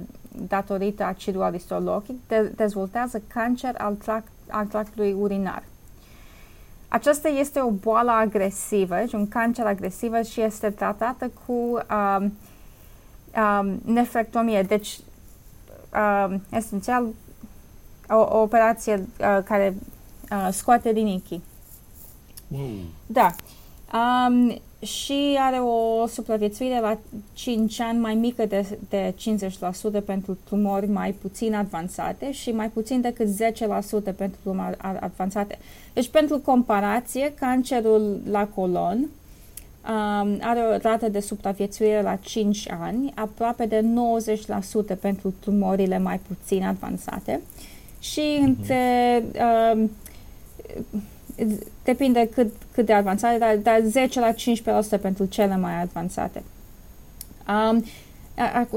datorită 0.47 1.03
acidului 1.03 1.47
aristolochic 1.47 2.15
de- 2.27 2.51
dezvoltează 2.55 3.21
cancer 3.33 3.75
al, 3.77 3.93
tract, 3.93 4.27
al 4.49 4.65
tractului 4.65 5.13
urinar. 5.13 5.63
Aceasta 6.93 7.27
este 7.27 7.61
o 7.61 7.69
boală 7.69 8.11
agresivă, 8.11 8.95
deci 8.95 9.13
un 9.13 9.27
cancer 9.27 9.65
agresiv 9.65 10.23
și 10.23 10.41
este 10.41 10.69
tratată 10.69 11.31
cu 11.45 11.53
um, 11.53 12.37
um, 13.35 13.79
nefrectomie. 13.85 14.61
Deci, 14.61 14.99
um, 15.93 16.41
esențial, 16.49 17.05
o, 18.09 18.15
o 18.15 18.37
operație 18.37 18.93
uh, 18.93 19.39
care 19.43 19.75
uh, 20.31 20.47
scoate 20.51 20.89
rinichii. 20.89 21.43
Wow. 22.47 22.69
Da. 23.05 23.35
Um, 23.93 24.61
și 24.81 25.37
are 25.39 25.57
o 25.57 26.07
supraviețuire 26.07 26.79
la 26.79 26.97
5 27.33 27.79
ani 27.79 27.99
mai 27.99 28.15
mică 28.15 28.45
de, 28.45 28.77
de 28.89 29.13
50% 30.01 30.05
pentru 30.05 30.37
tumori 30.49 30.87
mai 30.87 31.11
puțin 31.11 31.53
avansate 31.53 32.31
și 32.31 32.51
mai 32.51 32.69
puțin 32.69 33.01
decât 33.01 33.27
10% 33.27 34.15
pentru 34.15 34.39
tumori 34.43 34.77
avansate. 34.79 35.57
Deci, 35.93 36.07
pentru 36.07 36.39
comparație, 36.39 37.33
cancerul 37.39 38.21
la 38.29 38.47
colon 38.47 38.97
um, 38.97 40.37
are 40.41 40.59
o 40.59 40.77
rată 40.81 41.09
de 41.09 41.19
supraviețuire 41.19 42.01
la 42.01 42.15
5 42.15 42.69
ani, 42.79 43.11
aproape 43.15 43.65
de 43.65 43.85
90% 44.95 44.99
pentru 44.99 45.33
tumorile 45.39 45.99
mai 45.99 46.19
puțin 46.27 46.63
avansate 46.63 47.41
și 47.99 48.21
mm-hmm. 48.21 48.43
între 48.43 49.23
um, 49.73 49.91
depinde 51.83 52.29
cât, 52.33 52.53
cât 52.73 52.85
de 52.85 52.93
avansate, 52.93 53.37
dar, 53.37 53.55
dar 53.55 53.79
10 53.83 54.19
la 54.19 54.33
15% 54.97 55.01
pentru 55.01 55.25
cele 55.25 55.57
mai 55.57 55.81
avansate. 55.81 56.43
Um, 57.47 57.83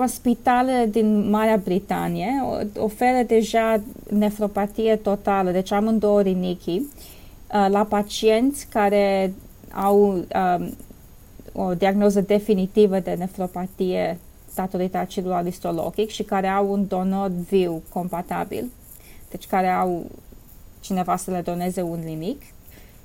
spitalele 0.07 0.87
din 0.87 1.31
Marea 1.31 1.57
Britanie 1.57 2.45
oferă 2.77 3.23
deja 3.27 3.81
nefropatie 4.11 4.97
totală, 4.97 5.51
deci 5.51 5.73
amândouă 5.73 6.21
rinichii, 6.21 6.91
uh, 7.53 7.67
la 7.69 7.85
pacienți 7.85 8.67
care 8.67 9.35
au 9.73 10.09
um, 10.09 10.75
o 11.53 11.75
diagnoză 11.75 12.21
definitivă 12.21 12.99
de 12.99 13.15
nefropatie 13.19 14.19
datorită 14.55 14.99
acidului 14.99 15.37
aristolochic 15.37 16.09
și 16.11 16.23
care 16.23 16.49
au 16.49 16.73
un 16.73 16.87
donor 16.89 17.31
viu 17.49 17.83
compatibil, 17.93 18.71
deci 19.31 19.47
care 19.47 19.69
au 19.69 20.07
cineva 20.85 21.17
să 21.17 21.31
le 21.31 21.41
doneze 21.41 21.83
un 21.83 22.01
limic 22.05 22.43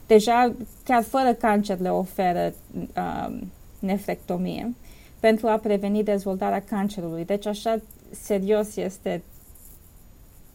deja 0.07 0.53
chiar 0.83 1.03
fără 1.03 1.33
cancer 1.33 1.79
le 1.79 1.89
oferă 1.89 2.53
um, 2.73 3.51
nefrectomie 3.79 4.75
pentru 5.19 5.47
a 5.47 5.57
preveni 5.57 6.03
dezvoltarea 6.03 6.61
cancerului. 6.61 7.25
Deci 7.25 7.45
așa 7.45 7.81
serios 8.09 8.75
este 8.75 9.23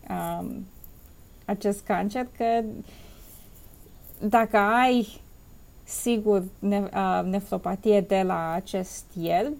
um, 0.09 0.67
acest 1.45 1.81
cancer 1.85 2.27
că 2.37 2.63
dacă 4.29 4.57
ai 4.57 5.21
sigur 5.85 6.45
ne, 6.59 6.79
uh, 6.79 7.21
nefropatie 7.25 8.01
de 8.01 8.23
la 8.23 8.53
acest 8.53 9.05
el, 9.21 9.53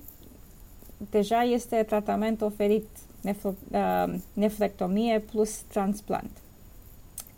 deja 1.11 1.43
este 1.43 1.83
tratament 1.83 2.41
oferit 2.41 2.87
nefro, 3.21 3.55
uh, 3.71 4.15
nefrectomie 4.33 5.19
plus 5.19 5.61
transplant. 5.61 6.31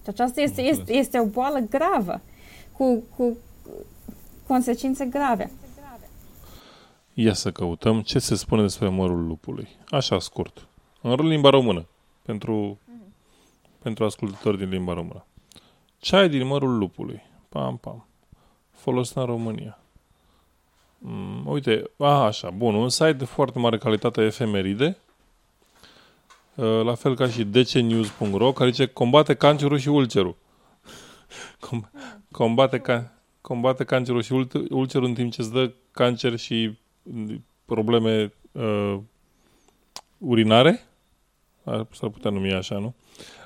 Și 0.07 0.13
aceasta 0.13 0.41
este, 0.41 0.63
este, 0.63 0.93
este 0.93 1.21
o 1.21 1.25
boală 1.25 1.59
gravă 1.59 2.21
cu, 2.73 3.05
cu 3.17 3.37
consecințe 4.47 5.05
grave. 5.05 5.51
Ia 7.15 7.33
să 7.33 7.53
căutăm 7.53 8.01
ce 8.01 8.19
se 8.19 8.35
spune 8.35 8.63
despre 8.63 8.89
mărul 8.89 9.27
lupului. 9.27 9.69
Așa 9.89 10.19
scurt. 10.19 10.69
În 11.03 11.15
limba 11.15 11.51
română. 11.51 11.87
Pentru, 12.23 12.79
mm-hmm. 12.79 13.83
pentru 13.83 14.05
ascultători 14.05 14.59
din 14.59 14.69
limba 14.69 14.93
română. 14.93 15.25
Ceai 15.99 16.29
din 16.29 16.47
mărul 16.47 16.79
lupului. 16.79 17.23
Pam, 17.49 17.77
pam. 17.77 18.07
Folosit 18.71 19.17
în 19.17 19.25
România. 19.25 19.79
Mm, 20.99 21.47
uite, 21.47 21.91
a, 21.99 22.25
așa, 22.25 22.51
bun, 22.51 22.75
un 22.75 22.89
site 22.89 23.13
de 23.13 23.25
foarte 23.25 23.59
mare 23.59 23.79
calitate 23.79 24.23
efemeride, 24.23 24.87
uh, 24.87 25.06
la 26.85 26.95
fel 26.95 27.17
ca 27.17 27.29
și 27.29 27.45
dcnews.ro, 27.45 28.53
care 28.53 28.71
zice 28.71 28.87
combate 28.87 29.35
cancerul 29.35 29.79
și 29.79 29.89
ulcerul. 29.89 30.37
Com- 31.67 31.91
combate, 32.31 32.79
ca, 32.79 33.13
combate 33.41 33.85
cancerul 33.85 34.23
și 34.23 34.33
ulcerul 34.71 35.07
în 35.09 35.15
timp 35.15 35.33
ce 35.33 35.41
îți 35.41 35.53
dă 35.53 35.73
cancer 35.91 36.37
și 36.37 36.79
probleme 37.65 38.33
uh, 38.53 38.99
urinare? 40.19 40.87
S-ar 41.65 42.09
putea 42.09 42.31
numi 42.31 42.53
așa, 42.53 42.79
nu? 42.79 42.95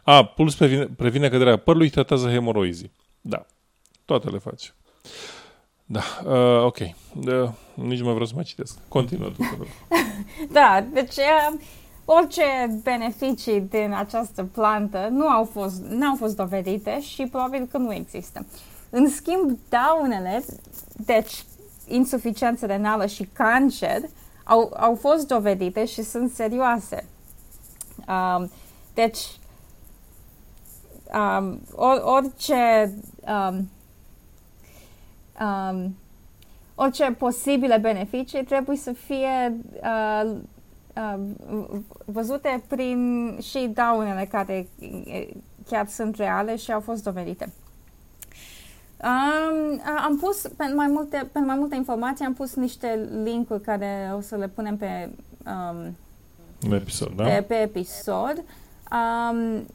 A, 0.04 0.24
puls 0.24 0.54
previne, 0.54 0.86
previne 0.86 1.28
căderea 1.28 1.56
părului 1.56 1.86
și 1.86 1.92
tratează 1.92 2.28
hemoroizii. 2.28 2.92
Da. 3.20 3.46
Toate 4.04 4.28
le 4.28 4.38
faci. 4.38 4.72
Da, 5.84 6.02
uh, 6.24 6.64
ok. 6.64 6.78
Uh, 6.78 7.50
nici 7.74 7.98
nu 7.98 8.04
mai 8.04 8.12
vreau 8.12 8.26
să 8.26 8.32
mai 8.34 8.44
citesc. 8.44 8.78
Continuă 8.88 9.28
tu. 9.28 9.68
da, 10.58 10.86
deci 10.92 11.16
uh, 11.16 11.60
orice 12.12 12.80
beneficii 12.82 13.60
din 13.60 13.92
această 13.92 14.44
plantă 14.44 15.08
nu 15.10 15.28
au 15.28 15.44
fost, 15.44 15.82
n-au 15.82 16.16
fost 16.16 16.36
dovedite 16.36 17.00
și 17.00 17.26
probabil 17.26 17.68
că 17.70 17.78
nu 17.78 17.92
există. 17.92 18.46
În 18.90 19.08
schimb, 19.08 19.58
daunele, 19.68 20.44
deci 20.92 21.44
insuficiență 21.88 22.66
renală 22.66 23.06
și 23.06 23.28
cancer, 23.32 24.00
au, 24.44 24.72
au 24.76 24.94
fost 24.94 25.26
dovedite 25.26 25.84
și 25.84 26.02
sunt 26.02 26.30
serioase. 26.30 27.06
Um, 28.08 28.50
deci, 28.94 29.38
um, 31.14 31.60
or, 31.74 32.02
orice 32.04 32.94
um, 33.26 33.70
um, 35.40 35.96
orice 36.74 37.10
posibile 37.18 37.76
beneficii 37.76 38.44
trebuie 38.44 38.76
să 38.76 38.92
fie 38.92 39.56
uh, 39.82 40.22
uh, 40.24 40.36
văzute 42.04 42.62
prin 42.68 43.38
și 43.42 43.70
daunele 43.74 44.28
care 44.30 44.68
chiar 45.68 45.88
sunt 45.88 46.16
reale 46.16 46.56
și 46.56 46.72
au 46.72 46.80
fost 46.80 47.02
dovedite. 47.02 47.52
Um, 49.04 49.80
am 50.04 50.16
pus 50.16 50.48
pentru 50.56 50.76
mai, 50.76 50.86
multe, 50.86 51.16
pentru 51.16 51.50
mai 51.50 51.58
multe 51.58 51.76
informații, 51.76 52.24
am 52.24 52.34
pus 52.34 52.54
niște 52.54 53.08
linkuri 53.22 53.60
care 53.60 54.12
o 54.16 54.20
să 54.20 54.36
le 54.36 54.48
punem 54.48 54.76
pe 54.76 55.10
um, 55.46 55.96
episod, 56.72 57.12
da? 57.16 57.24
pe, 57.24 57.44
pe 57.48 57.54
episod. 57.54 58.42
Um, 58.92 59.66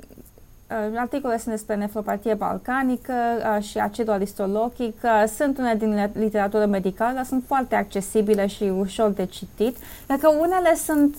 articole 0.95 1.38
sunt 1.38 1.53
despre 1.53 1.76
nefropatie 1.76 2.34
balcanică 2.34 3.13
uh, 3.13 3.63
și 3.63 3.78
acidul 3.78 4.13
aristolochic. 4.13 4.97
Uh, 5.03 5.24
sunt 5.36 5.57
unele 5.57 5.78
din 5.78 6.11
literatură 6.13 6.66
medicală, 6.66 7.16
dar 7.16 7.26
sunt 7.26 7.43
foarte 7.47 7.76
accesibile 7.76 8.47
și 8.47 8.63
ușor 8.63 9.09
de 9.09 9.26
citit. 9.26 9.78
Dacă 10.07 10.30
unele 10.30 10.76
sunt, 10.76 11.16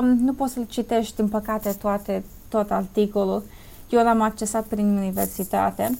um, 0.00 0.06
nu 0.06 0.32
poți 0.32 0.52
să-l 0.52 0.66
citești, 0.68 1.16
din 1.16 1.28
păcate, 1.28 1.72
toate, 1.80 2.24
tot 2.48 2.70
articolul. 2.70 3.42
Eu 3.88 4.02
l-am 4.02 4.20
accesat 4.20 4.64
prin 4.64 4.96
universitate. 4.96 5.98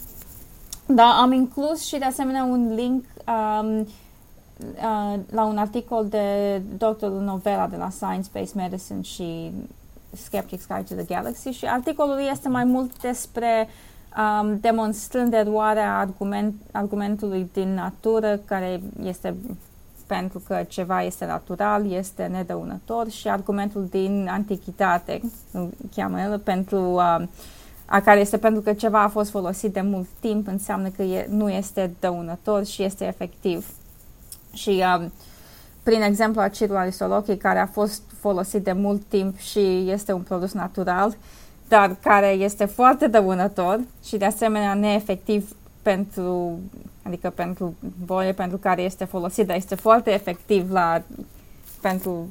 Da, 0.87 1.19
am 1.21 1.33
inclus 1.33 1.85
și 1.85 1.99
de 1.99 2.05
asemenea 2.05 2.45
un 2.45 2.75
link 2.75 3.05
um, 3.29 3.79
uh, 3.79 5.19
la 5.31 5.45
un 5.45 5.57
articol 5.57 6.07
de 6.09 6.61
doctorul 6.79 7.21
Novela 7.21 7.67
de 7.67 7.77
la 7.77 7.91
Science 7.91 8.29
Based 8.33 8.55
Medicine 8.55 9.03
și 9.03 9.53
Skeptics 10.13 10.67
Guide 10.67 10.95
to 10.95 11.03
the 11.03 11.15
Galaxy 11.15 11.49
și 11.49 11.65
articolul 11.65 12.29
este 12.31 12.49
mai 12.49 12.65
mult 12.65 13.01
despre 13.01 13.69
um, 14.17 14.59
demonstrând 14.61 15.33
eroarea 15.33 15.99
argument, 15.99 16.55
argumentului 16.73 17.51
din 17.53 17.75
natură 17.75 18.41
care 18.45 18.81
este 19.03 19.37
pentru 20.07 20.39
că 20.39 20.65
ceva 20.69 21.03
este 21.03 21.27
natural, 21.27 21.93
este 21.93 22.27
nedăunător 22.27 23.11
și 23.11 23.29
argumentul 23.29 23.87
din 23.91 24.29
antichitate, 24.31 25.21
cheamă 25.95 26.21
el, 26.21 26.39
pentru 26.39 26.81
uh, 26.81 27.23
a 27.85 28.01
care 28.01 28.21
este 28.21 28.39
pentru 28.39 28.61
că 28.61 28.73
ceva 28.73 29.03
a 29.03 29.09
fost 29.09 29.31
folosit 29.31 29.73
de 29.73 29.81
mult 29.81 30.07
timp, 30.21 30.47
înseamnă 30.47 30.89
că 30.89 31.03
e, 31.03 31.27
nu 31.31 31.51
este 31.51 31.95
dăunător 32.01 32.65
și 32.65 32.83
este 32.83 33.07
efectiv. 33.07 33.67
Și 34.53 34.85
uh, 34.99 35.07
prin 35.83 36.03
exemplu 36.03 36.41
acidul 36.41 36.77
arisolochic, 36.77 37.41
care 37.41 37.59
a 37.59 37.67
fost 37.67 38.03
folosit 38.21 38.65
de 38.65 38.73
mult 38.73 39.03
timp 39.09 39.39
și 39.39 39.85
este 39.91 40.13
un 40.13 40.21
produs 40.21 40.53
natural, 40.53 41.17
dar 41.69 41.97
care 42.03 42.29
este 42.29 42.65
foarte 42.65 43.07
dăunător 43.07 43.81
și 44.05 44.17
de 44.17 44.25
asemenea 44.25 44.75
neefectiv 44.75 45.57
pentru, 45.83 46.59
adică 47.03 47.31
pentru 47.31 47.75
bolie 48.05 48.33
pentru 48.33 48.59
care 48.59 48.83
este 48.83 49.05
folosit, 49.05 49.47
dar 49.47 49.57
este 49.57 49.75
foarte 49.75 50.13
efectiv 50.13 50.71
la, 50.73 51.03
pentru 51.81 52.29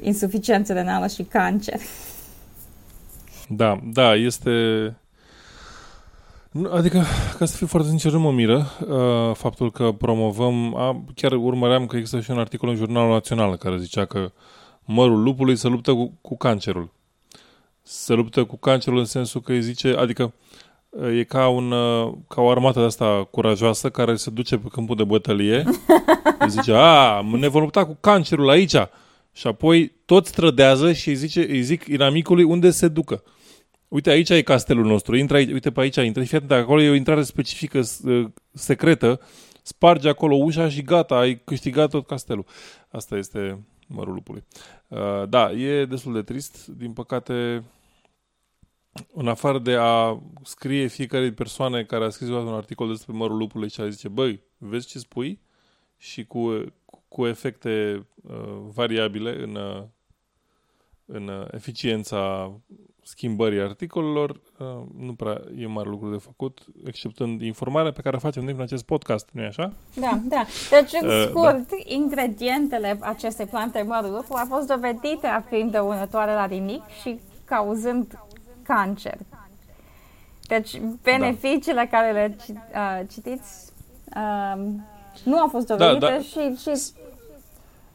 insuficiență 0.00 0.72
renală 0.72 1.06
și 1.06 1.22
cancer. 1.22 1.80
Da, 3.48 3.80
da, 3.92 4.14
este... 4.14 4.50
Adică, 6.62 7.02
ca 7.38 7.44
să 7.44 7.56
fiu 7.56 7.66
foarte 7.66 7.88
sincer, 7.88 8.12
nu 8.12 8.18
mă 8.18 8.32
miră 8.32 8.66
uh, 8.88 9.34
faptul 9.36 9.70
că 9.70 9.92
promovăm... 9.92 10.76
A, 10.76 11.04
chiar 11.14 11.32
urmăream 11.32 11.86
că 11.86 11.96
există 11.96 12.20
și 12.20 12.30
un 12.30 12.38
articol 12.38 12.68
în 12.68 12.76
Jurnalul 12.76 13.12
Național 13.12 13.56
care 13.56 13.78
zicea 13.78 14.04
că 14.04 14.32
mărul 14.84 15.22
lupului 15.22 15.56
se 15.56 15.68
luptă 15.68 15.92
cu, 15.92 16.18
cu 16.20 16.36
cancerul. 16.36 16.92
Se 17.82 18.12
luptă 18.12 18.44
cu 18.44 18.56
cancerul 18.56 18.98
în 18.98 19.04
sensul 19.04 19.40
că 19.40 19.52
îi 19.52 19.62
zice... 19.62 19.94
Adică 19.98 20.32
e 21.18 21.24
ca, 21.24 21.48
un, 21.48 21.70
uh, 21.70 22.12
ca 22.28 22.40
o 22.40 22.50
armată 22.50 22.80
de 22.80 22.84
asta 22.84 23.28
curajoasă 23.30 23.90
care 23.90 24.16
se 24.16 24.30
duce 24.30 24.56
pe 24.56 24.68
câmpul 24.72 24.96
de 24.96 25.04
bătălie. 25.04 25.64
îi 26.38 26.50
zice, 26.50 26.72
a, 26.74 27.20
ne 27.32 27.48
vom 27.48 27.62
lupta 27.62 27.86
cu 27.86 27.96
cancerul 28.00 28.48
aici. 28.48 28.76
Și 29.32 29.46
apoi 29.46 29.92
tot 30.04 30.26
strădează 30.26 30.92
și 30.92 31.08
îi, 31.08 31.14
zice, 31.14 31.40
îi 31.40 31.62
zic 31.62 31.86
inamicului 31.86 32.44
unde 32.44 32.70
se 32.70 32.88
ducă. 32.88 33.22
Uite, 33.94 34.10
aici 34.10 34.28
e 34.28 34.42
castelul 34.42 34.84
nostru, 34.84 35.16
intră 35.16 35.36
aici, 35.36 35.52
uite 35.52 35.70
pe 35.70 35.80
aici, 35.80 35.96
intră, 35.96 36.22
fii 36.22 36.36
atent, 36.36 36.50
acolo 36.50 36.82
e 36.82 36.90
o 36.90 36.94
intrare 36.94 37.22
specifică, 37.22 37.82
uh, 38.04 38.24
secretă, 38.52 39.20
sparge 39.62 40.08
acolo 40.08 40.34
ușa 40.34 40.68
și 40.68 40.82
gata, 40.82 41.16
ai 41.16 41.40
câștigat 41.44 41.90
tot 41.90 42.06
castelul. 42.06 42.44
Asta 42.88 43.16
este 43.16 43.64
mărul 43.86 44.14
lupului. 44.14 44.44
Uh, 44.88 45.28
da, 45.28 45.50
e 45.52 45.84
destul 45.84 46.12
de 46.12 46.22
trist, 46.22 46.66
din 46.66 46.92
păcate, 46.92 47.64
în 49.12 49.28
afară 49.28 49.58
de 49.58 49.76
a 49.78 50.22
scrie 50.42 50.86
fiecare 50.86 51.32
persoane 51.32 51.84
care 51.84 52.04
a 52.04 52.08
scris 52.08 52.28
un 52.28 52.54
articol 52.54 52.88
despre 52.88 53.12
mărul 53.12 53.36
lupului 53.36 53.68
și 53.68 53.80
a 53.80 53.88
zice, 53.88 54.08
băi, 54.08 54.42
vezi 54.58 54.86
ce 54.86 54.98
spui? 54.98 55.40
Și 55.96 56.24
cu, 56.24 56.64
cu 57.08 57.26
efecte 57.26 58.06
uh, 58.22 58.58
variabile 58.72 59.42
în, 59.42 59.54
uh, 59.54 59.82
în 61.06 61.48
eficiența 61.50 62.52
schimbării 63.04 63.60
articolelor, 63.60 64.30
uh, 64.30 64.66
nu 64.98 65.14
prea 65.14 65.40
e 65.56 65.66
mare 65.66 65.88
lucru 65.88 66.10
de 66.10 66.16
făcut, 66.16 66.64
exceptând 66.86 67.42
informarea 67.42 67.92
pe 67.92 68.00
care 68.00 68.16
o 68.16 68.18
facem 68.18 68.46
în 68.46 68.60
acest 68.60 68.84
podcast, 68.84 69.28
nu-i 69.32 69.44
așa? 69.44 69.72
Da, 69.94 70.20
da. 70.24 70.44
Deci, 70.70 71.02
în 71.02 71.08
uh, 71.08 71.26
scurt, 71.28 71.68
da. 71.68 71.76
ingredientele 71.84 72.98
acestei 73.00 73.46
plante 73.46 73.82
mărul 73.82 74.14
au 74.14 74.46
fost 74.48 74.66
dovedite 74.66 75.26
a 75.26 75.40
fi 75.40 75.62
dăunătoare 75.62 76.32
la 76.32 76.46
rinic 76.46 76.82
și 77.02 77.20
cauzând 77.44 78.18
cancer. 78.62 79.18
Deci, 80.46 80.80
beneficiile 81.02 81.88
da. 81.90 81.98
care 81.98 82.12
le 82.12 82.36
uh, 82.38 83.08
citiți 83.12 83.72
uh, 84.16 84.62
nu 85.24 85.38
au 85.38 85.48
fost 85.48 85.66
dovedite 85.66 85.98
da, 85.98 86.10
da. 86.10 86.18
și, 86.18 86.56
și 86.60 86.70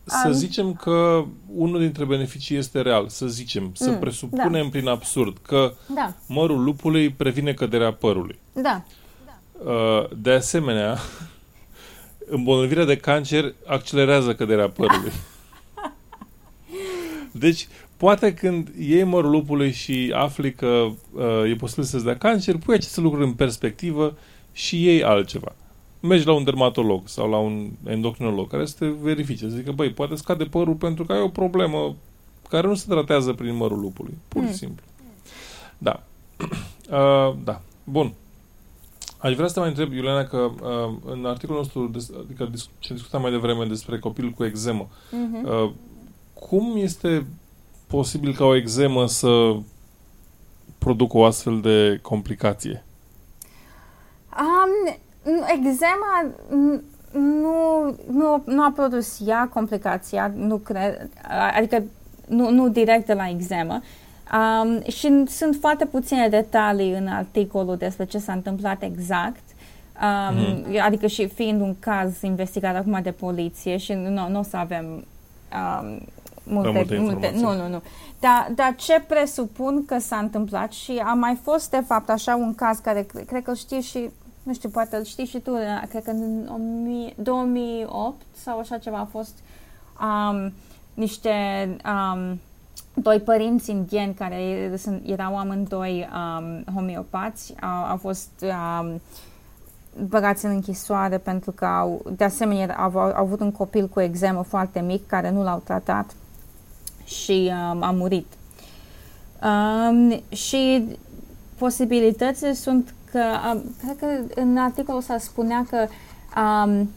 să 0.09 0.31
zicem 0.31 0.73
că 0.73 1.25
unul 1.55 1.79
dintre 1.79 2.05
beneficii 2.05 2.57
este 2.57 2.81
real, 2.81 3.07
să 3.07 3.27
zicem, 3.27 3.71
să 3.73 3.89
mm, 3.89 3.99
presupunem 3.99 4.63
da. 4.63 4.69
prin 4.69 4.87
absurd 4.87 5.37
că 5.41 5.73
da. 5.95 6.13
mărul 6.27 6.63
lupului 6.63 7.09
previne 7.09 7.53
căderea 7.53 7.93
părului. 7.93 8.39
Da. 8.53 8.83
Uh, 9.65 10.09
de 10.17 10.31
asemenea, 10.31 10.97
îmbolnăvirea 12.35 12.85
de 12.85 12.97
cancer 12.97 13.53
accelerează 13.65 14.35
căderea 14.35 14.69
părului. 14.69 15.11
Deci, 17.31 17.67
poate 17.97 18.33
când 18.33 18.69
iei 18.79 19.03
mărul 19.03 19.31
lupului 19.31 19.71
și 19.71 20.13
afli 20.15 20.53
că 20.53 20.87
uh, 21.11 21.49
e 21.49 21.55
posibil 21.55 21.83
să-ți 21.83 22.03
dea 22.03 22.17
cancer, 22.17 22.57
pui 22.57 22.75
aceste 22.75 23.01
lucruri 23.01 23.25
în 23.25 23.33
perspectivă 23.33 24.17
și 24.51 24.83
iei 24.83 25.03
altceva 25.03 25.55
mergi 25.99 26.25
la 26.25 26.33
un 26.33 26.43
dermatolog 26.43 27.07
sau 27.07 27.29
la 27.29 27.37
un 27.37 27.69
endocrinolog 27.85 28.49
care 28.49 28.65
să 28.65 28.75
te 28.79 28.87
verifice, 28.87 29.49
să 29.49 29.55
zică, 29.55 29.71
băi, 29.71 29.89
poate 29.89 30.15
scade 30.15 30.43
părul 30.43 30.73
pentru 30.73 31.05
că 31.05 31.13
ai 31.13 31.21
o 31.21 31.29
problemă 31.29 31.95
care 32.49 32.67
nu 32.67 32.75
se 32.75 32.85
tratează 32.87 33.33
prin 33.33 33.55
mărul 33.55 33.79
lupului, 33.79 34.17
pur 34.27 34.41
și 34.41 34.47
mm. 34.47 34.53
simplu. 34.53 34.85
Da. 35.77 36.03
Uh, 36.89 37.35
da. 37.43 37.61
Bun. 37.83 38.13
Aș 39.17 39.35
vrea 39.35 39.47
să 39.47 39.53
te 39.53 39.59
mai 39.59 39.69
întreb, 39.69 39.93
Iuliana, 39.93 40.23
că 40.23 40.37
uh, 40.37 40.95
în 41.05 41.25
articolul 41.25 41.61
nostru, 41.61 41.87
des, 41.87 42.11
adică 42.23 42.49
ce 42.79 42.93
discutam 42.93 43.21
mai 43.21 43.31
devreme 43.31 43.65
despre 43.65 43.99
copil 43.99 44.29
cu 44.29 44.43
exemă, 44.43 44.87
uh-huh. 44.87 45.63
uh, 45.63 45.71
cum 46.33 46.73
este 46.75 47.25
posibil 47.87 48.33
ca 48.33 48.45
o 48.45 48.55
exemă 48.55 49.07
să 49.07 49.55
producă 50.77 51.17
o 51.17 51.25
astfel 51.25 51.61
de 51.61 51.99
complicație? 52.01 52.85
Um, 54.29 54.97
Exema 55.57 56.25
nu, 57.21 57.95
nu, 58.11 58.43
nu 58.45 58.61
a 58.61 58.71
produs 58.75 59.19
ea 59.25 59.49
complicația, 59.53 60.31
nu 60.35 60.57
cred, 60.57 61.09
adică 61.55 61.83
nu, 62.27 62.49
nu 62.49 62.69
direct 62.69 63.05
de 63.05 63.13
la 63.13 63.29
exemă. 63.29 63.81
Um, 64.33 64.81
și 64.83 65.23
sunt 65.27 65.57
foarte 65.59 65.85
puține 65.85 66.27
detalii 66.27 66.93
în 66.93 67.07
articolul 67.07 67.75
despre 67.75 68.05
ce 68.05 68.17
s-a 68.17 68.33
întâmplat 68.33 68.83
exact. 68.83 69.43
Um, 70.01 70.35
mm-hmm. 70.35 70.81
Adică 70.85 71.07
și 71.07 71.27
fiind 71.27 71.61
un 71.61 71.75
caz 71.79 72.21
investigat 72.21 72.75
acum 72.75 72.99
de 73.03 73.11
poliție 73.11 73.77
și 73.77 73.93
nu, 73.93 74.29
nu 74.29 74.39
o 74.39 74.43
să 74.43 74.57
avem 74.57 74.85
um, 74.85 75.99
multe, 76.43 76.69
multe, 76.69 76.97
multe 76.97 77.31
Nu, 77.35 77.55
nu, 77.55 77.67
nu. 77.67 77.81
Dar, 78.19 78.51
dar 78.55 78.75
ce 78.75 79.03
presupun 79.07 79.85
că 79.85 79.99
s-a 79.99 80.17
întâmplat 80.17 80.71
și 80.71 81.01
a 81.03 81.13
mai 81.13 81.37
fost 81.43 81.69
de 81.69 81.83
fapt 81.87 82.09
așa 82.09 82.35
un 82.35 82.55
caz 82.55 82.77
care 82.77 83.07
cred 83.25 83.43
că 83.43 83.53
știi 83.53 83.81
și 83.81 84.09
nu 84.43 84.53
știu, 84.53 84.69
poate 84.69 84.95
îl 84.95 85.03
știi 85.03 85.25
și 85.25 85.39
tu, 85.39 85.51
cred 85.89 86.03
că 86.03 86.09
în 86.09 86.49
2008 87.15 88.15
sau 88.35 88.59
așa 88.59 88.77
ceva 88.77 88.97
a 88.97 89.07
fost 89.11 89.33
um, 90.01 90.53
niște 90.93 91.31
um, 91.85 92.39
doi 92.93 93.19
părinți 93.19 93.71
indieni 93.71 94.13
care 94.13 94.71
sunt, 94.77 95.01
erau 95.05 95.37
amândoi 95.37 96.07
um, 96.13 96.73
homeopați, 96.73 97.53
au, 97.61 97.89
au 97.89 97.97
fost 97.97 98.29
um, 98.41 99.01
băgați 100.07 100.45
în 100.45 100.51
închisoare 100.51 101.17
pentru 101.17 101.51
că 101.51 101.65
au, 101.65 102.05
de 102.15 102.23
asemenea, 102.23 102.75
au, 102.75 102.99
au 102.99 103.23
avut 103.23 103.39
un 103.39 103.51
copil 103.51 103.87
cu 103.87 103.99
exemă 103.99 104.41
foarte 104.41 104.79
mic 104.79 105.07
care 105.07 105.29
nu 105.29 105.43
l-au 105.43 105.61
tratat 105.65 106.15
și 107.03 107.51
um, 107.71 107.83
a 107.83 107.91
murit. 107.91 108.25
Um, 109.43 110.21
și 110.29 110.85
posibilitățile 111.57 112.53
sunt 112.53 112.93
că 113.11 113.21
um, 113.53 113.63
cred 113.83 113.97
că 113.97 114.41
în 114.41 114.57
articolul 114.57 114.99
ăsta 114.99 115.17
spunea 115.17 115.65
că 115.69 115.87
um, 116.39 116.89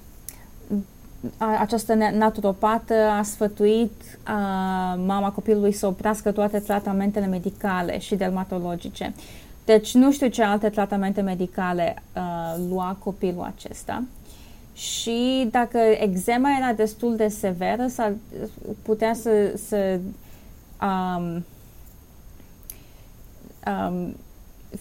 această 1.58 1.94
naturopată 1.94 2.94
a 2.94 3.22
sfătuit 3.22 3.92
uh, 4.02 5.02
mama 5.06 5.30
copilului 5.34 5.72
să 5.72 5.86
oprească 5.86 6.32
toate 6.32 6.58
tratamentele 6.58 7.26
medicale 7.26 7.98
și 7.98 8.14
dermatologice. 8.14 9.14
Deci 9.64 9.94
nu 9.94 10.12
știu 10.12 10.26
ce 10.26 10.42
alte 10.42 10.68
tratamente 10.68 11.20
medicale 11.20 12.02
uh, 12.16 12.64
lua 12.68 12.96
copilul 12.98 13.52
acesta. 13.56 14.02
Și 14.72 15.48
dacă 15.50 15.78
eczema 15.78 16.56
era 16.58 16.72
destul 16.72 17.16
de 17.16 17.28
severă, 17.28 17.86
s-ar 17.86 18.12
putea 18.82 19.14
să, 19.14 19.30
să 19.66 19.98
um, 20.82 21.44
um, 23.66 24.16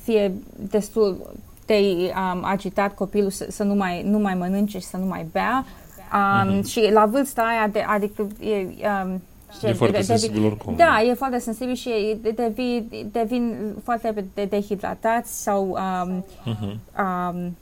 fie 0.03 0.33
destul 0.69 1.33
de 1.65 2.11
um, 2.33 2.43
agitat 2.43 2.95
copilul 2.95 3.29
să, 3.29 3.47
să 3.49 3.63
nu, 3.63 3.73
mai, 3.73 4.03
nu 4.03 4.19
mai 4.19 4.35
mănânce 4.35 4.79
și 4.79 4.85
să 4.85 4.97
nu 4.97 5.05
mai 5.05 5.27
bea. 5.31 5.65
Um, 6.13 6.59
mm-hmm. 6.59 6.65
Și 6.65 6.89
la 6.91 7.05
vârsta 7.05 7.41
aia, 7.41 7.67
de, 7.67 7.79
adică 7.79 8.27
e, 8.39 8.55
um, 9.03 9.21
e 9.63 9.73
foarte 9.73 9.97
de, 9.97 10.03
sensibil 10.03 10.45
oricum. 10.45 10.75
Da, 10.75 11.01
e 11.01 11.13
foarte 11.13 11.39
sensibil 11.39 11.73
și 11.73 12.17
devin, 12.35 12.89
devin 13.11 13.73
foarte 13.83 14.25
de 14.33 14.45
dehidratați 14.45 15.41
sau 15.43 15.69
um, 15.69 16.23
uh-huh. 16.23 16.75
um, 16.99 17.57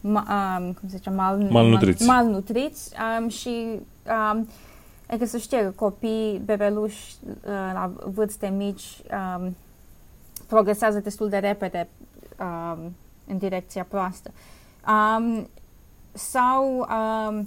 ma, 0.00 0.56
um, 0.58 0.64
cum 0.64 0.88
se 0.88 0.96
zice, 0.96 1.10
mal, 1.10 1.46
malnutriți, 1.50 2.06
mal, 2.06 2.24
malnutriți 2.24 2.92
um, 3.20 3.28
și 3.28 3.64
um, 4.32 4.48
adică 5.06 5.26
să 5.26 5.38
știe 5.38 5.62
că 5.62 5.72
copii, 5.74 6.40
bebeluși 6.44 7.14
uh, 7.24 7.70
la 7.72 7.92
vârste 8.04 8.52
mici 8.56 8.98
um, 9.36 9.56
progresează 10.50 10.98
destul 10.98 11.28
de 11.28 11.38
repede 11.38 11.88
um, 12.38 12.94
în 13.26 13.38
direcția 13.38 13.86
proastă. 13.88 14.30
Um, 14.88 15.48
sau 16.12 16.78
uh, 16.78 17.44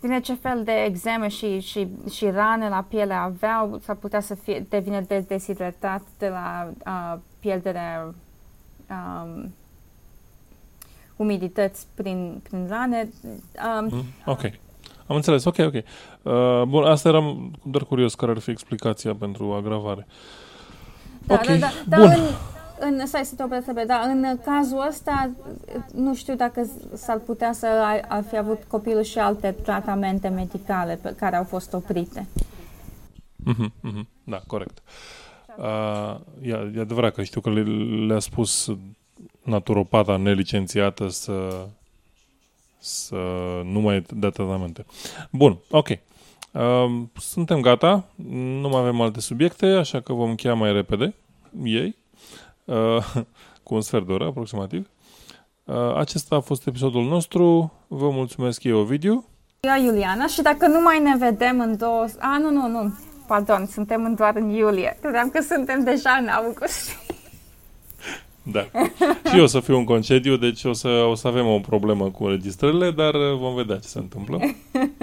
din 0.00 0.20
ce 0.20 0.34
fel 0.34 0.64
de 0.64 0.72
exeme 0.72 1.28
și, 1.28 1.60
și, 1.60 1.88
și 2.10 2.30
rane 2.30 2.68
la 2.68 2.84
piele 2.88 3.14
aveau, 3.14 3.80
s-ar 3.82 3.96
putea 3.96 4.20
să 4.20 4.34
fie, 4.34 4.66
devine 4.68 5.06
deshidratat 5.28 6.02
de 6.18 6.28
la 6.28 6.70
uh, 6.86 7.18
pierderea 7.40 8.14
um, 8.90 9.54
umidități 11.16 11.86
prin, 11.94 12.40
prin 12.42 12.66
rane. 12.68 13.08
Um, 13.80 13.88
mm, 13.90 14.04
ok. 14.24 14.42
Am 15.06 15.16
înțeles, 15.16 15.44
ok, 15.44 15.58
ok. 15.58 15.74
Uh, 15.74 16.62
bun, 16.68 16.84
asta 16.84 17.08
eram 17.08 17.50
doar 17.62 17.84
curios 17.84 18.14
care 18.14 18.30
ar 18.30 18.38
fi 18.38 18.50
explicația 18.50 19.14
pentru 19.14 19.52
agravare. 19.52 20.06
Da, 21.26 21.34
ok, 21.34 21.44
da, 21.46 21.56
da, 21.58 21.70
da, 21.86 21.96
bun. 21.96 22.10
În, 22.78 22.98
în, 22.98 23.06
stai 23.06 23.24
să 23.24 23.34
te 23.34 23.42
opresc, 23.42 23.70
da, 23.86 23.96
în 23.96 24.38
cazul 24.44 24.86
ăsta 24.88 25.30
nu 25.94 26.14
știu 26.14 26.34
dacă 26.34 26.68
s-ar 26.94 27.18
putea 27.18 27.52
să 27.52 27.66
ar 28.08 28.24
fi 28.28 28.36
avut 28.36 28.62
copilul 28.68 29.02
și 29.02 29.18
alte 29.18 29.54
tratamente 29.62 30.28
medicale 30.28 30.98
pe 31.02 31.14
care 31.18 31.36
au 31.36 31.44
fost 31.44 31.72
oprite. 31.72 32.26
Mm-hmm, 33.46 33.70
mm-hmm. 33.88 34.06
Da, 34.24 34.42
corect. 34.46 34.82
Uh, 35.56 36.16
e, 36.40 36.72
e 36.76 36.80
adevărat 36.80 37.14
că 37.14 37.22
știu 37.22 37.40
că 37.40 37.50
le, 37.50 37.62
le-a 38.06 38.18
spus 38.18 38.70
naturopata 39.42 40.16
nelicențiată 40.16 41.08
să 41.08 41.66
să 42.78 43.16
nu 43.64 43.80
mai 43.80 44.04
dea 44.14 44.30
tratamente. 44.30 44.86
Bun, 45.30 45.58
ok. 45.70 45.88
Uh, 45.88 45.96
suntem 47.16 47.60
gata, 47.60 48.04
nu 48.60 48.68
mai 48.68 48.80
avem 48.80 49.00
alte 49.00 49.20
subiecte, 49.20 49.66
așa 49.66 50.00
că 50.00 50.12
vom 50.12 50.28
încheia 50.28 50.54
mai 50.54 50.72
repede 50.72 51.14
ei, 51.64 51.96
uh, 52.64 53.04
cu 53.62 53.74
un 53.74 53.80
sfert 53.80 54.06
de 54.06 54.12
oră 54.12 54.24
aproximativ. 54.24 54.88
Uh, 55.64 55.94
acesta 55.96 56.36
a 56.36 56.40
fost 56.40 56.66
episodul 56.66 57.04
nostru. 57.04 57.72
Vă 57.86 58.10
mulțumesc 58.10 58.64
eu, 58.64 58.78
Ovidiu. 58.78 59.24
Eu, 59.60 59.84
Iuliana, 59.84 60.26
și 60.26 60.42
dacă 60.42 60.66
nu 60.66 60.80
mai 60.80 61.00
ne 61.02 61.16
vedem 61.18 61.60
în 61.60 61.76
două... 61.76 62.04
A, 62.18 62.38
nu, 62.38 62.50
nu, 62.50 62.68
nu. 62.68 62.94
Pardon, 63.26 63.66
suntem 63.66 64.04
în 64.04 64.14
doar 64.14 64.36
în 64.36 64.48
iulie. 64.48 64.98
Credeam 65.00 65.28
că 65.28 65.40
suntem 65.40 65.84
deja 65.84 66.10
în 66.20 66.28
august. 66.28 66.90
Da. 68.52 68.60
Și 69.30 69.36
eu 69.36 69.42
o 69.42 69.46
să 69.46 69.60
fiu 69.60 69.76
în 69.76 69.84
concediu, 69.84 70.36
deci 70.36 70.64
o 70.64 70.72
să, 70.72 70.88
o 70.88 71.14
să 71.14 71.28
avem 71.28 71.46
o 71.46 71.58
problemă 71.58 72.10
cu 72.10 72.24
înregistrările, 72.24 72.90
dar 72.90 73.14
uh, 73.14 73.38
vom 73.38 73.54
vedea 73.54 73.76
ce 73.76 73.88
se 73.88 73.98
întâmplă. 73.98 74.38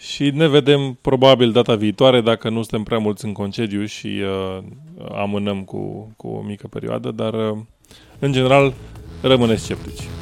și 0.00 0.30
ne 0.30 0.48
vedem 0.48 0.98
probabil 1.00 1.52
data 1.52 1.74
viitoare, 1.74 2.20
dacă 2.20 2.48
nu 2.48 2.62
suntem 2.62 2.82
prea 2.82 2.98
mulți 2.98 3.24
în 3.24 3.32
concediu 3.32 3.84
și 3.84 4.06
uh, 4.06 4.62
amânăm 5.14 5.62
cu, 5.62 6.12
cu 6.16 6.28
o 6.28 6.40
mică 6.40 6.66
perioadă, 6.66 7.10
dar 7.10 7.34
uh, 7.34 7.58
în 8.18 8.32
general 8.32 8.72
rămâneți 9.22 9.62
sceptici. 9.62 10.19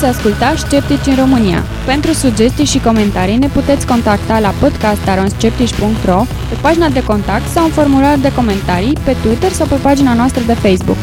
Ați 0.00 0.08
ascultat 0.08 0.56
Sceptici 0.58 1.06
în 1.06 1.14
România. 1.14 1.62
Pentru 1.86 2.12
sugestii 2.12 2.64
și 2.64 2.80
comentarii 2.80 3.36
ne 3.36 3.48
puteți 3.48 3.86
contacta 3.86 4.38
la 4.38 4.48
podcast.aronsceptici.ro, 4.60 6.20
pe 6.48 6.56
pagina 6.60 6.88
de 6.88 7.04
contact 7.04 7.48
sau 7.48 7.64
în 7.64 7.70
formular 7.70 8.18
de 8.18 8.32
comentarii, 8.32 8.92
pe 9.04 9.16
Twitter 9.22 9.52
sau 9.52 9.66
pe 9.66 9.74
pagina 9.74 10.14
noastră 10.14 10.42
de 10.46 10.52
Facebook. 10.52 10.96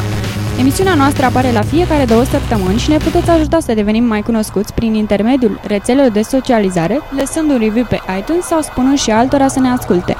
Emisiunea 0.59 0.93
noastră 0.93 1.25
apare 1.25 1.51
la 1.51 1.61
fiecare 1.61 2.05
două 2.05 2.23
săptămâni 2.23 2.79
și 2.79 2.89
ne 2.89 2.97
puteți 2.97 3.29
ajuta 3.29 3.59
să 3.59 3.73
devenim 3.73 4.03
mai 4.03 4.21
cunoscuți 4.21 4.73
prin 4.73 4.93
intermediul 4.93 5.59
rețelelor 5.63 6.11
de 6.11 6.21
socializare, 6.21 6.99
lăsând 7.17 7.49
un 7.49 7.57
review 7.59 7.85
pe 7.89 7.99
iTunes 8.19 8.45
sau 8.45 8.61
spunând 8.61 8.97
și 8.97 9.11
altora 9.11 9.47
să 9.47 9.59
ne 9.59 9.69
asculte. 9.69 10.17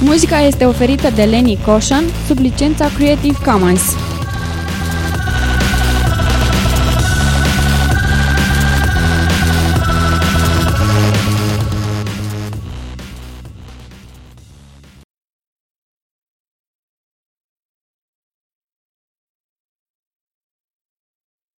Muzica 0.00 0.40
este 0.40 0.64
oferită 0.64 1.10
de 1.14 1.22
Lenny 1.22 1.58
Koshan 1.66 2.04
sub 2.26 2.38
licența 2.38 2.88
Creative 2.96 3.38
Commons. 3.50 3.82